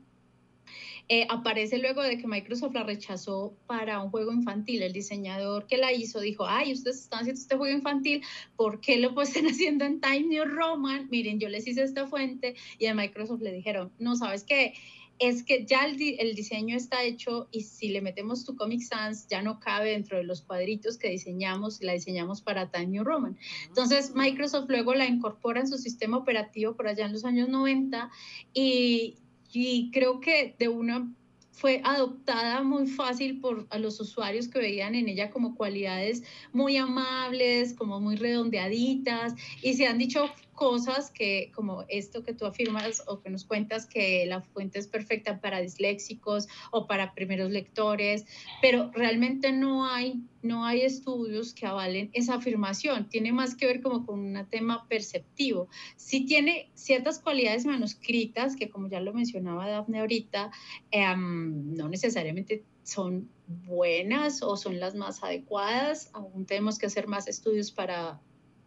eh, 1.14 1.26
aparece 1.28 1.76
luego 1.76 2.00
de 2.00 2.16
que 2.16 2.26
Microsoft 2.26 2.72
la 2.72 2.84
rechazó 2.84 3.54
para 3.66 4.00
un 4.00 4.08
juego 4.10 4.32
infantil. 4.32 4.82
El 4.82 4.94
diseñador 4.94 5.66
que 5.66 5.76
la 5.76 5.92
hizo 5.92 6.20
dijo, 6.20 6.46
ay, 6.46 6.72
ustedes 6.72 7.00
están 7.00 7.20
haciendo 7.20 7.38
este 7.38 7.54
juego 7.54 7.76
infantil, 7.76 8.22
¿por 8.56 8.80
qué 8.80 8.96
lo 8.96 9.14
pues 9.14 9.28
están 9.36 9.50
haciendo 9.50 9.84
en 9.84 10.00
Time 10.00 10.22
New 10.22 10.46
Roman? 10.46 11.08
Miren, 11.10 11.38
yo 11.38 11.50
les 11.50 11.66
hice 11.66 11.82
esta 11.82 12.06
fuente 12.06 12.54
y 12.78 12.86
a 12.86 12.94
Microsoft 12.94 13.42
le 13.42 13.52
dijeron, 13.52 13.92
no, 13.98 14.16
¿sabes 14.16 14.42
qué? 14.42 14.72
es 15.18 15.44
que 15.44 15.66
ya 15.66 15.84
el, 15.84 16.00
el, 16.18 16.34
diseño 16.34 16.74
está 16.74 17.04
hecho 17.04 17.46
y 17.52 17.60
si 17.60 17.90
le 17.90 18.00
metemos 18.00 18.44
tu 18.44 18.56
Comic 18.56 18.80
Sans 18.80 19.28
ya 19.28 19.42
no 19.42 19.60
cabe 19.60 19.90
dentro 19.90 20.16
de 20.16 20.24
los 20.24 20.40
cuadritos 20.40 20.98
que 20.98 21.10
diseñamos 21.10 21.80
y 21.80 21.84
la 21.84 21.92
diseñamos 21.92 22.40
para 22.40 22.70
Time 22.70 22.86
New 22.86 23.04
Roman. 23.04 23.38
Entonces 23.68 24.14
Microsoft 24.16 24.64
luego 24.68 24.94
la 24.94 25.06
incorpora 25.06 25.60
en 25.60 25.68
su 25.68 25.76
sistema 25.78 26.16
operativo 26.16 26.74
por 26.74 26.88
allá 26.88 27.04
en 27.04 27.12
los 27.12 27.24
años 27.24 27.48
90 27.50 28.10
y, 28.54 29.18
y 29.52 29.90
creo 29.92 30.20
que 30.20 30.54
de 30.58 30.68
una 30.68 31.08
fue 31.52 31.80
adoptada 31.84 32.62
muy 32.62 32.86
fácil 32.86 33.38
por 33.40 33.66
a 33.70 33.78
los 33.78 34.00
usuarios 34.00 34.48
que 34.48 34.58
veían 34.58 34.94
en 34.94 35.08
ella 35.08 35.30
como 35.30 35.54
cualidades 35.54 36.22
muy 36.52 36.76
amables, 36.76 37.74
como 37.74 38.00
muy 38.00 38.16
redondeaditas 38.16 39.34
y 39.62 39.74
se 39.74 39.86
han 39.86 39.98
dicho 39.98 40.24
cosas 40.52 41.10
que, 41.10 41.50
como 41.54 41.84
esto 41.88 42.22
que 42.22 42.34
tú 42.34 42.46
afirmas 42.46 43.02
o 43.06 43.20
que 43.20 43.30
nos 43.30 43.44
cuentas, 43.44 43.86
que 43.86 44.26
la 44.26 44.42
fuente 44.42 44.78
es 44.78 44.86
perfecta 44.86 45.40
para 45.40 45.60
disléxicos 45.60 46.48
o 46.70 46.86
para 46.86 47.14
primeros 47.14 47.50
lectores, 47.50 48.24
pero 48.60 48.90
realmente 48.92 49.52
no 49.52 49.86
hay, 49.86 50.22
no 50.42 50.64
hay 50.64 50.82
estudios 50.82 51.54
que 51.54 51.66
avalen 51.66 52.10
esa 52.12 52.34
afirmación. 52.34 53.08
Tiene 53.08 53.32
más 53.32 53.54
que 53.54 53.66
ver 53.66 53.80
como 53.80 54.04
con 54.04 54.20
un 54.20 54.46
tema 54.48 54.86
perceptivo. 54.88 55.68
Sí 55.96 56.26
tiene 56.26 56.70
ciertas 56.74 57.18
cualidades 57.18 57.64
manuscritas 57.64 58.56
que, 58.56 58.68
como 58.68 58.88
ya 58.88 59.00
lo 59.00 59.12
mencionaba 59.12 59.68
Daphne 59.68 60.00
ahorita, 60.00 60.50
em, 60.90 61.74
no 61.74 61.88
necesariamente 61.88 62.64
son 62.82 63.28
buenas 63.46 64.42
o 64.42 64.56
son 64.56 64.80
las 64.80 64.94
más 64.94 65.22
adecuadas. 65.22 66.10
Aún 66.12 66.46
tenemos 66.46 66.78
que 66.78 66.86
hacer 66.86 67.06
más 67.06 67.28
estudios 67.28 67.70
para 67.70 68.20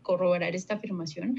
corroborar 0.05 0.55
esta 0.55 0.75
afirmación. 0.75 1.35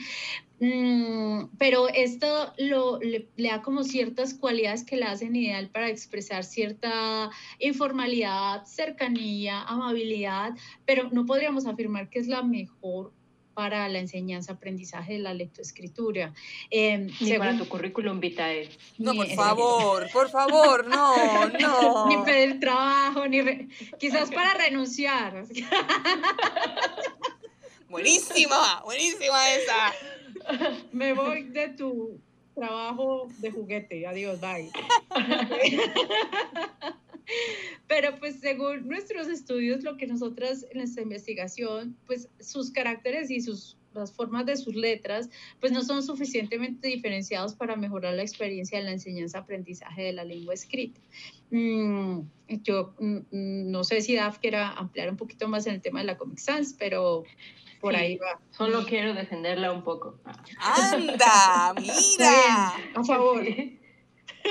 Mm, 0.61 1.57
pero 1.57 1.89
esto 1.89 2.53
lo, 2.59 2.99
le, 2.99 3.29
da 3.37 3.62
como 3.62 3.85
ciertas 3.85 4.35
cualidades 4.35 4.85
que 4.85 4.97
la 4.97 5.12
hacen 5.12 5.35
ideal 5.37 5.71
para 5.71 5.89
expresar 5.89 6.45
cierta 6.45 7.31
informalidad, 7.61 8.64
cercanía, 8.67 9.62
amabilidad, 9.62 10.55
pero 10.85 11.09
no 11.11 11.25
podríamos 11.25 11.67
afirmar 11.67 12.11
que 12.11 12.19
es 12.19 12.27
la 12.27 12.43
mejor 12.43 13.12
para 13.55 13.89
la 13.89 14.01
enseñanza, 14.01 14.53
aprendizaje 14.53 15.14
de 15.14 15.19
la 15.21 15.33
lectoescritura. 15.33 16.35
Eh, 16.71 17.09
ni 17.21 17.39
para 17.39 17.57
tu 17.57 17.67
currículum 17.67 18.21
vitae. 18.21 18.69
No, 18.99 19.14
por 19.14 19.29
favor, 19.29 20.11
por 20.12 20.29
favor, 20.29 20.87
no, 20.87 21.49
no. 21.49 22.07
ni 22.09 22.19
pedir 22.19 22.61
trabajo, 22.61 23.27
ni 23.27 23.69
quizás 23.99 24.31
para 24.31 24.53
renunciar. 24.55 25.45
Buenísima, 27.89 28.82
buenísima 28.84 29.55
esa. 29.55 29.93
Me 30.93 31.12
voy 31.12 31.45
de 31.45 31.68
tu 31.68 32.20
trabajo 32.55 33.28
de 33.39 33.51
juguete. 33.51 34.07
Adiós, 34.07 34.41
bye. 34.41 34.70
Pero 37.89 38.18
pues 38.18 38.41
según 38.41 38.89
nuestros 38.89 39.28
estudios, 39.28 39.84
lo 39.84 39.97
que 39.97 40.07
nosotras 40.07 40.66
en 40.70 40.78
nuestra 40.78 41.03
investigación, 41.03 41.97
pues 42.07 42.28
sus 42.41 42.70
caracteres 42.70 43.30
y 43.30 43.41
sus 43.41 43.76
las 43.97 44.12
formas 44.12 44.47
de 44.47 44.57
sus 44.57 44.74
letras, 44.76 45.30
pues 45.59 45.72
no 45.72 45.82
son 45.82 46.03
suficientemente 46.03 46.89
diferenciados 46.89 47.55
para 47.55 47.76
mejorar 47.76 48.14
la 48.14 48.22
experiencia 48.22 48.78
de 48.78 48.84
la 48.84 48.93
enseñanza-aprendizaje 48.93 50.03
de 50.03 50.12
la 50.12 50.24
lengua 50.24 50.55
escrita. 50.55 51.01
Mm, 51.51 52.20
yo 52.62 52.95
mm, 52.99 53.16
mm, 53.30 53.70
no 53.70 53.82
sé 53.84 54.01
si 54.03 54.14
Daf 54.14 54.39
quiera 54.39 54.70
ampliar 54.72 55.11
un 55.11 55.16
poquito 55.16 55.49
más 55.49 55.66
en 55.66 55.74
el 55.74 55.80
tema 55.80 56.01
de 56.01 56.07
la 56.07 56.18
Comic 56.18 56.39
Sans, 56.39 56.74
pero 56.74 57.24
por 57.81 57.95
ahí 57.95 58.16
va. 58.16 58.39
Solo 58.51 58.85
quiero 58.85 59.14
defenderla 59.14 59.72
un 59.72 59.83
poco. 59.83 60.18
¡Anda! 60.59 61.74
¡Mira! 61.79 62.68
A 62.95 63.05
favor. 63.05 63.45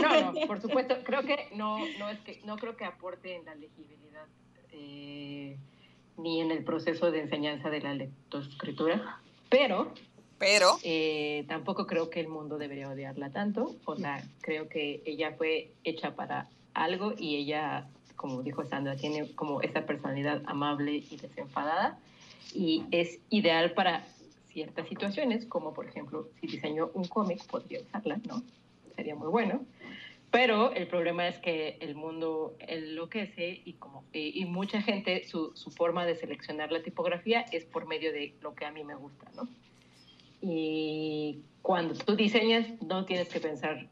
No, 0.02 0.32
no, 0.32 0.48
por 0.48 0.62
supuesto. 0.62 0.96
Creo 1.04 1.24
que 1.24 1.50
no, 1.54 1.80
no, 2.00 2.10
es 2.10 2.20
que, 2.20 2.42
no 2.44 2.58
creo 2.58 2.76
que 2.76 2.86
aporte 2.86 3.36
en 3.36 3.46
la 3.46 3.56
legibilidad 3.56 4.28
eh, 4.72 5.58
ni 6.18 6.42
en 6.42 6.52
el 6.52 6.64
proceso 6.64 7.12
de 7.12 7.22
enseñanza 7.22 7.70
de 7.70 7.82
la 7.82 7.94
lectoescritura, 7.94 9.20
pero 9.50 9.94
pero 10.38 10.78
eh, 10.84 11.46
tampoco 11.48 11.88
creo 11.88 12.10
que 12.10 12.20
el 12.20 12.28
mundo 12.28 12.58
debería 12.58 12.90
odiarla 12.90 13.30
tanto. 13.32 13.76
O 13.86 13.96
sea, 13.96 14.22
creo 14.42 14.68
que 14.68 15.02
ella 15.06 15.34
fue 15.38 15.72
hecha 15.84 16.16
para 16.16 16.50
algo 16.74 17.14
y 17.18 17.38
ella, 17.38 17.88
como 18.16 18.44
dijo 18.44 18.66
Sandra, 18.66 18.98
tiene 18.98 19.34
como 19.36 19.62
esa 19.62 19.86
personalidad 19.86 20.44
amable 20.46 21.04
y 21.10 21.18
desenfadada 21.18 21.98
y 22.54 22.84
es 22.92 23.20
ideal 23.30 23.74
para 23.74 24.06
ciertas 24.48 24.88
situaciones, 24.88 25.46
como 25.46 25.74
por 25.74 25.88
ejemplo, 25.88 26.30
si 26.40 26.48
diseño 26.48 26.90
un 26.94 27.06
cómic, 27.06 27.46
podría 27.46 27.82
usarla, 27.82 28.20
¿no? 28.28 28.42
Sería 28.96 29.16
muy 29.16 29.28
bueno. 29.28 29.66
Pero 30.32 30.74
el 30.74 30.88
problema 30.88 31.28
es 31.28 31.38
que 31.40 31.78
el 31.80 31.96
mundo 31.96 32.56
enloquece 32.60 33.62
y, 33.64 33.74
como, 33.74 34.04
y, 34.12 34.44
mucha 34.46 34.82
gente, 34.82 35.24
su, 35.26 35.52
su, 35.56 35.72
forma 35.72 36.06
de 36.06 36.16
seleccionar 36.16 36.72
la 36.72 36.82
tipografía 36.82 37.46
es 37.52 37.66
por 37.66 37.88
medio 37.88 38.12
de 38.12 38.36
lo 38.42 38.54
que 38.54 38.66
a 38.66 38.72
mí 38.72 38.84
me 38.84 38.96
gusta, 38.96 39.32
¿no? 39.36 39.48
Y 40.42 41.40
cuando 41.62 41.94
tú 41.96 42.16
diseñas, 42.16 42.68
no 42.82 43.06
tienes 43.06 43.30
que 43.30 43.40
pensar 43.40 43.88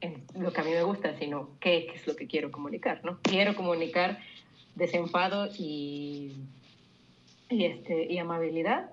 en 0.00 0.24
lo 0.34 0.52
que 0.52 0.60
a 0.60 0.64
mí 0.64 0.70
me 0.70 0.82
gusta, 0.82 1.16
sino 1.18 1.50
qué, 1.60 1.86
qué 1.86 1.96
es 1.96 2.06
lo 2.06 2.16
que 2.16 2.26
quiero 2.26 2.50
comunicar, 2.50 3.04
¿no? 3.04 3.18
Quiero 3.22 3.54
comunicar 3.54 4.18
desenfado 4.74 5.48
y 5.58 6.32
y, 7.52 7.64
este, 7.64 8.12
y 8.12 8.18
amabilidad, 8.18 8.90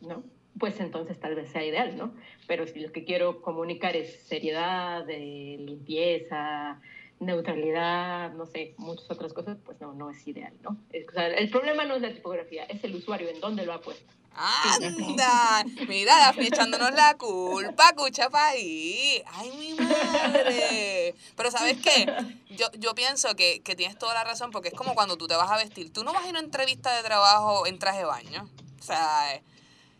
¿no? 0.00 0.22
Pues 0.58 0.80
entonces 0.80 1.18
tal 1.20 1.34
vez 1.34 1.50
sea 1.50 1.64
ideal, 1.64 1.96
¿no? 1.96 2.14
Pero 2.46 2.66
si 2.66 2.80
lo 2.80 2.90
que 2.92 3.04
quiero 3.04 3.42
comunicar 3.42 3.96
es 3.96 4.22
seriedad, 4.24 5.06
limpieza, 5.06 6.80
neutralidad, 7.20 8.32
no 8.34 8.46
sé, 8.46 8.74
muchas 8.76 9.10
otras 9.10 9.32
cosas, 9.32 9.58
pues 9.64 9.80
no, 9.80 9.92
no 9.92 10.10
es 10.10 10.26
ideal, 10.26 10.52
¿no? 10.62 10.76
el 10.92 11.50
problema 11.50 11.84
no 11.84 11.96
es 11.96 12.02
la 12.02 12.12
tipografía, 12.12 12.64
es 12.64 12.82
el 12.84 12.94
usuario, 12.94 13.28
en 13.28 13.40
dónde 13.40 13.66
lo 13.66 13.72
ha 13.72 13.80
puesto. 13.80 14.12
¡Anda! 14.38 15.64
Mira, 15.88 16.16
Daphne 16.16 16.46
echándonos 16.46 16.92
la 16.92 17.16
culpa, 17.16 17.92
cucha 17.94 18.28
ahí. 18.32 19.22
¡Ay, 19.32 19.50
mi 19.50 19.74
madre! 19.74 21.14
Pero 21.36 21.50
¿sabes 21.50 21.78
qué? 21.82 22.06
Yo, 22.50 22.66
yo 22.78 22.94
pienso 22.94 23.34
que, 23.34 23.60
que 23.62 23.74
tienes 23.74 23.98
toda 23.98 24.14
la 24.14 24.24
razón 24.24 24.50
porque 24.52 24.68
es 24.68 24.74
como 24.74 24.94
cuando 24.94 25.16
tú 25.16 25.26
te 25.26 25.34
vas 25.34 25.50
a 25.50 25.56
vestir. 25.56 25.92
Tú 25.92 26.04
no 26.04 26.12
vas 26.12 26.24
a 26.24 26.28
ir 26.28 26.36
a 26.36 26.38
una 26.38 26.46
entrevista 26.46 26.94
de 26.94 27.02
trabajo 27.02 27.66
en 27.66 27.78
traje 27.78 27.98
de 27.98 28.04
baño. 28.04 28.48
O 28.78 28.82
sea, 28.82 29.40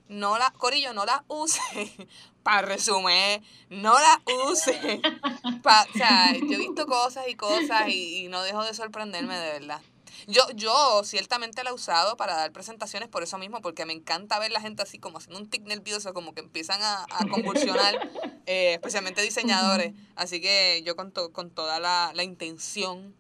no 0.09 0.39
la, 0.39 0.53
Corillo, 0.53 0.93
no 0.93 1.05
la 1.05 1.24
use 1.28 1.61
para 2.43 2.62
resumir, 2.62 3.43
no 3.70 3.95
la 3.99 4.22
use. 4.47 5.01
o 5.45 5.99
sea, 5.99 6.32
yo 6.32 6.55
he 6.55 6.59
visto 6.59 6.86
cosas 6.86 7.26
y 7.28 7.34
cosas 7.34 7.89
y, 7.89 8.24
y 8.24 8.28
no 8.28 8.43
dejo 8.43 8.64
de 8.64 8.72
sorprenderme 8.72 9.36
de 9.36 9.53
verdad. 9.53 9.80
Yo, 10.26 10.42
yo 10.54 11.02
ciertamente 11.04 11.62
la 11.64 11.70
he 11.70 11.72
usado 11.72 12.16
para 12.16 12.34
dar 12.34 12.52
presentaciones 12.52 13.08
por 13.08 13.22
eso 13.22 13.38
mismo, 13.38 13.60
porque 13.60 13.86
me 13.86 13.92
encanta 13.92 14.38
ver 14.38 14.50
la 14.50 14.60
gente 14.60 14.82
así 14.82 14.98
como 14.98 15.18
haciendo 15.18 15.38
un 15.40 15.48
tic 15.48 15.62
nervioso, 15.64 16.12
como 16.12 16.34
que 16.34 16.40
empiezan 16.40 16.80
a, 16.82 17.06
convulsionar, 17.30 18.10
eh, 18.46 18.74
especialmente 18.74 19.22
diseñadores. 19.22 19.94
Así 20.16 20.40
que 20.40 20.82
yo 20.84 20.96
con, 20.96 21.10
con 21.10 21.50
toda 21.50 21.78
la, 21.80 22.22
intención 22.22 23.14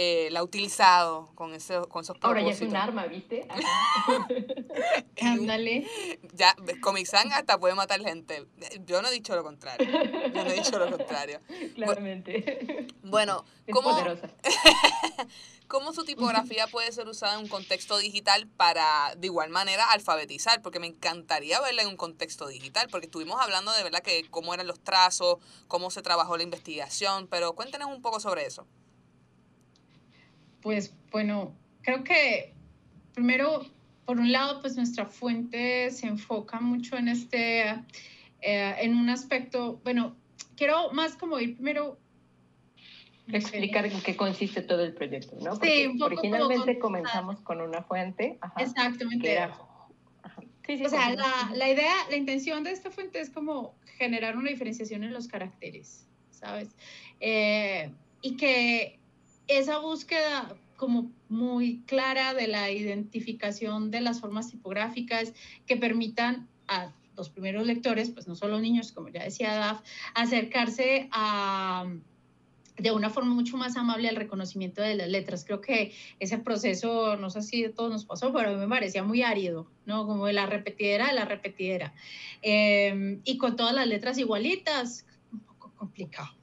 eh, 0.00 0.28
la 0.30 0.38
ha 0.38 0.42
utilizado 0.44 1.32
con, 1.34 1.54
ese, 1.54 1.74
con 1.88 2.04
esos 2.04 2.16
propósitos. 2.16 2.24
Ahora 2.24 2.42
ya 2.42 2.50
es 2.52 2.60
un 2.60 2.76
arma, 2.76 3.06
¿viste? 3.06 3.48
Ándale. 5.20 5.88
ya, 6.34 6.54
Comic-San 6.80 7.32
hasta 7.32 7.58
puede 7.58 7.74
matar 7.74 8.00
gente. 8.00 8.46
Yo 8.86 9.02
no 9.02 9.08
he 9.08 9.10
dicho 9.10 9.34
lo 9.34 9.42
contrario. 9.42 9.88
Yo 10.32 10.44
no 10.44 10.50
he 10.50 10.54
dicho 10.54 10.78
lo 10.78 10.96
contrario. 10.96 11.40
Claramente. 11.74 12.86
Bueno, 13.02 13.44
Es 13.66 13.74
¿cómo, 13.74 13.90
poderosa. 13.90 14.28
¿cómo 15.66 15.92
su 15.92 16.04
tipografía 16.04 16.68
puede 16.68 16.92
ser 16.92 17.08
usada 17.08 17.34
en 17.34 17.40
un 17.40 17.48
contexto 17.48 17.98
digital 17.98 18.46
para, 18.46 19.16
de 19.16 19.26
igual 19.26 19.50
manera, 19.50 19.90
alfabetizar? 19.90 20.62
Porque 20.62 20.78
me 20.78 20.86
encantaría 20.86 21.60
verla 21.60 21.82
en 21.82 21.88
un 21.88 21.96
contexto 21.96 22.46
digital, 22.46 22.86
porque 22.88 23.06
estuvimos 23.06 23.40
hablando 23.40 23.72
de 23.72 23.82
verdad 23.82 23.98
que 23.98 24.30
cómo 24.30 24.54
eran 24.54 24.68
los 24.68 24.78
trazos, 24.78 25.38
cómo 25.66 25.90
se 25.90 26.02
trabajó 26.02 26.36
la 26.36 26.44
investigación, 26.44 27.26
pero 27.26 27.54
cuéntenos 27.54 27.88
un 27.88 28.00
poco 28.00 28.20
sobre 28.20 28.46
eso. 28.46 28.64
Pues 30.68 30.94
bueno, 31.10 31.54
creo 31.80 32.04
que 32.04 32.52
primero, 33.14 33.64
por 34.04 34.18
un 34.18 34.30
lado, 34.30 34.60
pues 34.60 34.76
nuestra 34.76 35.06
fuente 35.06 35.90
se 35.90 36.06
enfoca 36.06 36.60
mucho 36.60 36.98
en 36.98 37.08
este, 37.08 37.70
eh, 38.42 38.74
en 38.78 38.94
un 38.94 39.08
aspecto, 39.08 39.80
bueno, 39.82 40.14
quiero 40.56 40.92
más 40.92 41.16
como 41.16 41.38
ir 41.40 41.54
primero 41.54 41.98
Explicar 43.32 43.86
en 43.86 43.98
qué 44.02 44.14
consiste 44.14 44.60
todo 44.60 44.84
el 44.84 44.92
proyecto, 44.92 45.36
¿no? 45.36 45.54
Sí, 45.54 45.58
Porque 45.58 45.88
un 45.88 45.98
poco 45.98 46.16
como 46.16 46.20
originalmente 46.20 46.78
comenzamos 46.78 47.40
con 47.40 47.62
una 47.62 47.82
fuente, 47.82 48.36
ajá, 48.42 48.60
Exactamente. 48.60 49.24
que 49.24 49.32
era... 49.32 49.58
ajá. 50.22 50.42
Sí, 50.66 50.76
sí, 50.76 50.84
O 50.84 50.90
sea, 50.90 51.14
la 51.54 51.70
idea, 51.70 51.94
la 52.10 52.16
intención 52.16 52.62
de 52.62 52.72
esta 52.72 52.90
fuente 52.90 53.20
es 53.20 53.30
como 53.30 53.74
generar 53.96 54.36
una 54.36 54.50
diferenciación 54.50 55.02
en 55.02 55.14
los 55.14 55.28
caracteres, 55.28 56.06
¿sabes? 56.30 56.76
Eh, 57.20 57.90
y 58.20 58.36
que 58.36 58.97
esa 59.48 59.78
búsqueda 59.78 60.56
como 60.76 61.10
muy 61.28 61.82
clara 61.86 62.34
de 62.34 62.46
la 62.46 62.70
identificación 62.70 63.90
de 63.90 64.00
las 64.00 64.20
formas 64.20 64.50
tipográficas 64.50 65.32
que 65.66 65.76
permitan 65.76 66.48
a 66.68 66.92
los 67.16 67.30
primeros 67.30 67.66
lectores, 67.66 68.10
pues 68.10 68.28
no 68.28 68.36
solo 68.36 68.60
niños, 68.60 68.92
como 68.92 69.08
ya 69.08 69.24
decía 69.24 69.54
Daf, 69.54 69.80
acercarse 70.14 71.08
a 71.10 71.86
de 72.76 72.92
una 72.92 73.10
forma 73.10 73.34
mucho 73.34 73.56
más 73.56 73.76
amable 73.76 74.08
al 74.08 74.14
reconocimiento 74.14 74.80
de 74.82 74.94
las 74.94 75.08
letras. 75.08 75.44
Creo 75.44 75.60
que 75.60 75.92
ese 76.20 76.38
proceso, 76.38 77.16
no 77.16 77.28
sé 77.28 77.42
si 77.42 77.64
a 77.64 77.74
todos 77.74 77.90
nos 77.90 78.04
pasó, 78.04 78.32
pero 78.32 78.50
a 78.50 78.52
mí 78.52 78.58
me 78.58 78.68
parecía 78.68 79.02
muy 79.02 79.22
árido, 79.22 79.68
¿no? 79.84 80.06
Como 80.06 80.26
de 80.26 80.32
la 80.32 80.46
repetidera 80.46 81.08
de 81.08 81.14
la 81.14 81.24
repetidera. 81.24 81.92
Eh, 82.42 83.18
y 83.24 83.36
con 83.36 83.56
todas 83.56 83.74
las 83.74 83.88
letras 83.88 84.16
igualitas, 84.18 85.06
un 85.32 85.40
poco 85.40 85.72
complicado. 85.74 86.37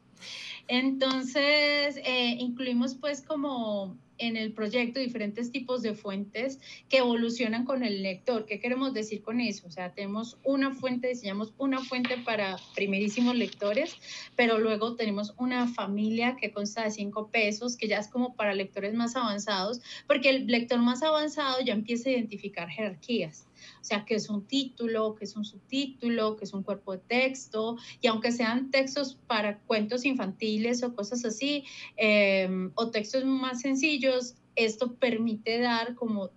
Entonces, 0.67 1.97
eh, 1.97 2.37
incluimos 2.39 2.95
pues 2.95 3.21
como 3.21 3.97
en 4.17 4.37
el 4.37 4.53
proyecto 4.53 4.99
diferentes 4.99 5.51
tipos 5.51 5.81
de 5.81 5.93
fuentes 5.93 6.59
que 6.89 6.97
evolucionan 6.97 7.65
con 7.65 7.83
el 7.83 8.01
lector. 8.01 8.45
¿Qué 8.45 8.59
queremos 8.59 8.93
decir 8.93 9.21
con 9.21 9.41
eso? 9.41 9.67
O 9.67 9.71
sea, 9.71 9.93
tenemos 9.93 10.37
una 10.43 10.73
fuente, 10.73 11.09
diseñamos 11.09 11.53
una 11.57 11.81
fuente 11.83 12.17
para 12.17 12.57
primerísimos 12.75 13.35
lectores, 13.35 13.95
pero 14.35 14.57
luego 14.59 14.95
tenemos 14.95 15.33
una 15.37 15.67
familia 15.67 16.37
que 16.39 16.51
consta 16.51 16.83
de 16.83 16.91
cinco 16.91 17.29
pesos, 17.29 17.77
que 17.77 17.87
ya 17.87 17.99
es 17.99 18.07
como 18.07 18.35
para 18.35 18.53
lectores 18.53 18.93
más 18.93 19.15
avanzados, 19.15 19.81
porque 20.07 20.29
el 20.29 20.47
lector 20.47 20.79
más 20.79 21.03
avanzado 21.03 21.61
ya 21.61 21.73
empieza 21.73 22.09
a 22.09 22.13
identificar 22.13 22.69
jerarquías. 22.69 23.44
O 23.85 23.87
sea, 23.87 24.03
que 24.03 24.15
es 24.15 24.29
un 24.29 24.47
título, 24.47 25.13
que 25.13 25.25
es 25.25 25.35
un 25.35 25.45
subtítulo, 25.45 26.37
que 26.37 26.45
es 26.45 26.53
un 26.53 26.63
cuerpo 26.63 26.93
de 26.93 26.97
texto, 26.97 27.77
y 28.01 28.07
aunque 28.07 28.31
sean 28.31 28.71
textos 28.71 29.19
para 29.27 29.59
cuentos 29.59 30.05
infantiles 30.05 30.81
o 30.81 30.95
cosas 30.95 31.23
así, 31.23 31.65
eh, 31.95 32.49
o 32.73 32.89
textos 32.89 33.25
más 33.25 33.61
sencillos, 33.61 34.37
esto 34.55 34.95
permite 34.95 35.59
dar 35.59 35.93
como 35.93 36.31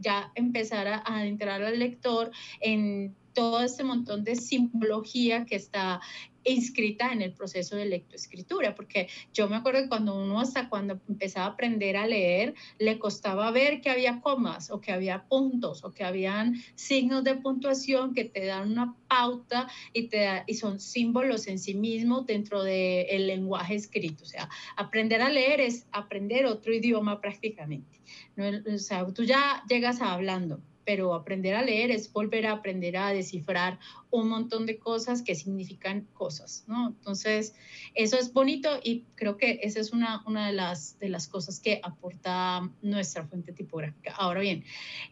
ya 0.00 0.32
empezar 0.34 0.88
a, 0.88 1.02
a 1.04 1.26
entrar 1.26 1.62
al 1.62 1.78
lector 1.78 2.30
en 2.60 3.14
todo 3.34 3.60
este 3.60 3.84
montón 3.84 4.24
de 4.24 4.36
simbología 4.36 5.44
que 5.44 5.56
está 5.56 6.00
inscrita 6.44 7.12
en 7.12 7.22
el 7.22 7.32
proceso 7.32 7.76
de 7.76 7.86
lectoescritura, 7.86 8.74
porque 8.74 9.08
yo 9.32 9.48
me 9.48 9.56
acuerdo 9.56 9.82
que 9.82 9.88
cuando 9.88 10.14
uno 10.14 10.40
hasta 10.40 10.68
cuando 10.68 11.00
empezaba 11.08 11.46
a 11.46 11.50
aprender 11.50 11.96
a 11.96 12.06
leer, 12.06 12.54
le 12.78 12.98
costaba 12.98 13.50
ver 13.50 13.80
que 13.80 13.90
había 13.90 14.20
comas 14.20 14.70
o 14.70 14.80
que 14.80 14.92
había 14.92 15.24
puntos 15.24 15.84
o 15.84 15.92
que 15.92 16.04
habían 16.04 16.54
signos 16.74 17.24
de 17.24 17.36
puntuación 17.36 18.14
que 18.14 18.24
te 18.24 18.44
dan 18.46 18.72
una 18.72 18.96
pauta 19.08 19.68
y, 19.92 20.08
te 20.08 20.18
da, 20.20 20.44
y 20.46 20.54
son 20.54 20.80
símbolos 20.80 21.46
en 21.46 21.58
sí 21.58 21.74
mismos 21.74 22.26
dentro 22.26 22.62
del 22.62 23.06
de 23.08 23.18
lenguaje 23.18 23.74
escrito. 23.74 24.24
O 24.24 24.26
sea, 24.26 24.48
aprender 24.76 25.22
a 25.22 25.28
leer 25.28 25.60
es 25.60 25.86
aprender 25.92 26.46
otro 26.46 26.72
idioma 26.72 27.20
prácticamente. 27.20 28.00
¿no? 28.36 28.44
O 28.74 28.78
sea, 28.78 29.06
tú 29.12 29.24
ya 29.24 29.62
llegas 29.68 30.00
hablando, 30.00 30.60
pero 30.84 31.14
aprender 31.14 31.54
a 31.54 31.62
leer 31.62 31.90
es 31.90 32.12
volver 32.12 32.46
a 32.46 32.52
aprender 32.52 32.96
a 32.96 33.10
descifrar 33.10 33.78
un 34.10 34.28
montón 34.28 34.66
de 34.66 34.78
cosas 34.78 35.22
que 35.22 35.34
significan 35.34 36.06
cosas, 36.12 36.64
¿no? 36.68 36.88
Entonces, 36.88 37.54
eso 37.94 38.18
es 38.18 38.32
bonito 38.32 38.68
y 38.82 39.04
creo 39.14 39.36
que 39.36 39.60
esa 39.62 39.80
es 39.80 39.92
una, 39.92 40.22
una 40.26 40.46
de, 40.46 40.52
las, 40.52 40.98
de 40.98 41.08
las 41.08 41.26
cosas 41.28 41.60
que 41.60 41.80
aporta 41.82 42.70
nuestra 42.82 43.24
fuente 43.24 43.52
tipográfica. 43.52 44.12
Ahora 44.16 44.40
bien, 44.40 44.64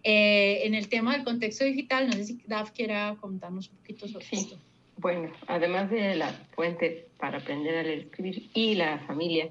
eh, 0.04 0.60
en 0.64 0.74
el 0.74 0.88
tema 0.88 1.14
del 1.14 1.24
contexto 1.24 1.64
digital, 1.64 2.06
no 2.06 2.12
sé 2.12 2.24
si 2.24 2.42
Daf 2.46 2.70
quiera 2.70 3.16
contarnos 3.20 3.70
un 3.70 3.76
poquito 3.78 4.06
sobre 4.08 4.24
Sí. 4.26 4.36
esto. 4.36 4.58
Bueno, 4.98 5.32
además 5.48 5.90
de 5.90 6.14
la 6.14 6.28
fuente 6.54 7.08
para 7.18 7.38
aprender 7.38 7.76
a 7.76 7.82
leer 7.82 7.98
y 7.98 8.02
escribir 8.02 8.50
y 8.54 8.74
la 8.76 8.98
familia 9.00 9.48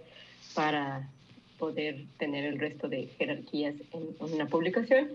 para 0.54 1.10
poder 1.58 2.06
tener 2.18 2.46
el 2.46 2.58
resto 2.60 2.88
de 2.88 3.08
jerarquías 3.18 3.76
en 3.92 4.16
una 4.20 4.48
publicación, 4.48 5.10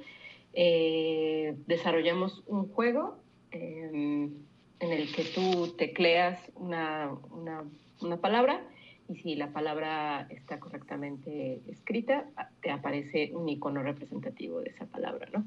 eh, 0.58 1.54
desarrollamos 1.66 2.42
un 2.46 2.68
juego 2.68 3.18
eh, 3.52 3.90
en 3.92 4.92
el 4.92 5.12
que 5.12 5.24
tú 5.24 5.74
tecleas 5.76 6.40
una, 6.54 7.10
una, 7.30 7.64
una, 8.00 8.16
palabra 8.16 8.62
y 9.06 9.16
si 9.16 9.36
la 9.36 9.52
palabra 9.52 10.26
está 10.30 10.58
correctamente 10.58 11.60
escrita, 11.68 12.24
te 12.62 12.70
aparece 12.70 13.32
un 13.34 13.46
icono 13.50 13.82
representativo 13.82 14.60
de 14.60 14.70
esa 14.70 14.86
palabra, 14.86 15.28
¿no? 15.30 15.44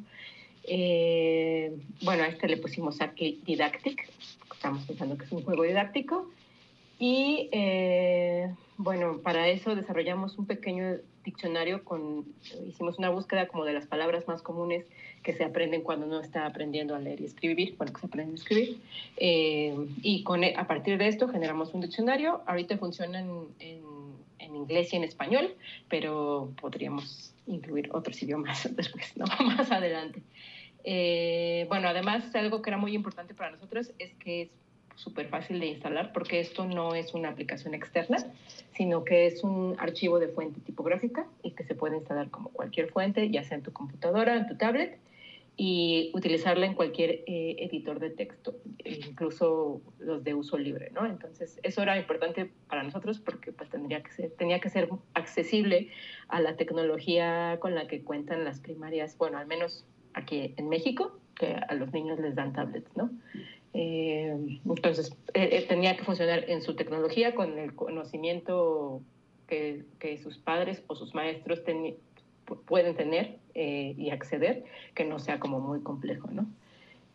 Eh, 0.64 1.76
bueno, 2.04 2.24
a 2.24 2.28
este 2.28 2.48
le 2.48 2.58
pusimos 2.58 3.02
aquí 3.02 3.42
Didactic, 3.46 4.08
estamos 4.54 4.86
pensando 4.86 5.18
que 5.18 5.26
es 5.26 5.32
un 5.32 5.42
juego 5.44 5.64
didáctico. 5.64 6.30
Y 7.00 7.50
eh, 7.52 8.54
bueno, 8.78 9.20
para 9.24 9.48
eso 9.48 9.74
desarrollamos 9.74 10.38
un 10.38 10.46
pequeño 10.46 10.98
diccionario 11.30 11.84
con, 11.84 12.26
hicimos 12.68 12.98
una 12.98 13.10
búsqueda 13.10 13.48
como 13.48 13.66
de 13.66 13.74
las 13.74 13.86
palabras 13.86 14.28
más 14.28 14.42
comunes 14.42 14.86
que 15.24 15.34
se 15.34 15.44
aprenden 15.44 15.82
cuando 15.82 16.06
uno 16.06 16.20
está 16.20 16.46
aprendiendo 16.46 16.96
a 16.96 17.00
leer 17.00 17.22
y 17.22 17.26
escribir, 17.26 17.76
bueno, 17.78 17.94
que 17.94 18.00
se 18.02 18.08
aprende 18.08 18.32
a 18.34 18.36
escribir. 18.36 18.80
Eh, 19.18 19.76
y 20.02 20.24
con, 20.24 20.44
a 20.44 20.68
partir 20.68 20.98
de 20.98 21.08
esto 21.08 21.28
generamos 21.28 21.74
un 21.74 21.82
diccionario. 21.82 22.42
Ahorita 22.46 22.78
funciona 22.78 23.20
en 23.20 24.56
inglés 24.56 24.94
y 24.94 24.96
en 24.98 25.04
español, 25.04 25.56
pero 25.88 26.52
podríamos 26.60 27.34
incluir 27.48 27.90
otros 27.92 28.22
idiomas 28.22 28.68
después, 28.76 29.16
¿no? 29.18 29.26
Más 29.46 29.72
adelante. 29.72 30.22
Eh, 30.84 31.66
bueno, 31.68 31.90
además 31.90 32.34
algo 32.36 32.62
que 32.62 32.70
era 32.70 32.78
muy 32.78 32.94
importante 32.94 33.34
para 33.34 33.52
nosotros 33.52 33.92
es 34.00 34.14
que 34.16 34.44
es 34.44 34.50
súper 35.00 35.28
fácil 35.30 35.60
de 35.60 35.68
instalar 35.68 36.12
porque 36.12 36.42
esto 36.42 36.66
no 36.66 36.94
es 36.94 37.14
una 37.14 37.30
aplicación 37.30 37.74
externa, 37.74 38.18
sino 38.76 39.06
que 39.06 39.28
es 39.28 39.44
un 39.44 39.76
archivo 39.80 40.20
de 40.20 40.28
fuente 40.28 40.60
tipográfica 40.60 41.26
y 41.42 41.52
que 41.52 41.64
se 41.64 41.74
puede 41.74 41.98
instalar 41.98 42.30
como 42.30 42.50
cualquier 42.50 42.90
fuente, 42.90 43.30
ya 43.30 43.44
sea 43.44 43.58
en 43.58 43.64
tu 43.64 43.72
computadora, 43.72 44.36
en 44.36 44.48
tu 44.48 44.58
tablet, 44.58 45.00
y 45.56 46.12
utilizarla 46.14 46.66
en 46.66 46.74
cualquier 46.74 47.24
eh, 47.28 47.58
editor 47.60 48.00
de 48.00 48.12
texto, 48.12 48.56
incluso 48.86 49.82
los 50.00 50.24
de 50.24 50.34
uso 50.34 50.58
libre, 50.58 50.90
¿no? 50.92 51.06
Entonces, 51.06 51.60
eso 51.64 51.82
era 51.82 51.98
importante 51.98 52.50
para 52.70 52.82
nosotros 52.82 53.20
porque 53.20 53.52
pues 53.52 53.70
tendría 53.70 54.02
que 54.02 54.12
ser, 54.12 54.32
tenía 54.32 54.62
que 54.62 54.70
ser 54.70 54.88
accesible 55.16 55.90
a 56.30 56.40
la 56.40 56.56
tecnología 56.56 57.58
con 57.60 57.76
la 57.76 57.88
que 57.88 58.02
cuentan 58.02 58.46
las 58.46 58.62
primarias, 58.62 59.18
bueno, 59.18 59.38
al 59.38 59.48
menos 59.48 59.86
aquí 60.14 60.54
en 60.56 60.70
México, 60.70 61.20
que 61.36 61.56
a 61.56 61.74
los 61.74 61.92
niños 61.92 62.20
les 62.20 62.36
dan 62.36 62.54
tablets, 62.54 62.96
¿no? 62.96 63.10
Eh, 63.74 64.60
entonces, 64.66 65.16
eh, 65.34 65.66
tenía 65.68 65.96
que 65.96 66.04
funcionar 66.04 66.50
en 66.50 66.62
su 66.62 66.76
tecnología 66.76 67.36
con 67.36 67.60
el 67.60 67.76
conocimiento 67.76 69.02
que, 69.48 69.84
que 70.00 70.18
sus 70.18 70.38
padres 70.38 70.84
o 70.88 70.96
sus 70.96 71.14
maestros 71.14 71.64
ten, 71.64 71.96
pueden 72.66 72.96
tener 72.96 73.40
eh, 73.54 73.94
y 73.98 74.10
acceder, 74.10 74.64
que 74.96 75.06
no 75.06 75.20
sea 75.20 75.40
como 75.40 75.60
muy 75.60 75.82
complejo, 75.82 76.30
¿no? 76.32 76.48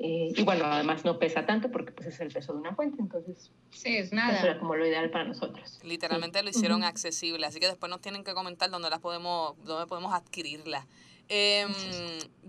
Eh, 0.01 0.33
y 0.35 0.43
bueno, 0.43 0.65
además 0.65 1.05
no 1.05 1.21
pesa 1.21 1.47
tanto 1.47 1.71
porque 1.71 1.93
pues 1.93 2.09
es 2.09 2.21
el 2.21 2.33
peso 2.33 2.53
de 2.53 2.59
una 2.59 2.75
fuente, 2.75 3.01
entonces 3.01 3.53
sí, 3.71 3.97
es 3.97 4.13
nada. 4.13 4.37
eso 4.37 4.47
era 4.47 4.59
como 4.59 4.75
lo 4.75 4.85
ideal 4.85 5.09
para 5.11 5.25
nosotros. 5.25 5.81
Literalmente 5.85 6.41
sí. 6.41 6.45
lo 6.45 6.51
hicieron 6.51 6.81
uh 6.81 6.85
-huh. 6.85 6.89
accesible, 6.89 7.47
así 7.47 7.61
que 7.61 7.69
después 7.69 7.89
nos 7.91 8.01
tienen 8.01 8.25
que 8.25 8.35
comentar 8.35 8.71
dónde 8.71 8.91
las 8.91 8.99
podemos, 8.99 9.55
dónde 9.65 9.87
podemos 9.87 10.13
adquirirla. 10.13 10.87
Eh, 11.29 11.67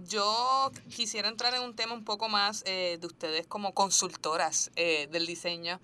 yo 0.05 0.71
quisiera 0.93 1.29
entrar 1.29 1.53
en 1.53 1.61
un 1.61 1.75
tema 1.75 1.93
un 1.93 2.03
poco 2.03 2.29
más 2.29 2.63
eh, 2.65 2.97
de 2.99 3.07
ustedes 3.07 3.47
como 3.47 3.73
consultoras 3.73 4.71
eh, 4.75 5.07
del 5.11 5.25
diseño. 5.25 5.79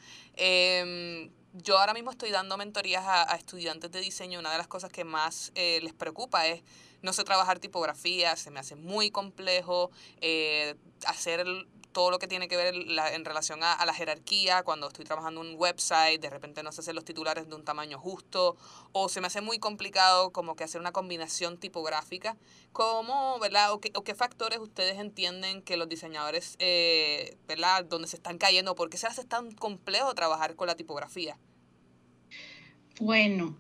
yo 1.54 1.78
ahora 1.78 1.94
mismo 1.94 2.12
estoy 2.12 2.32
dando 2.32 2.58
mentorías 2.58 3.04
a, 3.06 3.36
estudiantes 3.36 3.92
de 3.92 4.02
diseño. 4.02 4.40
Una 4.40 4.52
de 4.52 4.58
las 4.58 4.68
cosas 4.68 4.92
que 4.92 5.04
más 5.04 5.52
eh, 5.56 5.80
les 5.82 5.94
preocupa 5.94 6.48
es 6.48 6.62
no 7.02 7.14
sé 7.14 7.24
trabajar 7.24 7.60
tipografía, 7.60 8.36
se 8.36 8.52
me 8.52 8.60
hace 8.60 8.76
muy 8.76 9.12
complejo 9.12 9.92
eh, 10.22 10.76
hacer 11.06 11.46
todo 11.92 12.12
lo 12.12 12.20
que 12.20 12.28
tiene 12.28 12.48
que 12.48 12.58
ver 12.58 12.74
en 12.76 13.26
relación 13.26 13.64
a, 13.64 13.86
la 13.86 13.94
jerarquía, 13.94 14.64
cuando 14.64 14.88
estoy 14.88 15.06
trabajando 15.06 15.42
en 15.42 15.48
un 15.48 15.56
website, 15.60 16.22
de 16.22 16.30
repente 16.30 16.64
no 16.64 16.72
sé 16.72 16.82
hacer 16.82 16.96
los 16.96 17.06
titulares 17.06 17.50
de 17.50 17.56
un 17.56 17.64
tamaño 17.64 18.00
justo, 18.00 18.56
o 18.92 19.10
se 19.10 19.22
me 19.22 19.28
hace 19.28 19.42
muy 19.42 19.60
complicado 19.60 20.32
como 20.32 20.56
que 20.56 20.64
hacer 20.64 20.82
una 20.82 20.92
combinación 20.92 21.58
tipográfica. 21.58 22.38
¿Cómo, 22.72 23.38
verdad? 23.40 23.74
O, 23.74 23.80
qué, 23.80 24.16
factores 24.16 24.60
ustedes 24.60 24.98
entienden 25.00 25.62
que 25.62 25.78
los 25.78 25.90
diseñadores, 25.90 26.56
eh, 26.60 27.38
verdad, 27.48 27.86
donde 27.86 28.08
se 28.08 28.16
están 28.16 28.38
cayendo, 28.38 28.76
por 28.76 28.90
qué 28.90 28.98
se 28.98 29.08
hace 29.08 29.26
tan 29.26 29.52
complejo 29.52 30.14
trabajar 30.16 30.56
con 30.56 30.68
la 30.68 30.76
tipografía? 30.76 31.38
Bueno, 33.00 33.58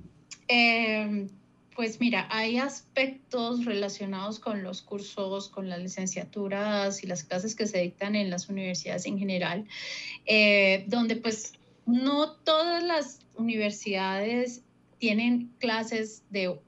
eh, 0.47 1.27
pues 1.75 1.99
mira, 1.99 2.27
hay 2.29 2.57
aspectos 2.57 3.65
relacionados 3.65 4.39
con 4.39 4.63
los 4.63 4.81
cursos, 4.81 5.49
con 5.49 5.69
las 5.69 5.79
licenciaturas 5.79 7.03
y 7.03 7.07
las 7.07 7.23
clases 7.23 7.55
que 7.55 7.67
se 7.67 7.79
dictan 7.79 8.15
en 8.15 8.29
las 8.29 8.49
universidades 8.49 9.05
en 9.05 9.17
general, 9.17 9.65
eh, 10.25 10.85
donde 10.87 11.15
pues 11.15 11.53
no 11.85 12.31
todas 12.31 12.83
las 12.83 13.19
universidades 13.35 14.63
tienen 14.97 15.51
clases 15.59 16.23
de 16.29 16.59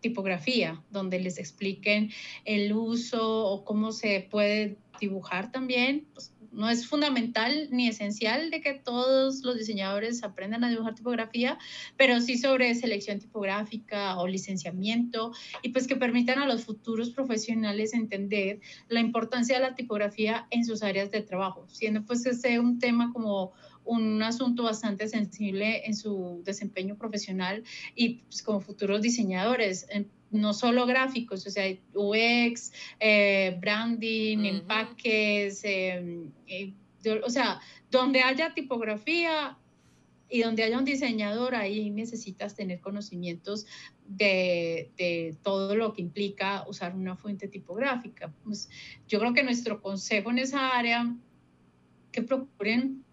tipografía, 0.00 0.82
donde 0.90 1.18
les 1.20 1.38
expliquen 1.38 2.12
el 2.44 2.72
uso 2.72 3.46
o 3.46 3.64
cómo 3.64 3.92
se 3.92 4.26
puede 4.30 4.76
dibujar 5.00 5.52
también. 5.52 6.06
Pues, 6.14 6.32
no 6.56 6.70
es 6.70 6.86
fundamental 6.86 7.68
ni 7.70 7.88
esencial 7.88 8.50
de 8.50 8.60
que 8.60 8.74
todos 8.74 9.42
los 9.44 9.56
diseñadores 9.56 10.24
aprendan 10.24 10.64
a 10.64 10.70
dibujar 10.70 10.94
tipografía, 10.94 11.58
pero 11.96 12.20
sí 12.20 12.38
sobre 12.38 12.74
selección 12.74 13.18
tipográfica 13.18 14.18
o 14.18 14.26
licenciamiento 14.26 15.32
y 15.62 15.68
pues 15.68 15.86
que 15.86 15.96
permitan 15.96 16.38
a 16.38 16.46
los 16.46 16.64
futuros 16.64 17.10
profesionales 17.10 17.94
entender 17.94 18.60
la 18.88 19.00
importancia 19.00 19.56
de 19.56 19.62
la 19.62 19.74
tipografía 19.74 20.46
en 20.50 20.64
sus 20.64 20.82
áreas 20.82 21.10
de 21.10 21.20
trabajo, 21.20 21.66
siendo 21.68 22.04
pues 22.04 22.24
ese 22.26 22.58
un 22.58 22.78
tema 22.78 23.12
como 23.12 23.52
un 23.84 24.22
asunto 24.22 24.64
bastante 24.64 25.08
sensible 25.08 25.86
en 25.86 25.94
su 25.94 26.42
desempeño 26.44 26.96
profesional 26.96 27.62
y 27.94 28.16
pues, 28.24 28.42
como 28.42 28.60
futuros 28.60 29.00
diseñadores 29.00 29.86
no 30.30 30.52
solo 30.52 30.86
gráficos, 30.86 31.46
o 31.46 31.50
sea, 31.50 31.64
UX, 31.94 32.72
eh, 33.00 33.56
branding, 33.60 34.38
empaques, 34.44 35.64
em, 35.64 36.30
eh, 36.46 36.72
o 37.24 37.30
sea, 37.30 37.60
donde 37.90 38.20
haya 38.20 38.52
tipografía 38.52 39.56
y 40.28 40.42
donde 40.42 40.64
haya 40.64 40.78
un 40.78 40.84
diseñador, 40.84 41.54
ahí 41.54 41.90
necesitas 41.90 42.56
tener 42.56 42.80
conocimientos 42.80 43.66
de, 44.08 44.90
de, 44.96 45.36
todo 45.42 45.76
lo 45.76 45.92
que 45.92 46.02
implica 46.02 46.64
usar 46.68 46.96
una 46.96 47.16
fuente 47.16 47.46
tipográfica. 47.46 48.32
Pues 48.42 48.68
yo 49.06 49.20
creo 49.20 49.32
que 49.34 49.44
nuestro 49.44 49.80
consejo 49.80 50.30
en 50.30 50.38
esa 50.38 50.76
área, 50.76 51.14
que 52.10 52.22
procuren 52.22 53.05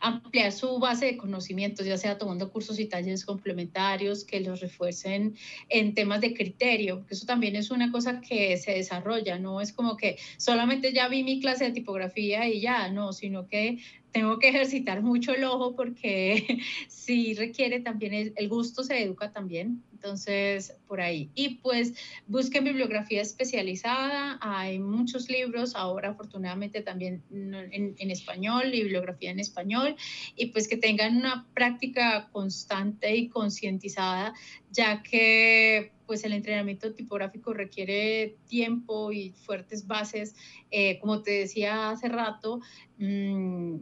ampliar 0.00 0.52
su 0.52 0.78
base 0.78 1.06
de 1.06 1.16
conocimientos, 1.16 1.86
ya 1.86 1.98
sea 1.98 2.18
tomando 2.18 2.50
cursos 2.50 2.78
y 2.78 2.86
talleres 2.86 3.24
complementarios 3.24 4.24
que 4.24 4.40
los 4.40 4.60
refuercen 4.60 5.36
en 5.68 5.94
temas 5.94 6.20
de 6.20 6.34
criterio, 6.34 6.98
porque 6.98 7.14
eso 7.14 7.26
también 7.26 7.56
es 7.56 7.70
una 7.70 7.90
cosa 7.90 8.20
que 8.20 8.56
se 8.56 8.72
desarrolla, 8.72 9.38
no 9.38 9.60
es 9.60 9.72
como 9.72 9.96
que 9.96 10.18
solamente 10.36 10.92
ya 10.92 11.08
vi 11.08 11.22
mi 11.22 11.40
clase 11.40 11.64
de 11.64 11.72
tipografía 11.72 12.48
y 12.48 12.60
ya, 12.60 12.88
no, 12.88 13.12
sino 13.12 13.46
que 13.46 13.78
tengo 14.12 14.38
que 14.38 14.48
ejercitar 14.48 15.02
mucho 15.02 15.32
el 15.32 15.44
ojo 15.44 15.76
porque 15.76 16.60
sí 16.88 17.34
requiere 17.34 17.80
también, 17.80 18.32
el, 18.34 18.48
gusto 18.48 18.82
se 18.82 19.02
educa 19.02 19.32
también, 19.32 19.82
entonces 19.92 20.74
por 20.86 21.00
ahí. 21.00 21.30
Y 21.34 21.56
pues 21.56 21.94
busquen 22.26 22.64
bibliografía 22.64 23.20
especializada, 23.20 24.38
hay 24.40 24.78
muchos 24.78 25.28
libros, 25.28 25.74
ahora 25.74 26.10
afortunadamente 26.10 26.80
también 26.82 27.22
en, 27.30 27.94
en 27.98 28.10
español, 28.10 28.70
bibliografía 28.70 29.30
en 29.30 29.40
español, 29.40 29.96
y 30.36 30.46
pues 30.46 30.68
que 30.68 30.76
tengan 30.76 31.16
una 31.16 31.46
práctica 31.54 32.28
constante 32.32 33.14
y 33.14 33.28
concientizada, 33.28 34.32
ya 34.70 35.02
que 35.02 35.92
pues 36.06 36.24
el 36.24 36.32
entrenamiento 36.32 36.94
tipográfico 36.94 37.52
requiere 37.52 38.38
tiempo 38.48 39.12
y 39.12 39.32
fuertes 39.32 39.86
bases, 39.86 40.34
eh, 40.70 40.98
como 41.00 41.20
te 41.22 41.32
decía 41.32 41.90
hace 41.90 42.08
rato. 42.08 42.60
Mmm, 42.96 43.76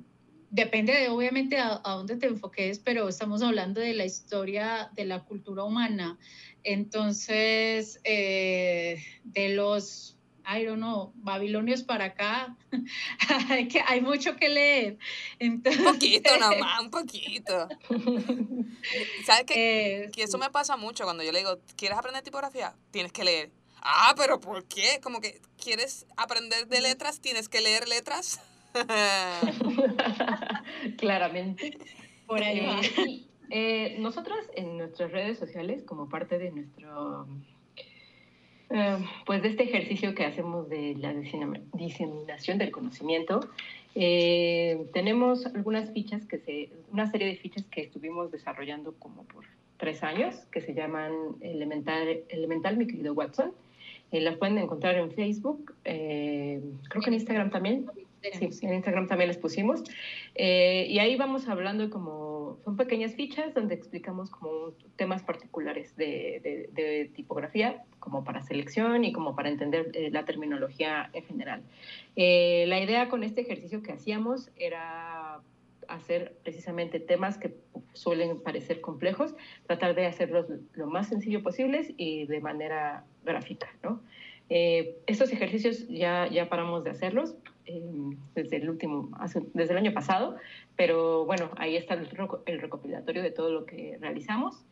depende 0.51 0.93
de 0.93 1.09
obviamente 1.09 1.59
a, 1.59 1.81
dónde 1.85 2.17
te 2.17 2.27
enfoques, 2.27 2.79
pero 2.79 3.09
estamos 3.09 3.43
hablando 3.43 3.81
de 3.81 3.95
la 3.95 4.05
historia 4.05 4.91
de 4.95 5.05
la 5.05 5.25
cultura 5.25 5.65
humana. 5.65 6.19
Entonces, 6.63 8.01
eh, 8.05 9.03
de 9.25 9.51
los, 9.51 10.17
I 10.45 10.65
don't 10.65 10.79
know, 10.79 11.13
babilonios 11.17 11.83
para 11.83 12.07
acá, 12.07 12.57
hay, 13.51 13.69
que, 13.69 13.81
hay 13.87 14.01
mucho 14.01 14.37
que 14.37 14.49
leer. 14.49 14.99
un 15.41 15.63
poquito 15.63 16.37
nomás, 16.39 16.83
un 16.83 16.91
poquito. 16.91 17.69
¿Sabes 19.25 19.45
qué? 19.47 20.05
Eh, 20.05 20.11
que 20.13 20.25
eso 20.25 20.39
me 20.39 20.51
pasa 20.51 20.77
mucho 20.77 21.05
cuando 21.05 21.23
yo 21.23 21.33
le 21.33 21.39
digo, 21.39 21.59
¿quieres 21.77 21.99
aprender 21.99 22.23
tipografía? 22.23 22.75
Tienes 22.91 23.13
que 23.13 23.25
leer. 23.25 23.51
Ah, 23.81 24.15
pero 24.17 24.41
¿por 24.41 24.65
qué? 24.65 25.01
Como 25.01 25.21
que 25.21 25.41
quieres 25.57 26.07
aprender 26.17 26.67
de 26.67 26.81
letras, 26.81 27.21
tienes 27.21 27.49
que 27.49 27.61
leer 27.61 27.87
letras. 27.87 28.41
Claramente. 30.99 31.79
Por 32.27 32.43
ahí 32.43 32.59
eh, 32.59 33.23
eh, 33.51 33.97
nosotros 34.01 34.39
en 34.55 34.79
nuestras 34.79 35.13
redes 35.13 35.39
sociales, 35.39 35.83
como 35.85 36.09
parte 36.09 36.39
de 36.39 36.51
nuestro, 36.51 37.29
eh, 38.71 38.99
pues 39.25 39.43
de 39.43 39.49
este 39.49 39.63
ejercicio 39.65 40.15
que 40.15 40.25
hacemos 40.25 40.69
de 40.69 40.97
la 40.97 41.15
diseminación 41.75 42.59
del 42.59 42.73
conocimiento, 42.73 43.49
tenemos 43.95 45.47
algunas 45.47 45.91
fichas 45.93 46.27
que 46.27 46.39
se, 46.39 46.69
una 46.93 47.11
serie 47.11 47.29
de 47.29 47.37
fichas 47.37 47.65
que 47.65 47.83
estuvimos 47.83 48.31
desarrollando 48.31 48.93
como 48.99 49.25
por 49.25 49.45
tres 49.79 50.03
años, 50.03 50.35
que 50.51 50.61
se 50.61 50.75
llaman 50.75 51.13
Elemental, 51.41 52.21
Elemental 52.29 52.77
mi 52.77 52.87
querido 52.87 53.15
Watson. 53.15 53.53
las 54.11 54.37
pueden 54.37 54.59
encontrar 54.59 54.97
en 54.97 55.13
Facebook, 55.13 55.75
creo 55.83 57.03
que 57.03 57.09
en 57.09 57.15
Instagram 57.15 57.51
también. 57.51 57.87
Sí, 58.33 58.67
en 58.67 58.75
Instagram 58.75 59.07
también 59.07 59.29
les 59.29 59.39
pusimos. 59.39 59.83
Eh, 60.35 60.87
y 60.89 60.99
ahí 60.99 61.17
vamos 61.17 61.49
hablando 61.49 61.91
como, 61.91 62.59
son 62.65 62.77
pequeñas 62.77 63.15
fichas 63.15 63.55
donde 63.55 63.75
explicamos 63.75 64.31
como 64.31 64.73
temas 64.97 65.23
particulares 65.23 65.97
de, 65.97 66.69
de, 66.73 67.11
tipografía, 67.15 67.85
como 67.99 68.25
para 68.25 68.43
selección 68.43 69.05
y 69.05 69.13
como 69.13 69.35
para 69.35 69.49
entender 69.49 69.91
eh, 69.95 70.11
la 70.11 70.25
terminología 70.25 71.11
en 71.13 71.25
general. 71.25 71.63
Eh, 72.17 72.65
la 72.69 72.81
idea 72.81 73.09
con 73.09 73.23
este 73.23 73.43
ejercicio 73.43 73.83
que 73.83 73.93
hacíamos 73.93 74.51
era 74.57 75.41
hacer 75.89 76.37
precisamente 76.43 76.99
temas 76.99 77.39
que 77.39 77.55
suelen 77.93 78.41
parecer 78.41 78.81
complejos, 78.81 79.37
tratar 79.67 79.95
de 79.95 80.07
hacerlos 80.07 80.47
lo 80.75 80.89
más 80.89 81.09
sencillo 81.09 81.45
posibles 81.45 81.93
y 81.97 82.27
de 82.27 82.41
manera 82.41 83.05
gráfica, 83.25 83.69
¿no? 83.83 84.01
estos 84.49 85.33
ejercicios 85.33 85.89
ya, 85.89 86.29
ya 86.29 86.49
paramos 86.49 86.85
de 86.85 86.91
hacerlos, 86.91 87.35
Em, 87.67 88.17
desde 88.35 88.59
el 88.59 88.71
último, 88.71 89.11
desde 89.53 89.73
el 89.73 89.79
año 89.79 89.93
pasado, 89.93 90.37
pero 90.77 91.25
bueno, 91.25 91.51
ahí 91.57 91.75
está 91.75 91.95
el, 91.95 92.09
el, 92.47 92.61
recopilatorio 92.61 93.23
de 93.23 93.33
todo 93.33 93.51
lo 93.51 93.67
que 93.67 93.99
realizamos. 94.01 94.65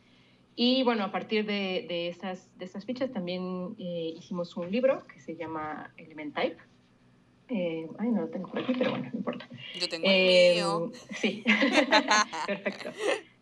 Y 0.55 0.83
bueno, 0.83 1.03
a 1.03 1.11
partir 1.11 1.45
de, 1.45 1.85
de 1.89 2.07
estas, 2.07 2.57
de 2.57 2.63
estas 2.63 2.85
fichas 2.85 3.11
también 3.11 3.75
eh, 3.77 4.13
hicimos 4.15 4.55
un 4.55 4.71
libro 4.71 5.05
que 5.07 5.19
se 5.19 5.35
llama 5.35 5.93
Element 5.97 6.33
Type. 6.35 6.57
Eh, 7.49 7.85
ay, 7.99 8.09
no 8.11 8.21
lo 8.21 8.29
tengo 8.29 8.49
por 8.49 8.59
aquí, 8.59 8.73
pero 8.77 8.91
bueno, 8.91 9.09
no 9.11 9.17
importa. 9.17 9.49
Yo 9.77 9.89
tengo 9.89 10.05
el 10.07 10.55
mío. 10.55 10.85
Em, 10.85 10.91
sí, 11.15 11.43
perfecto. 12.47 12.91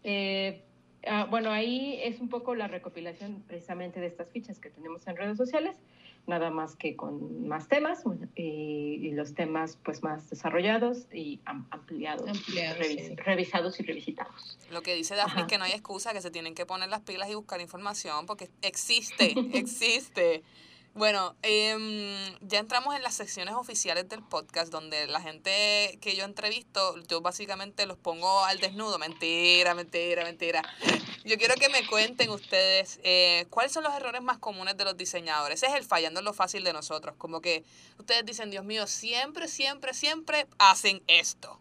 Eh, 0.04 0.64
ah, 1.06 1.28
bueno, 1.30 1.52
ahí 1.52 2.00
es 2.04 2.20
un 2.20 2.30
poco 2.30 2.56
la 2.56 2.68
recopilación 2.68 3.44
precisamente 3.48 4.00
de 4.00 4.08
estas 4.08 4.32
fichas 4.32 4.60
que 4.60 4.72
tenemos 4.72 5.06
en 5.06 5.16
redes 5.16 5.38
sociales 5.38 5.78
nada 6.26 6.50
más 6.50 6.76
que 6.76 6.96
con 6.96 7.48
más 7.48 7.68
temas 7.68 8.04
y, 8.36 9.12
los 9.12 9.36
temas 9.36 9.78
pues 9.84 10.02
más 10.02 10.30
desarrollados 10.30 11.06
y 11.14 11.40
ampliados, 11.46 12.32
revisados 13.18 13.80
y 13.80 13.84
revisitados. 13.84 14.58
Lo 14.72 14.82
que 14.82 14.96
dice 14.96 15.16
Daphne 15.16 15.42
es 15.42 15.48
que 15.48 15.58
no 15.60 15.66
hay 15.66 15.74
excusa, 15.74 16.14
que 16.14 16.22
se 16.22 16.32
tienen 16.32 16.56
que 16.56 16.66
poner 16.66 16.90
las 16.90 17.02
pilas 17.02 17.30
y 17.30 17.36
buscar 17.36 17.62
información 17.62 18.26
porque 18.26 18.50
existe, 18.62 19.36
existe. 19.54 20.44
Bueno, 20.96 21.36
eh, 21.42 22.38
ya 22.42 22.60
entramos 22.60 22.96
en 22.96 23.02
las 23.02 23.16
secciones 23.16 23.56
oficiales 23.56 24.08
del 24.10 24.22
podcast 24.22 24.72
donde 24.72 25.08
la 25.08 25.20
gente 25.22 25.98
que 26.02 26.16
yo 26.16 26.24
entrevisto, 26.24 26.96
yo 27.08 27.20
básicamente 27.20 27.88
los 27.88 27.98
pongo 27.98 28.46
al 28.46 28.60
desnudo. 28.60 29.00
Mentira, 29.00 29.74
mentira, 29.74 30.24
mentira. 30.24 30.62
Yo 31.26 31.36
quiero 31.40 31.56
que 31.56 31.70
me 31.70 31.88
cuenten 31.88 32.30
ustedes 32.30 33.00
eh, 33.04 33.48
cuáles 33.50 33.72
son 33.72 33.84
los 33.84 33.94
errores 33.96 34.22
más 34.22 34.38
comunes 34.38 34.78
de 34.78 34.84
los 34.84 34.96
diseñadores. 34.96 35.64
Ese 35.64 35.72
es 35.72 35.80
el 35.80 35.84
fallando 35.84 36.20
en 36.20 36.26
lo 36.26 36.34
fácil 36.34 36.64
de 36.64 36.74
nosotros. 36.74 37.16
Como 37.18 37.42
que 37.42 37.64
ustedes 37.98 38.24
dicen, 38.24 38.52
Dios 38.52 38.64
mío, 38.64 38.86
siempre, 38.86 39.48
siempre, 39.48 39.96
siempre 39.96 40.48
hacen 40.60 41.02
esto. 41.08 41.60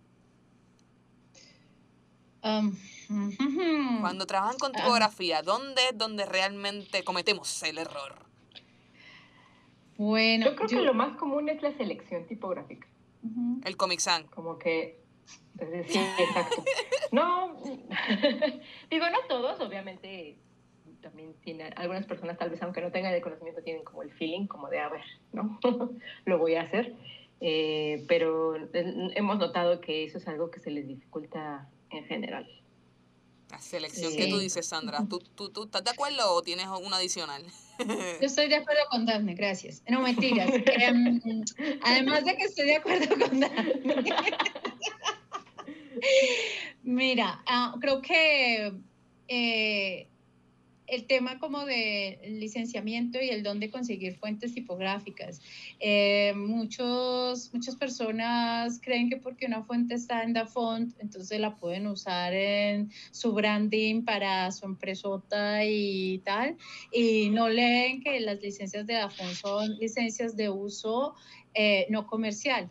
Um, 2.43 2.77
Cuando 4.03 4.27
trabajan 4.27 4.59
con 4.59 4.73
tipografía, 4.73 5.41
¿dónde 5.41 5.83
es 5.89 5.97
donde 5.97 6.27
realmente 6.27 7.03
cometemos 7.03 7.63
el 7.63 7.79
error? 7.79 8.32
Bueno, 9.97 10.47
yo 10.47 10.57
creo 10.57 10.69
que 10.69 10.83
lo 10.83 10.95
más 10.95 11.17
común 11.17 11.49
es 11.49 11.63
la 11.63 11.73
selección 11.73 12.27
tipográfica. 12.27 12.89
El 13.65 13.77
Comic 13.77 14.01
Sans. 14.01 14.29
Como 14.31 14.59
que, 14.59 14.99
sí, 15.87 15.99
exacto. 16.19 16.65
no, 17.13 17.57
digo, 18.91 19.07
no 19.11 19.19
todos, 19.29 19.61
obviamente 19.61 20.37
también 21.01 21.35
tiene, 21.43 21.65
algunas 21.77 22.07
personas 22.07 22.39
tal 22.39 22.51
vez 22.51 22.63
aunque 22.63 22.81
no 22.81 22.91
tengan 22.91 23.13
el 23.13 23.21
conocimiento 23.21 23.63
tienen 23.63 23.85
como 23.85 24.03
el 24.03 24.13
feeling 24.13 24.47
como 24.47 24.69
de, 24.69 24.79
a 24.79 24.89
ver, 24.89 25.05
¿no? 25.33 25.59
lo 26.25 26.39
voy 26.39 26.55
a 26.55 26.63
hacer. 26.63 26.95
Eh, 27.45 28.05
pero 28.07 28.55
hemos 28.73 29.39
notado 29.39 29.81
que 29.81 30.05
eso 30.05 30.19
es 30.19 30.29
algo 30.29 30.53
que 30.53 30.61
se 30.61 30.71
les 30.71 30.87
dificulta 30.87 31.69
en 31.91 32.05
general. 32.05 32.49
La 33.53 33.61
selección 33.61 34.17
que 34.17 34.29
tú 34.29 34.39
dices, 34.39 34.67
Sandra, 34.67 35.05
¿tú, 35.09 35.19
tú, 35.19 35.51
tú 35.51 35.65
estás 35.65 35.85
de 35.85 35.91
acuerdo 35.91 36.33
o 36.33 36.43
tienes 36.43 36.69
un 36.69 36.95
adicional? 36.95 37.45
Yo 37.79 38.27
estoy 38.27 38.49
de 38.49 38.57
acuerdo 38.57 38.81
con 38.91 39.05
Daphne, 39.05 39.35
gracias. 39.35 39.83
No, 39.91 40.01
mentiras. 40.01 40.51
Em, 40.67 41.21
además 41.83 42.25
de 42.25 42.35
que 42.35 42.45
estoy 42.45 42.65
de 42.65 42.77
acuerdo 42.77 43.09
con 43.11 43.41
Daphne. 43.41 43.75
Mira, 46.83 47.43
ah, 47.47 47.75
creo 47.79 48.01
que 48.01 48.73
eh, 49.29 50.09
el 50.93 51.07
tema 51.07 51.39
como 51.39 51.65
de 51.65 52.19
licenciamiento 52.23 53.19
y 53.19 53.31
el 53.31 53.43
dónde 53.43 53.71
conseguir 53.71 54.15
fuentes 54.15 54.53
tipográficas. 54.53 55.41
Eh, 55.81 56.35
muchos, 56.37 57.51
muchas 57.55 57.77
personas 57.77 58.79
creen 58.83 59.09
que 59.09 59.17
porque 59.17 59.47
una 59.47 59.63
fuente 59.63 59.95
está 59.95 60.23
en 60.23 60.35
DaFont, 60.35 60.95
entonces 61.01 61.41
la 61.41 61.57
pueden 61.57 61.87
usar 61.87 62.35
en 62.35 62.91
su 63.11 63.33
branding 63.33 64.05
para 64.05 64.53
su 64.53 64.67
empresota 64.67 65.65
y 65.65 66.19
tal, 66.27 66.59
y 66.93 67.31
no 67.31 67.49
leen 67.49 68.03
que 68.03 68.21
las 68.21 68.43
licencias 68.43 68.87
de 68.87 68.93
DaFont 68.93 69.33
son 69.33 69.79
licencias 69.79 70.37
de 70.37 70.51
uso 70.51 71.15
eh, 71.55 71.87
no 71.89 72.07
comercial 72.07 72.69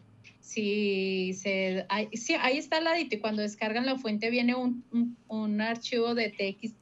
si 0.52 1.34
se, 1.34 1.86
ahí, 1.88 2.10
ahí 2.41 2.58
está 2.58 2.78
al 2.78 2.84
ladito 2.84 3.16
y 3.16 3.20
cuando 3.20 3.41
descargan 3.41 3.86
la 3.86 3.97
fuente 3.97 4.30
viene 4.30 4.54
un, 4.54 4.84
un, 5.30 5.62
archivo 5.62 6.14
de 6.14 6.28
TXT 6.30 6.82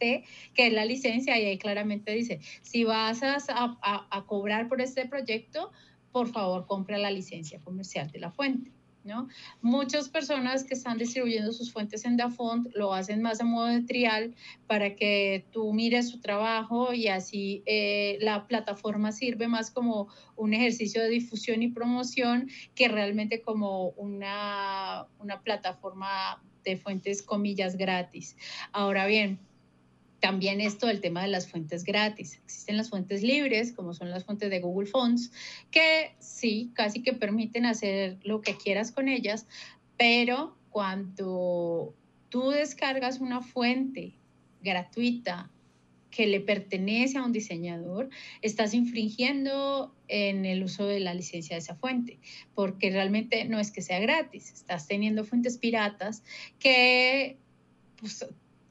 que 0.56 0.68
es 0.68 0.74
la 0.74 0.86
licencia 0.86 1.38
y 1.40 1.46
ahí 1.46 1.58
claramente 1.60 2.12
dice, 2.12 2.40
si 2.64 2.84
vas 2.84 3.22
a, 3.22 3.38
a, 3.52 4.08
a 4.10 4.26
cobrar 4.26 4.70
por 4.70 4.82
este 4.82 5.06
proyecto, 5.06 5.72
por 6.12 6.30
favor 6.30 6.66
compra 6.66 6.98
la 6.98 7.12
licencia 7.12 7.60
comercial 7.60 8.10
de 8.10 8.20
la 8.20 8.32
fuente. 8.32 8.72
Muchas 9.62 10.10
personas 10.10 10.64
que 10.64 10.74
están 10.74 10.98
distribuyendo 10.98 11.52
sus 11.52 11.72
fuentes 11.72 12.06
en 12.06 12.18
DaFont 12.18 12.68
lo 12.76 12.94
hacen 12.94 13.22
más 13.22 13.42
a 13.42 13.44
modo 13.44 13.68
de 13.68 13.82
trial 13.82 14.36
para 14.68 14.96
que 14.96 15.46
tú 15.52 15.74
mires 15.74 16.10
su 16.10 16.20
trabajo 16.20 16.94
y 16.94 17.08
así 17.08 17.64
eh, 17.66 18.18
la 18.22 18.48
plataforma 18.48 19.12
sirve 19.12 19.48
más 19.48 19.72
como 19.72 20.10
un 20.36 20.54
ejercicio 20.54 21.02
de 21.02 21.10
difusión 21.10 21.64
y 21.64 21.70
promoción 21.70 22.50
que 22.76 22.88
realmente 22.88 23.42
como 23.42 23.90
una, 23.92 25.08
una 25.20 25.42
plataforma 25.42 26.42
de 26.64 26.78
fuentes 26.78 27.22
comillas 27.22 27.78
gratis. 27.78 28.36
Ahora 28.72 29.06
bien, 29.06 29.40
también 30.20 30.62
esto 30.62 30.88
del 30.88 31.02
tema 31.02 31.22
de 31.22 31.30
las 31.30 31.48
fuentes 31.48 31.84
gratis. 31.84 32.40
Existen 32.44 32.78
las 32.78 32.90
fuentes 32.90 33.24
libres, 33.24 33.72
como 33.72 33.94
son 33.94 34.10
las 34.10 34.26
fuentes 34.26 34.50
de 34.50 34.60
Google 34.60 34.88
Fonts, 34.88 35.32
que 35.72 36.16
sí, 36.20 36.72
casi 36.74 37.02
que 37.02 37.14
permiten 37.14 37.66
hacer 37.66 38.18
lo 38.24 38.42
que 38.42 38.56
quieras 38.56 38.92
con 38.92 39.08
ellas, 39.08 39.48
pero 39.98 40.56
cuando 40.70 41.94
tú 42.30 42.52
descargas 42.52 43.20
una 43.20 43.42
fuente 43.42 44.14
gratuita 44.62 45.50
que 46.12 46.28
le 46.28 46.40
pertenece 46.40 47.18
a 47.18 47.24
un 47.24 47.32
diseñador, 47.32 48.10
estás 48.42 48.74
infringiendo 48.74 49.94
en 50.08 50.46
el 50.46 50.64
uso 50.64 50.88
de 50.88 51.00
la 51.00 51.14
licencia 51.14 51.56
de 51.56 51.62
esa 51.62 51.76
fuente, 51.76 52.20
porque 52.56 52.90
realmente 52.90 53.46
no 53.46 53.60
es 53.60 53.72
que 53.72 53.82
sea 53.82 54.00
gratis, 54.00 54.52
estás 54.52 54.88
teniendo 54.88 55.24
fuentes 55.24 55.58
piratas 55.58 56.24
que 56.58 57.38
pues, 58.00 58.26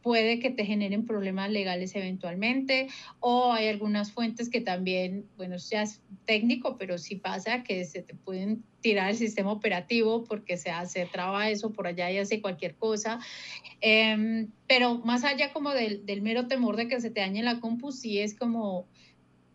puede 0.08 0.38
que 0.38 0.48
te 0.48 0.64
generen 0.64 1.04
problemas 1.04 1.50
legales 1.50 1.94
eventualmente 1.94 2.88
o 3.20 3.52
hay 3.52 3.68
algunas 3.68 4.10
fuentes 4.10 4.48
que 4.48 4.62
también, 4.62 5.26
bueno, 5.36 5.56
ya 5.58 5.82
es 5.82 6.00
técnico, 6.24 6.78
pero 6.78 6.96
sí 6.96 7.16
pasa 7.16 7.62
que 7.62 7.84
se 7.84 8.00
te 8.00 8.14
pueden 8.14 8.64
tirar 8.80 9.10
el 9.10 9.16
sistema 9.16 9.52
operativo 9.52 10.24
porque 10.24 10.56
se 10.56 10.70
hace 10.70 11.04
traba 11.04 11.50
eso 11.50 11.74
por 11.74 11.86
allá 11.86 12.10
y 12.10 12.16
hace 12.16 12.40
cualquier 12.40 12.74
cosa. 12.76 13.18
Em, 13.82 14.50
pero 14.66 14.94
más 14.94 15.24
allá 15.24 15.52
como 15.52 15.72
del, 15.72 16.06
del 16.06 16.22
mero 16.22 16.46
temor 16.46 16.76
de 16.76 16.88
que 16.88 17.02
se 17.02 17.10
te 17.10 17.20
dañe 17.20 17.42
la 17.42 17.60
compu, 17.60 17.92
sí 17.92 18.18
es 18.18 18.34
como, 18.34 18.88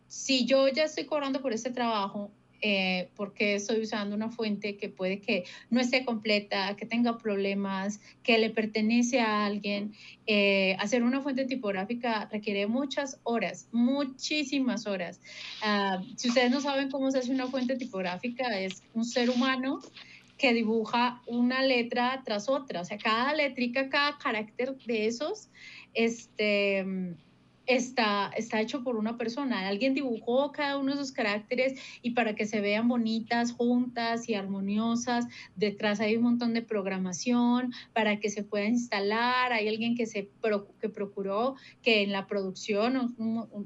si 0.07 0.45
yo 0.45 0.67
ya 0.67 0.83
estoy 0.83 1.05
cobrando 1.05 1.41
por 1.41 1.51
este 1.53 1.71
trabajo, 1.71 2.29
eh, 2.65 3.09
porque 3.17 3.55
estoy 3.55 3.81
usando 3.81 4.15
una 4.15 4.29
fuente 4.29 4.77
que 4.77 4.87
puede 4.87 5.19
que 5.19 5.43
no 5.69 5.81
esté 5.81 6.05
completa, 6.05 6.77
que 6.77 6.85
tenga 6.85 7.17
problemas, 7.17 7.99
que 8.23 8.37
le 8.37 8.49
pertenece 8.51 9.19
a 9.19 9.45
alguien. 9.45 9.91
Eh, 10.27 10.77
hacer 10.79 11.03
una 11.03 11.19
fuente 11.19 11.43
tipográfica 11.43 12.29
requiere 12.31 12.65
muchas 12.67 13.19
horas, 13.23 13.67
muchísimas 13.73 14.87
horas. 14.87 15.19
Ah, 15.61 16.01
si 16.15 16.29
ustedes 16.29 16.51
no 16.51 16.61
saben 16.61 16.89
cómo 16.89 17.11
se 17.11 17.19
hace 17.19 17.31
una 17.31 17.47
fuente 17.47 17.75
tipográfica, 17.75 18.57
es 18.57 18.81
un 18.93 19.03
ser 19.03 19.29
humano 19.29 19.81
que 20.37 20.53
dibuja 20.53 21.21
una 21.27 21.63
letra 21.63 22.21
tras 22.23 22.47
otra, 22.47 22.79
o 22.79 22.85
sea, 22.85 22.97
cada 22.97 23.33
letrica, 23.33 23.89
cada 23.89 24.17
carácter 24.17 24.77
de 24.85 25.07
esos, 25.07 25.49
este 25.93 26.85
está, 27.65 28.31
está 28.35 28.61
hecho 28.61 28.83
por 28.83 28.97
una 28.97 29.17
persona. 29.17 29.67
Alguien 29.67 29.93
dibujó 29.93 30.51
cada 30.51 30.77
uno 30.77 30.95
de 30.95 31.01
esos 31.01 31.11
caracteres 31.11 31.79
y 32.01 32.11
para 32.11 32.35
que 32.35 32.45
se 32.45 32.61
vean 32.61 32.87
bonitas, 32.87 33.51
juntas 33.53 34.27
y 34.27 34.35
armoniosas, 34.35 35.25
detrás 35.55 35.99
hay 35.99 36.17
un 36.17 36.23
montón 36.23 36.53
de 36.53 36.61
programación 36.61 37.73
para 37.93 38.19
que 38.19 38.29
se 38.29 38.43
pueda 38.43 38.65
instalar. 38.65 39.53
Hay 39.53 39.67
alguien 39.67 39.95
que, 39.95 40.05
se 40.05 40.29
que 40.81 40.89
procuró 40.89 41.55
que 41.81 42.03
en 42.03 42.11
la 42.11 42.27
producción, 42.27 43.15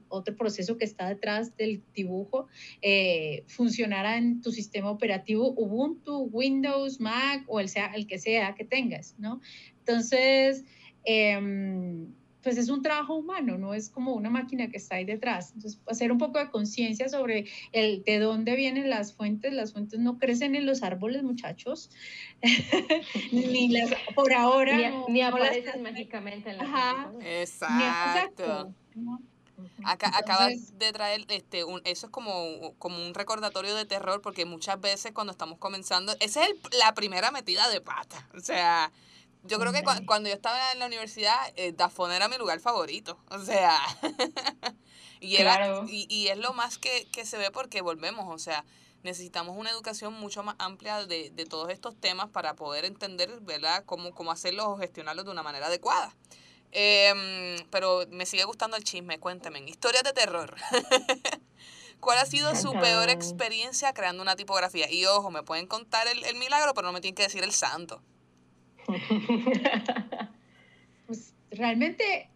otro 0.10 0.36
proceso 0.36 0.78
que 0.78 0.86
está 0.86 1.10
detrás 1.10 1.56
del 1.58 1.82
dibujo, 1.94 2.48
eh, 2.82 3.44
funcionara 3.48 4.18
en 4.18 4.42
tu 4.42 4.52
sistema 4.52 4.92
operativo 4.92 5.54
Ubuntu, 5.56 6.30
Windows, 6.32 7.00
Mac 7.00 7.44
o 7.48 7.60
el, 7.60 7.70
sea, 7.70 7.88
el 7.88 8.08
que 8.08 8.20
sea 8.20 8.56
que 8.56 8.66
tengas, 8.66 9.16
¿no? 9.18 9.42
Entonces, 9.80 10.66
em, 11.06 12.08
pues 12.44 12.58
es 12.58 12.70
un 12.70 12.82
trabajo 12.82 13.16
humano, 13.16 13.58
no 13.58 13.74
es 13.74 13.90
como 13.90 14.14
una 14.14 14.30
máquina 14.30 14.70
que 14.70 14.78
está 14.78 14.96
ahí 14.96 15.06
detrás. 15.06 15.52
Entonces, 15.56 15.82
hacer 15.88 16.12
un 16.12 16.18
poco 16.18 16.40
de 16.40 16.50
conciencia 16.50 17.10
sobre 17.10 17.46
el 17.72 18.04
de 18.04 18.20
dónde 18.20 18.56
vienen 18.56 18.90
las 18.90 19.14
fuentes. 19.14 19.54
Las 19.54 19.74
fuentes 19.74 20.00
no 20.00 20.18
crecen 20.18 20.56
en 20.56 20.66
los 20.66 20.84
árboles, 20.84 21.24
muchachos. 21.24 21.90
ni 23.32 23.70
las, 23.70 23.92
por 24.16 24.34
ahora. 24.34 24.78
Ni, 25.10 25.22
aparecen 25.22 25.82
mágicamente 25.82 26.52
en 26.52 26.58
la 26.58 27.12
Exacto. 27.22 28.74
acabas 29.84 30.78
de 30.78 30.94
traer 30.94 31.26
este 31.30 31.64
eso 31.86 32.06
es 32.06 32.12
como, 32.12 32.76
como 32.78 33.04
un 33.04 33.14
recordatorio 33.14 33.76
de 33.76 33.86
terror 33.86 34.22
porque 34.22 34.46
muchas 34.46 34.80
veces 34.80 35.12
cuando 35.14 35.32
estamos 35.32 35.58
comenzando 35.58 36.16
esa 36.20 36.44
es 36.46 36.52
la 36.80 36.94
primera 36.94 37.32
metida 37.32 37.68
de 37.70 37.82
pata 37.82 38.28
o 38.36 38.40
sea 38.40 38.92
yo 39.48 39.60
creo 39.60 39.72
que 39.74 39.84
cuando 40.06 40.30
yo 40.30 40.36
estaba 40.36 40.72
en 40.72 40.80
la 40.80 40.86
universidad, 40.86 41.36
eh, 41.56 41.72
Dafón 41.72 42.12
era 42.12 42.28
mi 42.28 42.38
lugar 42.38 42.60
favorito. 42.60 43.18
O 43.30 43.40
sea, 43.40 43.80
y, 45.20 45.38
era, 45.38 45.84
y, 45.88 46.28
es 46.28 46.38
lo 46.38 46.54
más 46.54 46.78
que, 46.78 47.08
se 47.24 47.38
ve 47.38 47.52
porque 47.52 47.82
volvemos, 47.82 48.26
o 48.30 48.38
sea, 48.38 48.66
necesitamos 49.04 49.56
una 49.58 49.70
educación 49.70 50.14
mucho 50.14 50.44
más 50.44 50.56
amplia 50.60 51.06
de, 51.06 51.30
todos 51.50 51.70
estos 51.70 51.96
temas 52.00 52.30
para 52.30 52.56
poder 52.56 52.86
entender, 52.86 53.40
¿verdad?, 53.42 53.84
cómo, 53.86 54.12
cómo 54.12 54.32
hacerlos 54.32 54.66
o 54.68 54.78
gestionarlos 54.78 55.26
de 55.26 55.32
una 55.32 55.44
manera 55.44 55.68
adecuada. 55.68 56.14
Em, 56.72 57.66
pero 57.70 58.06
me 58.10 58.26
sigue 58.26 58.44
gustando 58.44 58.76
el 58.76 58.84
chisme, 58.84 59.20
cuénteme. 59.20 59.60
Historias 59.60 60.04
de 60.04 60.14
terror. 60.14 60.56
¿Cuál 62.00 62.20
ha 62.20 62.26
sido 62.26 62.56
su 62.56 62.74
peor 62.74 63.10
experiencia 63.10 63.94
creando 63.94 64.22
una 64.22 64.36
tipografía? 64.36 64.92
Y 64.92 65.06
ojo, 65.06 65.32
me 65.32 65.44
pueden 65.44 65.68
contar 65.68 66.08
el, 66.08 66.24
el 66.26 66.36
milagro, 66.36 66.74
pero 66.74 66.88
no 66.88 66.94
me 66.94 67.02
tienen 67.02 67.16
que 67.16 67.24
decir 67.24 67.44
el 67.44 67.54
santo. 67.54 68.04
Pues 71.06 71.34
realmente, 71.52 72.30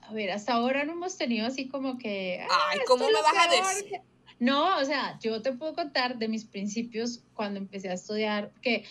a 0.00 0.12
ver, 0.12 0.30
hasta 0.30 0.52
ahora 0.54 0.84
no 0.84 0.92
hemos 0.92 1.16
tenido 1.16 1.46
así 1.46 1.68
como 1.68 1.98
que... 1.98 2.44
Ah, 2.48 2.68
Ay, 2.70 2.78
¿cómo 2.86 3.06
me 3.06 3.12
vas 3.14 3.48
a 3.48 3.50
decir? 3.50 4.00
No, 4.38 4.78
o 4.78 4.84
sea, 4.84 5.18
yo 5.20 5.42
te 5.42 5.52
puedo 5.52 5.74
contar 5.74 6.18
de 6.18 6.28
mis 6.28 6.44
principios 6.44 7.22
cuando 7.34 7.58
empecé 7.58 7.90
a 7.90 7.94
estudiar, 7.94 8.52
que, 8.62 8.84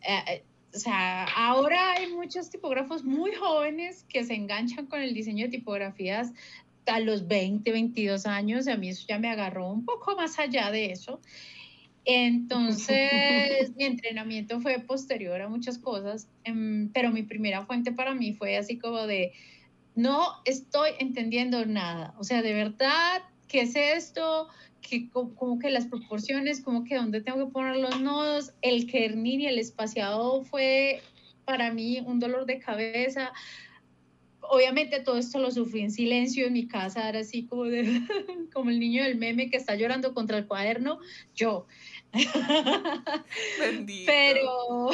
eh, 0.00 0.24
eh, 0.28 0.44
o 0.74 0.78
sea, 0.78 1.24
ahora 1.36 1.92
hay 1.92 2.12
muchos 2.12 2.48
tipógrafos 2.48 3.04
muy 3.04 3.34
jóvenes 3.34 4.04
que 4.08 4.24
se 4.24 4.34
enganchan 4.34 4.86
con 4.86 5.02
el 5.02 5.12
diseño 5.12 5.44
de 5.44 5.50
tipografías 5.50 6.32
a 6.86 7.00
los 7.00 7.28
20, 7.28 7.70
22 7.70 8.26
años, 8.26 8.66
a 8.66 8.76
mí 8.76 8.88
eso 8.88 9.04
ya 9.08 9.18
me 9.18 9.30
agarró 9.30 9.68
un 9.68 9.84
poco 9.84 10.16
más 10.16 10.38
allá 10.38 10.70
de 10.70 10.92
eso. 10.92 11.20
Entonces, 12.04 13.74
mi 13.76 13.84
entrenamiento 13.84 14.60
fue 14.60 14.78
posterior 14.80 15.40
a 15.40 15.48
muchas 15.48 15.78
cosas, 15.78 16.28
em, 16.44 16.90
pero 16.92 17.10
mi 17.10 17.22
primera 17.22 17.64
fuente 17.64 17.92
para 17.92 18.14
mí 18.14 18.34
fue 18.34 18.56
así 18.56 18.78
como 18.78 19.06
de, 19.06 19.32
no 19.94 20.20
estoy 20.44 20.90
entendiendo 20.98 21.64
nada, 21.64 22.14
o 22.18 22.24
sea, 22.24 22.42
de 22.42 22.52
verdad, 22.52 23.22
¿qué 23.48 23.62
es 23.62 23.76
esto? 23.76 24.48
Que, 24.80 25.08
como 25.08 25.58
que 25.58 25.70
las 25.70 25.86
proporciones, 25.86 26.60
como 26.60 26.84
que 26.84 26.96
dónde 26.96 27.22
tengo 27.22 27.46
que 27.46 27.52
poner 27.52 27.76
los 27.76 28.00
nodos, 28.00 28.52
el 28.60 28.86
kernel 28.86 29.40
y 29.40 29.46
el 29.46 29.58
espaciado 29.58 30.42
fue 30.42 31.00
para 31.44 31.72
mí 31.72 32.02
un 32.04 32.20
dolor 32.20 32.46
de 32.46 32.58
cabeza. 32.58 33.32
Obviamente 34.40 35.00
todo 35.00 35.16
esto 35.16 35.38
lo 35.38 35.50
sufrí 35.50 35.80
en 35.80 35.90
silencio 35.90 36.46
en 36.46 36.52
mi 36.52 36.66
casa, 36.66 37.08
era 37.08 37.20
así 37.20 37.46
como, 37.46 37.64
de, 37.64 37.82
como 38.52 38.70
el 38.70 38.78
niño 38.78 39.04
del 39.04 39.16
meme 39.16 39.48
que 39.48 39.56
está 39.56 39.74
llorando 39.74 40.12
contra 40.12 40.36
el 40.36 40.46
cuaderno, 40.46 40.98
yo. 41.34 41.66
Bendito. 43.60 44.06
Pero, 44.06 44.90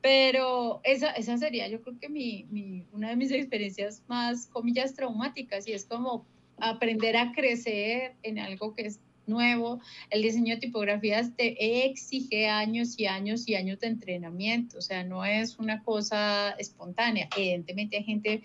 pero 0.00 0.80
esa, 0.84 1.10
esa 1.12 1.38
sería 1.38 1.68
yo 1.68 1.80
creo 1.82 1.98
que 1.98 2.08
mi, 2.08 2.46
mi, 2.50 2.86
una 2.92 3.10
de 3.10 3.16
mis 3.16 3.30
experiencias 3.30 4.02
más, 4.06 4.46
comillas, 4.46 4.94
traumáticas 4.94 5.66
y 5.66 5.72
es 5.72 5.84
como 5.84 6.26
aprender 6.58 7.16
a 7.16 7.32
crecer 7.32 8.14
en 8.22 8.38
algo 8.38 8.74
que 8.74 8.86
es 8.86 9.00
nuevo. 9.26 9.80
El 10.10 10.22
diseño 10.22 10.54
de 10.54 10.60
tipografías 10.60 11.34
te 11.36 11.86
exige 11.86 12.48
años 12.48 12.98
y 12.98 13.06
años 13.06 13.48
y 13.48 13.54
años 13.54 13.80
de 13.80 13.88
entrenamiento, 13.88 14.78
o 14.78 14.82
sea, 14.82 15.04
no 15.04 15.24
es 15.24 15.58
una 15.58 15.82
cosa 15.82 16.50
espontánea. 16.58 17.28
Evidentemente 17.36 17.96
hay 17.96 18.04
gente 18.04 18.42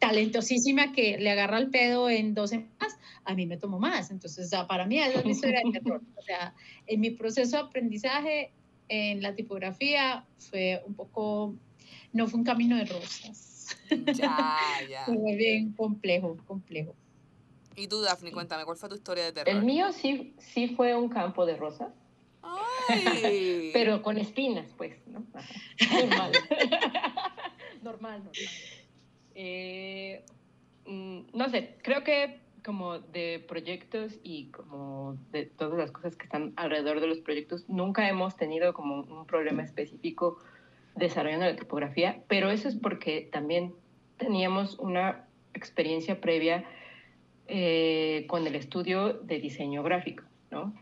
talentosísima 0.00 0.92
que 0.92 1.18
le 1.18 1.30
agarra 1.30 1.58
el 1.58 1.70
pedo 1.70 2.10
en 2.10 2.34
dos 2.34 2.50
semanas, 2.50 2.98
a 3.24 3.34
mí 3.34 3.46
me 3.46 3.58
tomó 3.58 3.78
más. 3.78 4.10
Entonces, 4.10 4.50
para 4.66 4.86
mí 4.86 4.98
es 4.98 5.14
una 5.14 5.30
historia 5.30 5.60
de 5.64 5.78
terror. 5.78 6.02
O 6.16 6.22
sea, 6.22 6.54
en 6.86 7.00
mi 7.00 7.10
proceso 7.10 7.58
de 7.58 7.62
aprendizaje 7.62 8.50
en 8.88 9.22
la 9.22 9.36
tipografía 9.36 10.24
fue 10.38 10.82
un 10.86 10.94
poco, 10.94 11.54
no 12.12 12.26
fue 12.26 12.40
un 12.40 12.44
camino 12.44 12.76
de 12.76 12.86
rosas. 12.86 13.76
Ya, 14.14 14.58
ya. 14.88 15.04
fue 15.06 15.36
bien 15.36 15.72
complejo, 15.72 16.36
complejo. 16.46 16.94
Y 17.76 17.86
tú, 17.86 18.00
Daphne, 18.00 18.32
cuéntame, 18.32 18.64
¿cuál 18.64 18.76
fue 18.76 18.88
tu 18.88 18.96
historia 18.96 19.24
de 19.24 19.32
terror? 19.32 19.54
El 19.54 19.62
mío 19.62 19.92
sí, 19.92 20.34
sí 20.38 20.68
fue 20.68 20.96
un 20.96 21.08
campo 21.08 21.46
de 21.46 21.56
rosas. 21.56 21.92
Ay. 22.42 23.70
Pero 23.72 24.02
con 24.02 24.18
espinas, 24.18 24.66
pues, 24.76 24.96
¿no? 25.06 25.24
Normal. 25.92 26.32
normal, 27.82 28.24
normal. 28.24 28.34
Eh, 29.34 30.24
mm, 30.86 31.20
no 31.32 31.48
sé, 31.48 31.76
creo 31.82 32.04
que 32.04 32.40
como 32.64 32.98
de 32.98 33.44
proyectos 33.48 34.18
y 34.22 34.46
como 34.50 35.16
de 35.32 35.46
todas 35.46 35.78
las 35.78 35.90
cosas 35.90 36.16
que 36.16 36.24
están 36.24 36.52
alrededor 36.56 37.00
de 37.00 37.06
los 37.06 37.18
proyectos, 37.20 37.64
nunca 37.68 38.08
hemos 38.08 38.36
tenido 38.36 38.74
como 38.74 39.02
un 39.02 39.26
problema 39.26 39.62
específico 39.62 40.38
desarrollando 40.96 41.46
la 41.46 41.56
tipografía, 41.56 42.22
pero 42.28 42.50
eso 42.50 42.68
es 42.68 42.76
porque 42.76 43.28
también 43.32 43.74
teníamos 44.18 44.78
una 44.78 45.26
experiencia 45.54 46.20
previa 46.20 46.64
eh, 47.46 48.26
con 48.28 48.46
el 48.46 48.54
estudio 48.54 49.14
de 49.14 49.40
diseño 49.40 49.82
gráfico, 49.82 50.24
¿no? 50.50 50.74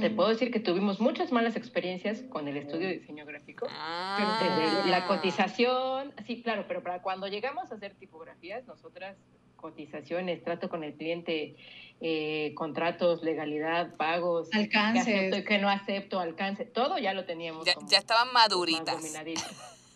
Te 0.00 0.10
puedo 0.10 0.28
decir 0.28 0.50
que 0.50 0.60
tuvimos 0.60 1.00
muchas 1.00 1.32
malas 1.32 1.56
experiencias 1.56 2.22
con 2.22 2.48
el 2.48 2.56
estudio 2.56 2.88
de 2.88 2.98
diseño 2.98 3.24
gráfico. 3.26 3.66
Ah. 3.70 4.38
Desde 4.40 4.90
la 4.90 5.06
cotización, 5.06 6.12
sí, 6.26 6.42
claro, 6.42 6.64
pero 6.66 6.82
para 6.82 7.02
cuando 7.02 7.26
llegamos 7.28 7.70
a 7.70 7.74
hacer 7.74 7.94
tipografías, 7.94 8.66
nosotras 8.66 9.16
cotizaciones, 9.58 10.42
trato 10.42 10.68
con 10.68 10.84
el 10.84 10.94
cliente, 10.94 11.56
eh, 12.00 12.52
contratos, 12.54 13.22
legalidad, 13.22 13.96
pagos, 13.96 14.48
alcance, 14.52 15.04
que 15.04 15.18
acepto 15.18 15.36
y 15.36 15.44
que 15.44 15.58
no 15.58 15.68
acepto, 15.68 16.20
alcance, 16.20 16.64
todo 16.64 16.96
ya 16.98 17.12
lo 17.12 17.24
teníamos. 17.24 17.66
Ya, 17.66 17.74
como, 17.74 17.88
ya 17.88 17.98
estaban 17.98 18.32
maduritas. 18.32 19.04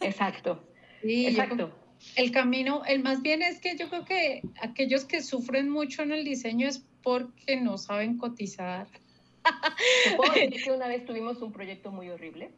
Exacto. 0.01 0.65
Sí, 1.03 1.27
Exacto. 1.27 1.73
el 2.15 2.31
camino, 2.31 2.85
el 2.87 3.03
más 3.03 3.23
bien 3.23 3.43
es 3.43 3.59
que 3.59 3.77
yo 3.77 3.89
creo 3.89 4.05
que 4.05 4.41
aquellos 4.61 5.05
que 5.05 5.21
sufren 5.21 5.69
mucho 5.69 6.03
en 6.03 6.13
el 6.13 6.25
diseño 6.25 6.69
es 6.69 6.85
porque 7.03 7.61
no 7.61 7.77
saben 7.77 8.19
cotizar. 8.19 8.87
Puedo 10.17 10.33
decir 10.35 10.63
que 10.65 10.73
una 10.73 10.89
vez 10.89 11.05
tuvimos 11.05 11.41
un 11.43 11.53
proyecto 11.53 11.91
muy 11.91 12.09
horrible 12.11 12.51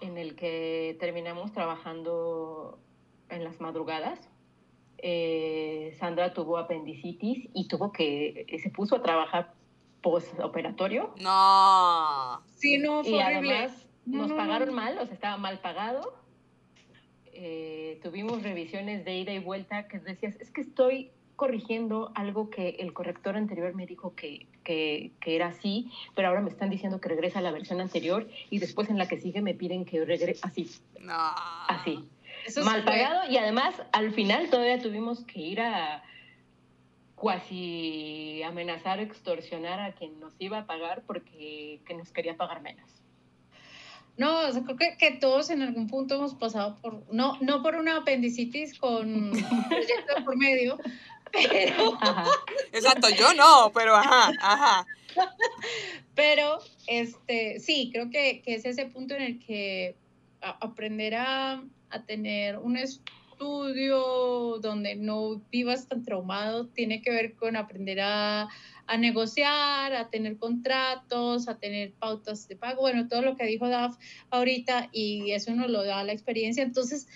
en 0.00 0.16
el 0.16 0.36
que 0.36 0.96
terminamos 1.00 1.52
trabajando 1.52 2.78
en 3.30 3.44
las 3.44 3.60
madrugadas. 3.60 4.28
Eh, 4.98 5.94
Sandra 5.98 6.32
tuvo 6.34 6.58
apendicitis 6.58 7.48
y 7.54 7.68
tuvo 7.68 7.92
que, 7.92 8.46
se 8.62 8.70
puso 8.70 8.96
a 8.96 9.02
trabajar 9.02 9.52
postoperatorio. 10.02 11.14
No. 11.20 12.42
Sí, 12.56 12.78
no, 12.78 13.02
fue 13.02 13.12
y 13.12 13.14
horrible. 13.22 13.54
además 13.56 13.86
No, 14.06 14.18
nos 14.18 14.30
no, 14.30 14.36
pagaron 14.36 14.68
no. 14.70 14.74
mal, 14.74 14.98
o 14.98 15.04
sea, 15.04 15.14
estaba 15.14 15.36
mal 15.36 15.60
pagado. 15.60 16.14
Eh, 17.32 18.00
tuvimos 18.02 18.42
revisiones 18.42 19.04
de 19.04 19.16
ida 19.18 19.32
y 19.32 19.38
vuelta 19.38 19.86
que 19.86 20.00
decías, 20.00 20.36
es 20.40 20.50
que 20.50 20.60
estoy 20.62 21.12
corrigiendo 21.38 22.10
algo 22.16 22.50
que 22.50 22.70
el 22.80 22.92
corrector 22.92 23.36
anterior 23.36 23.72
me 23.72 23.86
dijo 23.86 24.12
que, 24.16 24.48
que, 24.64 25.12
que, 25.20 25.36
era 25.36 25.46
así, 25.46 25.88
pero 26.16 26.26
ahora 26.26 26.40
me 26.40 26.50
están 26.50 26.68
diciendo 26.68 27.00
que 27.00 27.08
regresa 27.08 27.38
a 27.38 27.42
la 27.42 27.52
versión 27.52 27.80
anterior 27.80 28.28
y 28.50 28.58
después 28.58 28.90
en 28.90 28.98
la 28.98 29.06
que 29.06 29.20
sigue 29.20 29.40
me 29.40 29.54
piden 29.54 29.84
que 29.84 30.04
regrese 30.04 30.40
así, 30.42 30.68
No. 31.00 31.14
así. 31.68 32.04
Eso 32.44 32.64
Mal 32.64 32.82
fue- 32.82 32.90
pagado 32.92 33.30
y 33.30 33.36
además 33.36 33.80
al 33.92 34.12
final 34.14 34.50
todavía 34.50 34.80
tuvimos 34.82 35.24
que 35.26 35.38
ir 35.38 35.60
a 35.60 36.02
cuasi 37.14 38.42
amenazar, 38.42 38.98
extorsionar 38.98 39.78
a 39.78 39.92
quien 39.92 40.18
nos 40.18 40.32
iba 40.40 40.58
a 40.58 40.66
pagar 40.66 41.02
porque 41.06 41.80
que 41.86 41.94
nos 41.94 42.10
quería 42.10 42.36
pagar 42.36 42.62
menos. 42.62 42.90
No, 44.16 44.48
o 44.48 44.50
sea, 44.52 44.64
creo 44.64 44.76
que, 44.76 44.96
que 44.98 45.12
todos 45.12 45.48
en 45.50 45.62
algún 45.62 45.86
punto 45.86 46.16
hemos 46.16 46.34
pasado 46.34 46.76
por, 46.82 47.04
no, 47.12 47.38
no 47.40 47.62
por 47.62 47.76
una 47.76 47.98
apendicitis 47.98 48.76
con 48.76 49.08
un 49.14 49.68
proyecto 49.68 50.24
por 50.24 50.36
medio, 50.36 50.76
pero, 51.32 51.94
Ajá. 52.00 52.26
Exacto, 52.72 53.08
yo 53.10 53.34
no, 53.34 53.70
pero 53.74 53.96
ajá, 53.96 54.32
ajá. 54.40 54.86
pero 56.14 56.58
este, 56.86 57.60
sí, 57.60 57.90
creo 57.92 58.10
que, 58.10 58.42
que 58.42 58.54
es 58.54 58.64
ese 58.64 58.86
punto 58.86 59.14
en 59.14 59.22
el 59.22 59.38
que 59.38 59.96
a- 60.40 60.58
aprender 60.60 61.14
a, 61.14 61.62
a 61.90 62.04
tener 62.04 62.58
un 62.58 62.76
estudio 62.76 64.58
donde 64.60 64.96
no 64.96 65.40
vivas 65.50 65.86
tan 65.88 66.02
traumado 66.02 66.66
tiene 66.68 67.02
que 67.02 67.10
ver 67.10 67.36
con 67.36 67.54
aprender 67.56 68.00
a, 68.00 68.48
a 68.86 68.96
negociar, 68.96 69.94
a 69.94 70.10
tener 70.10 70.38
contratos, 70.38 71.48
a 71.48 71.58
tener 71.58 71.92
pautas 71.94 72.48
de 72.48 72.56
pago, 72.56 72.80
bueno, 72.80 73.06
todo 73.06 73.22
lo 73.22 73.36
que 73.36 73.46
dijo 73.46 73.68
Daf 73.68 73.96
ahorita 74.30 74.88
y 74.92 75.30
eso 75.32 75.54
nos 75.54 75.70
lo 75.70 75.84
da 75.84 76.02
la 76.02 76.12
experiencia. 76.12 76.62
Entonces, 76.64 77.06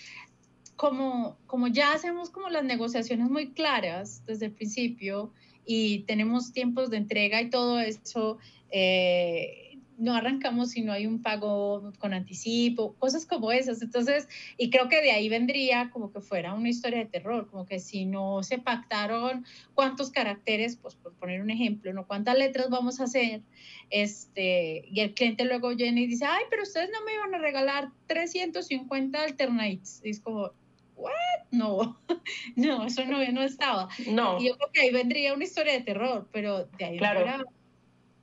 como, 0.76 1.36
como 1.46 1.68
ya 1.68 1.92
hacemos 1.92 2.30
como 2.30 2.48
las 2.48 2.64
negociaciones 2.64 3.30
muy 3.30 3.52
claras 3.52 4.24
desde 4.26 4.46
el 4.46 4.52
principio 4.52 5.32
y 5.64 6.00
tenemos 6.00 6.52
tiempos 6.52 6.90
de 6.90 6.96
entrega 6.96 7.40
y 7.40 7.50
todo 7.50 7.78
eso, 7.78 8.38
eh, 8.70 9.62
no 9.98 10.14
arrancamos 10.14 10.70
si 10.70 10.82
no 10.82 10.92
hay 10.92 11.06
un 11.06 11.22
pago 11.22 11.92
con 12.00 12.12
anticipo, 12.12 12.94
cosas 12.94 13.24
como 13.24 13.52
esas. 13.52 13.82
Entonces, 13.82 14.28
y 14.56 14.68
creo 14.70 14.88
que 14.88 15.00
de 15.00 15.12
ahí 15.12 15.28
vendría 15.28 15.90
como 15.90 16.12
que 16.12 16.20
fuera 16.20 16.54
una 16.54 16.68
historia 16.68 16.98
de 16.98 17.06
terror, 17.06 17.48
como 17.48 17.66
que 17.66 17.78
si 17.78 18.04
no 18.04 18.42
se 18.42 18.58
pactaron 18.58 19.44
cuántos 19.74 20.10
caracteres, 20.10 20.76
pues 20.76 20.96
por 20.96 21.14
poner 21.14 21.40
un 21.40 21.50
ejemplo, 21.50 21.92
¿no? 21.92 22.06
¿Cuántas 22.06 22.36
letras 22.36 22.68
vamos 22.68 22.98
a 23.00 23.04
hacer? 23.04 23.42
Este, 23.90 24.84
y 24.90 25.00
el 25.00 25.14
cliente 25.14 25.44
luego 25.44 25.74
viene 25.76 26.02
y 26.02 26.06
dice, 26.08 26.24
ay, 26.24 26.44
pero 26.50 26.64
ustedes 26.64 26.90
no 26.90 27.04
me 27.04 27.14
iban 27.14 27.34
a 27.36 27.38
regalar 27.38 27.92
350 28.08 29.22
alternates. 29.22 30.00
Y 30.02 30.10
es 30.10 30.18
como, 30.20 30.50
¿what? 31.02 31.12
No, 31.50 31.98
no, 32.56 32.84
eso 32.86 33.04
no, 33.04 33.18
no 33.32 33.42
estaba. 33.42 33.88
No, 34.06 34.40
Y 34.40 34.48
yo 34.48 34.56
creo 34.56 34.70
que 34.72 34.80
ahí 34.80 34.90
vendría 34.92 35.34
una 35.34 35.44
historia 35.44 35.72
de 35.74 35.80
terror, 35.80 36.28
pero 36.32 36.64
de 36.64 36.84
ahí 36.84 36.98
Claro. 36.98 37.20
fuera, 37.20 37.44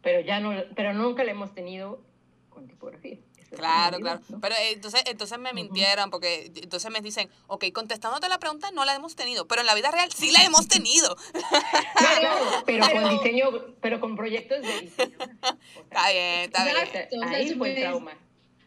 pero 0.01 0.21
ya 0.21 0.39
no, 0.39 0.51
pero 0.75 0.93
nunca 0.93 1.23
la 1.23 1.31
hemos 1.31 1.53
tenido 1.53 2.01
con 2.49 2.67
tipografía. 2.67 3.17
Claro, 3.55 3.97
claro. 3.97 4.21
¿no? 4.29 4.39
Pero 4.41 4.53
eh, 4.55 4.73
entonces, 4.73 5.01
entonces 5.07 5.39
me 5.39 5.53
mintieron 5.53 6.11
porque 6.11 6.51
entonces 6.55 6.91
me 6.91 7.01
dicen, 7.01 7.29
ok, 7.47 7.65
contestándote 7.73 8.29
la 8.29 8.37
pregunta 8.37 8.69
no 8.71 8.85
la 8.85 8.93
hemos 8.93 9.15
tenido, 9.15 9.47
pero 9.47 9.61
en 9.61 9.65
la 9.67 9.73
vida 9.73 9.89
real 9.89 10.11
sí 10.11 10.31
la 10.31 10.43
hemos 10.43 10.67
tenido. 10.67 11.15
Pero, 11.99 12.29
pero 12.65 12.85
pero- 12.87 13.01
con 13.01 13.09
diseño, 13.17 13.45
pero 13.81 13.99
con 13.99 14.15
proyectos 14.15 14.61
de 14.61 14.81
diseño. 14.81 15.17
O 15.19 15.25
sea, 15.41 15.51
Está 15.89 16.11
bien, 16.11 16.41
está 16.41 16.63
bien. 17.09 17.23
Ahí 17.33 17.55
fue 17.55 17.73
el 17.75 17.81
trauma. 17.81 18.13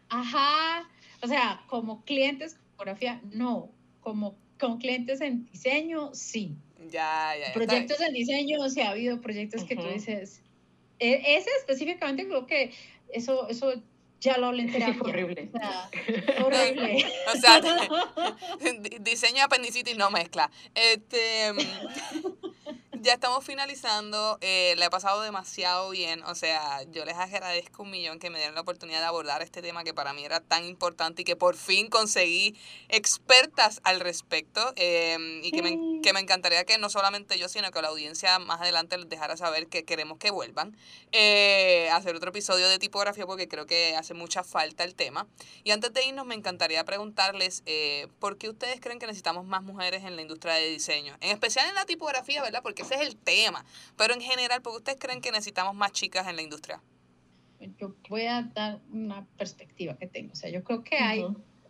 Ajá, 0.08 0.88
o 1.22 1.26
sea, 1.28 1.62
como 1.68 2.04
clientes 2.04 2.56
fotografía, 2.72 3.20
no, 3.30 3.70
como 4.03 4.36
con 4.61 4.78
clientes 4.78 5.20
en 5.22 5.46
diseño, 5.46 6.14
sí. 6.14 6.55
Ya, 6.90 7.32
ya, 7.40 7.46
ya. 7.48 7.53
Proyectos 7.55 8.00
en 8.00 8.12
diseño, 8.12 8.61
o 8.61 8.68
sea, 8.68 8.88
ha 8.88 8.90
habido 8.90 9.20
proyectos 9.20 9.64
que 9.64 9.74
tú 9.76 9.86
dices, 9.88 10.42
e- 10.98 11.36
ese 11.36 11.48
específicamente 11.61 12.26
creo 12.28 12.46
que 12.46 12.72
eso, 13.12 13.48
eso 13.48 13.72
ya 14.20 14.36
lo 14.38 14.48
hablé 14.48 14.62
en 14.64 14.68
sí 14.72 14.72
terapia. 14.74 14.94
fue 14.98 15.11
horrible. 15.11 15.50
O 15.53 15.59
sea, 15.59 15.90
horrible. 16.44 17.05
O 17.32 17.36
sea, 17.38 17.61
di- 18.82 18.98
diseño 19.00 19.42
apendicitis 19.44 19.96
no 19.96 20.11
mezcla. 20.11 20.50
Este, 20.74 21.53
mm, 21.55 21.59
ya 23.03 23.14
estamos 23.14 23.44
finalizando. 23.44 24.38
Eh, 24.40 24.74
le 24.78 24.84
he 24.84 24.90
pasado 24.90 25.20
demasiado 25.22 25.90
bien. 25.90 26.22
O 26.24 26.34
sea, 26.34 26.82
yo 26.90 27.05
les 27.05 27.16
agradezco 27.16 27.82
un 27.82 27.90
millón 27.90 28.18
que 28.18 28.30
me 28.30 28.38
dieron 28.38 28.55
la 28.55 28.61
oportunidad 28.61 29.00
de 29.00 29.07
abordar 29.07 29.42
este 29.42 29.61
tema 29.61 29.84
que 29.84 29.92
para 29.92 30.12
mí 30.12 30.24
era 30.24 30.40
tan 30.40 30.64
importante 30.64 31.22
y 31.22 31.24
que 31.24 31.36
por 31.36 31.57
fin 31.57 31.88
conseguí 31.88 32.57
expertas 32.88 33.80
al 33.84 34.00
respecto. 34.00 34.72
Em, 34.76 35.44
y 35.44 35.50
que 35.50 35.62
me, 35.62 36.00
que 36.03 36.12
me 36.12 36.20
encantaría 36.20 36.64
que 36.64 36.78
no 36.78 36.88
solamente 36.88 37.38
yo, 37.38 37.48
sino 37.48 37.70
que 37.70 37.82
la 37.82 37.88
audiencia 37.88 38.38
más 38.38 38.61
adelante 38.61 38.96
les 38.96 39.09
dejara 39.09 39.36
saber 39.36 39.66
que 39.66 39.84
queremos 39.84 40.18
que 40.18 40.30
vuelvan 40.30 40.76
eh, 41.11 41.82
hacer 41.97 42.14
otro 42.16 42.30
episodio 42.30 42.68
de 42.68 42.78
tipografía 42.78 43.26
porque 43.26 43.49
creo 43.49 43.66
que 43.66 43.97
hace 43.97 44.14
mucha 44.14 44.45
falta 44.45 44.84
el 44.84 44.95
tema. 44.95 45.26
Y 45.64 45.70
antes 45.70 45.93
de 45.93 46.05
irnos, 46.05 46.26
me 46.26 46.34
encantaría 46.34 46.84
preguntarles 46.84 47.62
eh, 47.66 48.09
por 48.18 48.38
qué 48.38 48.49
ustedes 48.49 48.80
creen 48.80 48.99
que 48.99 49.07
necesitamos 49.07 49.45
más 49.47 49.62
mujeres 49.62 50.05
en 50.05 50.16
la 50.16 50.22
industria 50.22 50.55
de 50.55 50.68
diseño. 50.68 51.16
En 51.20 51.30
especial 51.30 51.68
en 51.68 51.74
la 51.74 51.84
tipografía, 51.84 52.43
¿verdad? 52.43 52.62
Porque 52.62 52.82
ese 52.82 52.95
es 52.95 53.01
el 53.03 53.16
tema. 53.16 53.64
Pero 53.97 54.14
en 54.14 54.20
general, 54.20 54.62
¿por 54.62 54.72
qué 54.72 54.78
ustedes 54.78 54.99
creen 54.99 55.20
que 55.20 55.30
necesitamos 55.30 55.74
más 55.74 55.93
chicas 55.93 56.26
en 56.26 56.36
la 56.36 56.43
industria? 56.43 56.82
Yo 57.78 57.95
voy 58.09 58.26
a 58.26 58.43
dar 58.43 58.80
una 58.93 59.24
perspectiva 59.36 59.97
que 59.97 60.07
tengo. 60.07 60.32
O 60.32 60.36
sea, 60.36 60.51
yo 60.51 60.64
creo 60.64 60.82
que 60.82 60.97
hay, 60.97 61.24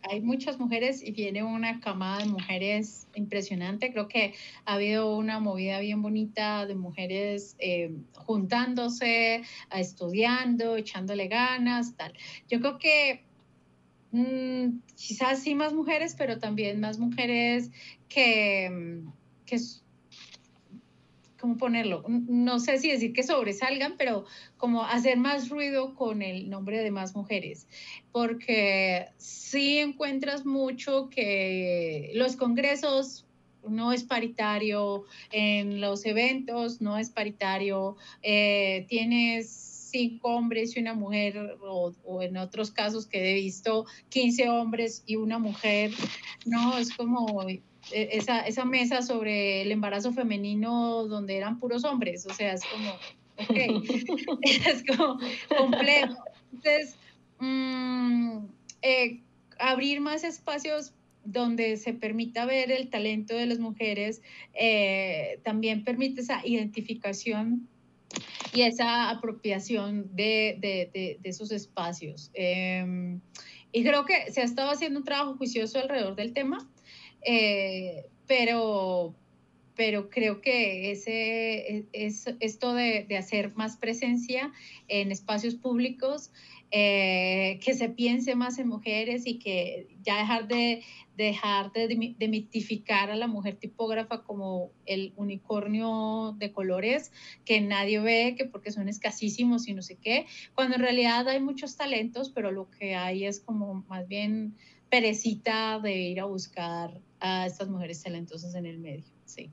hay 0.09 0.21
muchas 0.21 0.59
mujeres 0.59 1.01
y 1.01 1.11
viene 1.11 1.43
una 1.43 1.79
camada 1.79 2.19
de 2.19 2.25
mujeres 2.25 3.07
impresionante. 3.15 3.91
Creo 3.91 4.07
que 4.07 4.33
ha 4.65 4.73
habido 4.73 5.15
una 5.17 5.39
movida 5.39 5.79
bien 5.79 6.01
bonita 6.01 6.65
de 6.65 6.75
mujeres 6.75 7.55
eh, 7.59 7.95
juntándose, 8.15 9.43
estudiando, 9.71 10.75
echándole 10.75 11.27
ganas, 11.27 11.95
tal. 11.95 12.13
Yo 12.49 12.59
creo 12.59 12.77
que 12.77 13.23
mm, 14.11 14.79
quizás 14.95 15.41
sí 15.41 15.55
más 15.55 15.73
mujeres, 15.73 16.15
pero 16.17 16.39
también 16.39 16.79
más 16.79 16.99
mujeres 16.99 17.71
que, 18.09 19.01
que 19.45 19.59
¿cómo 21.43 21.57
ponerlo? 21.57 22.05
No 22.07 22.57
sé 22.61 22.79
si 22.79 22.89
decir 22.89 23.11
que 23.11 23.21
sobresalgan, 23.21 23.95
pero 23.97 24.23
como 24.55 24.85
hacer 24.85 25.17
más 25.17 25.49
ruido 25.49 25.93
con 25.93 26.21
el 26.21 26.49
nombre 26.49 26.81
de 26.81 26.89
más 26.89 27.17
mujeres, 27.17 27.67
porque 28.13 29.07
sí 29.17 29.79
encuentras 29.79 30.45
mucho 30.45 31.09
que 31.09 32.11
los 32.15 32.37
congresos 32.37 33.25
no 33.67 33.91
es 33.91 34.05
paritario, 34.05 35.03
en 35.33 35.81
los 35.81 36.05
eventos 36.05 36.79
no 36.79 36.97
es 36.97 37.09
paritario, 37.09 37.97
eh, 38.21 38.85
tienes 38.87 39.49
cinco 39.91 40.29
hombres 40.37 40.77
y 40.77 40.79
una 40.79 40.93
mujer, 40.93 41.57
o, 41.61 41.91
o, 42.05 42.21
en 42.21 42.37
otros 42.37 42.71
casos 42.71 43.05
que 43.05 43.19
he 43.19 43.33
visto 43.33 43.85
15 44.07 44.47
hombres 44.47 45.03
y 45.05 45.17
una 45.17 45.39
mujer, 45.39 45.91
no, 46.45 46.77
es 46.77 46.95
como 46.95 47.43
esa, 47.91 48.41
esa 48.41 48.65
mesa 48.65 49.01
sobre 49.01 49.61
el 49.61 49.71
embarazo 49.71 50.13
femenino 50.13 51.05
donde 51.07 51.37
eran 51.37 51.59
puros 51.59 51.83
hombres, 51.83 52.25
o 52.25 52.33
sea, 52.33 52.53
es 52.53 52.61
como, 52.65 52.91
ok, 53.37 54.39
es 54.41 54.83
como 54.85 55.19
complejo. 55.57 56.23
Entonces, 56.51 56.95
mm, 57.39 58.37
eh, 58.81 59.21
abrir 59.59 60.01
más 60.01 60.23
espacios 60.23 60.93
donde 61.25 61.77
se 61.77 61.93
permita 61.93 62.45
ver 62.45 62.71
el 62.71 62.89
talento 62.89 63.35
de 63.35 63.45
las 63.45 63.59
mujeres, 63.59 64.21
eh, 64.53 65.39
también 65.43 65.83
permite 65.83 66.21
esa 66.21 66.45
identificación 66.45 67.67
y 68.53 68.61
esa 68.61 69.09
apropiación 69.09 70.15
de, 70.15 70.57
de, 70.59 70.89
de, 70.93 71.29
esos 71.29 71.51
espacios. 71.51 72.29
Em, 72.33 73.19
y 73.71 73.83
creo 73.83 74.05
que 74.05 74.31
se 74.31 74.41
ha 74.41 74.43
estado 74.43 74.69
haciendo 74.69 74.99
un 74.99 75.05
trabajo 75.05 75.35
juicioso 75.37 75.79
alrededor 75.79 76.15
del 76.15 76.33
tema. 76.33 76.69
Eh, 77.25 78.05
pero, 78.27 79.15
pero 79.75 80.09
creo 80.09 80.41
que 80.41 80.91
ese, 80.91 81.85
es, 81.91 82.25
esto 82.39 82.73
de, 82.73 83.05
de, 83.07 83.17
hacer 83.17 83.55
más 83.55 83.77
presencia 83.77 84.51
en 84.87 85.11
espacios 85.11 85.55
públicos, 85.55 86.31
eh, 86.75 87.59
que 87.63 87.75
se 87.75 87.89
piense 87.89 88.33
más 88.33 88.57
en 88.57 88.67
mujeres 88.67 89.27
y 89.27 89.37
que 89.37 89.87
ya 90.01 90.17
dejar 90.17 90.47
de 90.47 90.83
dejar 91.15 91.71
de 91.71 92.15
demitificar 92.17 93.11
a 93.11 93.15
la 93.15 93.27
mujer 93.27 93.57
tipógrafa 93.57 94.23
como 94.23 94.71
el 94.87 95.13
unicornio 95.15 96.35
de 96.39 96.51
colores 96.51 97.11
que 97.45 97.61
nadie 97.61 97.99
ve, 97.99 98.33
que 98.35 98.45
porque 98.45 98.71
son 98.71 98.89
escasísimos 98.89 99.67
y 99.67 99.75
no 99.75 99.83
sé 99.83 99.97
qué, 100.01 100.25
cuando 100.55 100.75
en 100.75 100.81
realidad 100.81 101.27
hay 101.27 101.39
muchos 101.39 101.77
talentos, 101.77 102.31
pero 102.31 102.51
lo 102.51 102.71
que 102.71 102.95
hay 102.95 103.25
es 103.25 103.39
como 103.39 103.85
más 103.87 104.07
bien 104.07 104.55
perecita 104.89 105.79
de 105.79 105.95
ir 105.95 106.19
a 106.19 106.25
buscar 106.25 106.99
a 107.23 107.45
estas 107.45 107.69
mujeres 107.69 108.03
talentosas 108.03 108.53
en 108.53 108.65
el 108.65 108.77
medio. 108.77 109.05
Sí, 109.25 109.49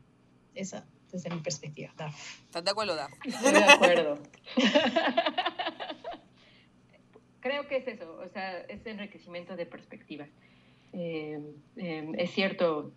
esa 0.54 0.84
desde 1.12 1.30
mi 1.30 1.40
perspectiva. 1.40 1.90
¿Estás 1.90 2.64
de 2.64 2.70
acuerdo, 2.70 2.94
Daf? 2.94 3.12
Estoy 3.24 3.52
de 3.52 3.64
acuerdo. 3.64 4.18
Creo 7.40 7.66
que 7.68 7.78
es 7.78 7.88
eso, 7.88 8.20
o 8.22 8.28
sea, 8.28 8.60
es 8.60 8.84
enriquecimiento 8.84 9.56
de 9.56 9.66
perspectivas. 9.66 10.28
Eh, 10.92 11.40
eh, 11.76 12.12
es 12.18 12.30
cierto, 12.32 12.92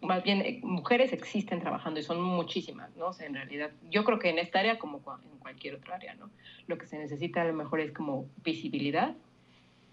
más 0.00 0.24
bien 0.24 0.40
eh, 0.40 0.60
mujeres 0.62 1.12
existen 1.12 1.60
trabajando 1.60 2.00
y 2.00 2.02
son 2.02 2.20
muchísimas, 2.20 2.96
¿no? 2.96 3.08
O 3.08 3.12
sea, 3.12 3.26
en 3.26 3.34
realidad, 3.34 3.70
yo 3.90 4.04
creo 4.04 4.18
que 4.18 4.30
en 4.30 4.38
esta 4.38 4.58
área 4.58 4.78
como 4.78 4.98
en 4.98 5.38
cualquier 5.38 5.76
otra 5.76 5.96
área, 5.96 6.14
¿no? 6.14 6.30
Lo 6.66 6.78
que 6.78 6.86
se 6.86 6.98
necesita 6.98 7.42
a 7.42 7.44
lo 7.44 7.54
mejor 7.54 7.80
es 7.80 7.92
como 7.92 8.26
visibilidad 8.42 9.14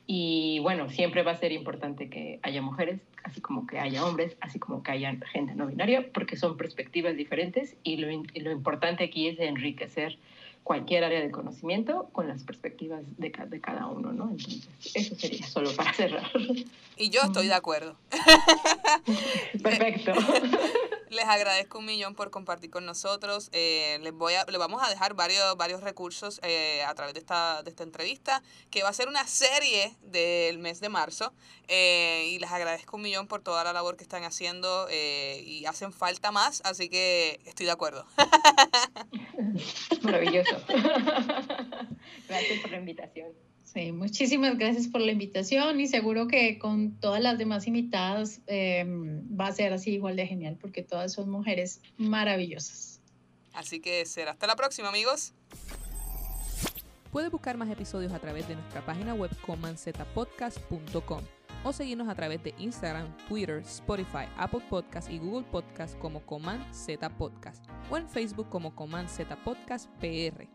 y 0.07 0.59
bueno, 0.59 0.89
siempre 0.89 1.23
va 1.23 1.31
a 1.31 1.37
ser 1.37 1.51
importante 1.51 2.09
que 2.09 2.39
haya 2.43 2.61
mujeres, 2.61 3.01
así 3.23 3.41
como 3.41 3.65
que 3.65 3.79
haya 3.79 4.05
hombres, 4.05 4.37
así 4.39 4.59
como 4.59 4.83
que 4.83 4.91
haya 4.91 5.15
gente 5.31 5.55
no 5.55 5.67
binaria, 5.67 6.11
porque 6.13 6.37
son 6.37 6.57
perspectivas 6.57 7.15
diferentes 7.15 7.75
y 7.83 7.97
lo, 7.97 8.07
lo 8.07 8.51
importante 8.51 9.03
aquí 9.03 9.27
es 9.27 9.39
enriquecer 9.39 10.17
cualquier 10.65 11.03
área 11.03 11.21
de 11.21 11.29
conocimiento 11.29 12.09
con 12.11 12.27
las 12.27 12.43
perspectivas 12.43 13.03
de, 13.17 13.31
de, 13.47 13.61
cada 13.61 13.85
uno, 13.85 14.11
¿no? 14.11 14.31
Entonces, 14.31 14.67
eso 14.95 15.15
sería 15.15 15.45
solo 15.45 15.71
para 15.75 15.93
cerrar. 15.93 16.31
Y 16.97 17.09
yo 17.11 17.21
estoy 17.21 17.47
de 17.47 17.53
acuerdo. 17.53 17.95
Perfecto. 19.63 20.13
Les 21.09 21.25
agradezco 21.25 21.79
un 21.79 21.85
millón 21.85 22.15
por 22.15 22.31
compartir 22.31 22.69
con 22.69 22.85
nosotros. 22.85 23.49
Eh, 23.51 23.99
les, 24.01 24.13
voy 24.13 24.33
a, 24.33 24.45
les 24.45 24.57
vamos 24.57 24.81
a 24.83 24.89
dejar 24.89 25.13
varios, 25.13 25.55
varios 25.57 25.81
recursos 25.81 26.39
eh, 26.43 26.83
a 26.83 26.93
través 26.95 27.13
de 27.13 27.19
esta, 27.19 27.63
de 27.63 27.69
esta 27.69 27.83
entrevista, 27.83 28.41
que 28.69 28.83
va 28.83 28.89
a 28.89 28.93
ser 28.93 29.07
una 29.07 29.25
serie 29.27 29.95
del 30.01 30.59
mes 30.59 30.79
de 30.79 30.89
marzo. 30.89 31.33
Eh, 31.67 32.27
y 32.29 32.39
les 32.39 32.51
agradezco 32.51 32.97
un 32.97 33.03
millón 33.03 33.27
por 33.27 33.41
toda 33.41 33.63
la 33.63 33.73
labor 33.73 33.97
que 33.97 34.03
están 34.03 34.23
haciendo 34.23 34.87
y 34.91 35.65
hacen 35.65 35.91
falta 35.91 36.31
más, 36.31 36.61
así 36.63 36.89
que 36.89 37.39
estoy 37.45 37.65
de 37.65 37.71
acuerdo. 37.71 38.05
Maravilloso. 40.01 40.55
Gracias 42.27 42.59
por 42.61 42.71
la 42.71 42.77
invitación. 42.77 43.44
Sí, 43.75 43.91
muchísimas 43.91 44.57
gracias 44.57 44.87
por 44.87 45.01
la 45.01 45.11
invitación 45.11 45.81
y 45.81 45.87
seguro 45.87 46.29
que 46.29 46.57
con 46.59 46.97
todas 47.01 47.21
las 47.21 47.37
demás 47.37 47.67
invitadas 47.67 48.39
eh, 48.47 48.85
va 48.87 49.47
a 49.47 49.51
ser 49.51 49.73
así 49.73 49.91
igual 49.91 50.15
de 50.15 50.25
genial 50.25 50.57
porque 50.61 50.81
todas 50.81 51.11
son 51.11 51.29
mujeres 51.29 51.81
maravillosas. 51.97 53.01
Así 53.51 53.81
que 53.81 54.05
será 54.05 54.31
hasta 54.31 54.47
la 54.47 54.55
próxima 54.55 54.87
amigos. 54.87 55.33
Puedes 57.11 57.29
buscar 57.29 57.57
más 57.57 57.69
episodios 57.69 58.13
a 58.13 58.19
través 58.19 58.47
de 58.47 58.55
nuestra 58.55 58.85
página 58.85 59.13
web 59.13 59.31
comanzetapodcast.com 59.45 61.21
o 61.65 61.73
seguirnos 61.73 62.07
a 62.07 62.15
través 62.15 62.41
de 62.43 62.55
Instagram, 62.57 63.13
Twitter, 63.27 63.57
Spotify, 63.57 64.25
Apple 64.37 64.61
Podcast 64.69 65.11
y 65.11 65.17
Google 65.17 65.45
Podcast 65.51 65.99
como 65.99 66.25
Coman 66.25 66.65
Z 66.73 67.09
Podcast 67.17 67.65
o 67.91 67.97
en 67.97 68.07
Facebook 68.07 68.47
como 68.47 68.73
Coman 68.73 69.09
Z 69.09 69.35
Podcast 69.43 69.89
PR. 69.99 70.54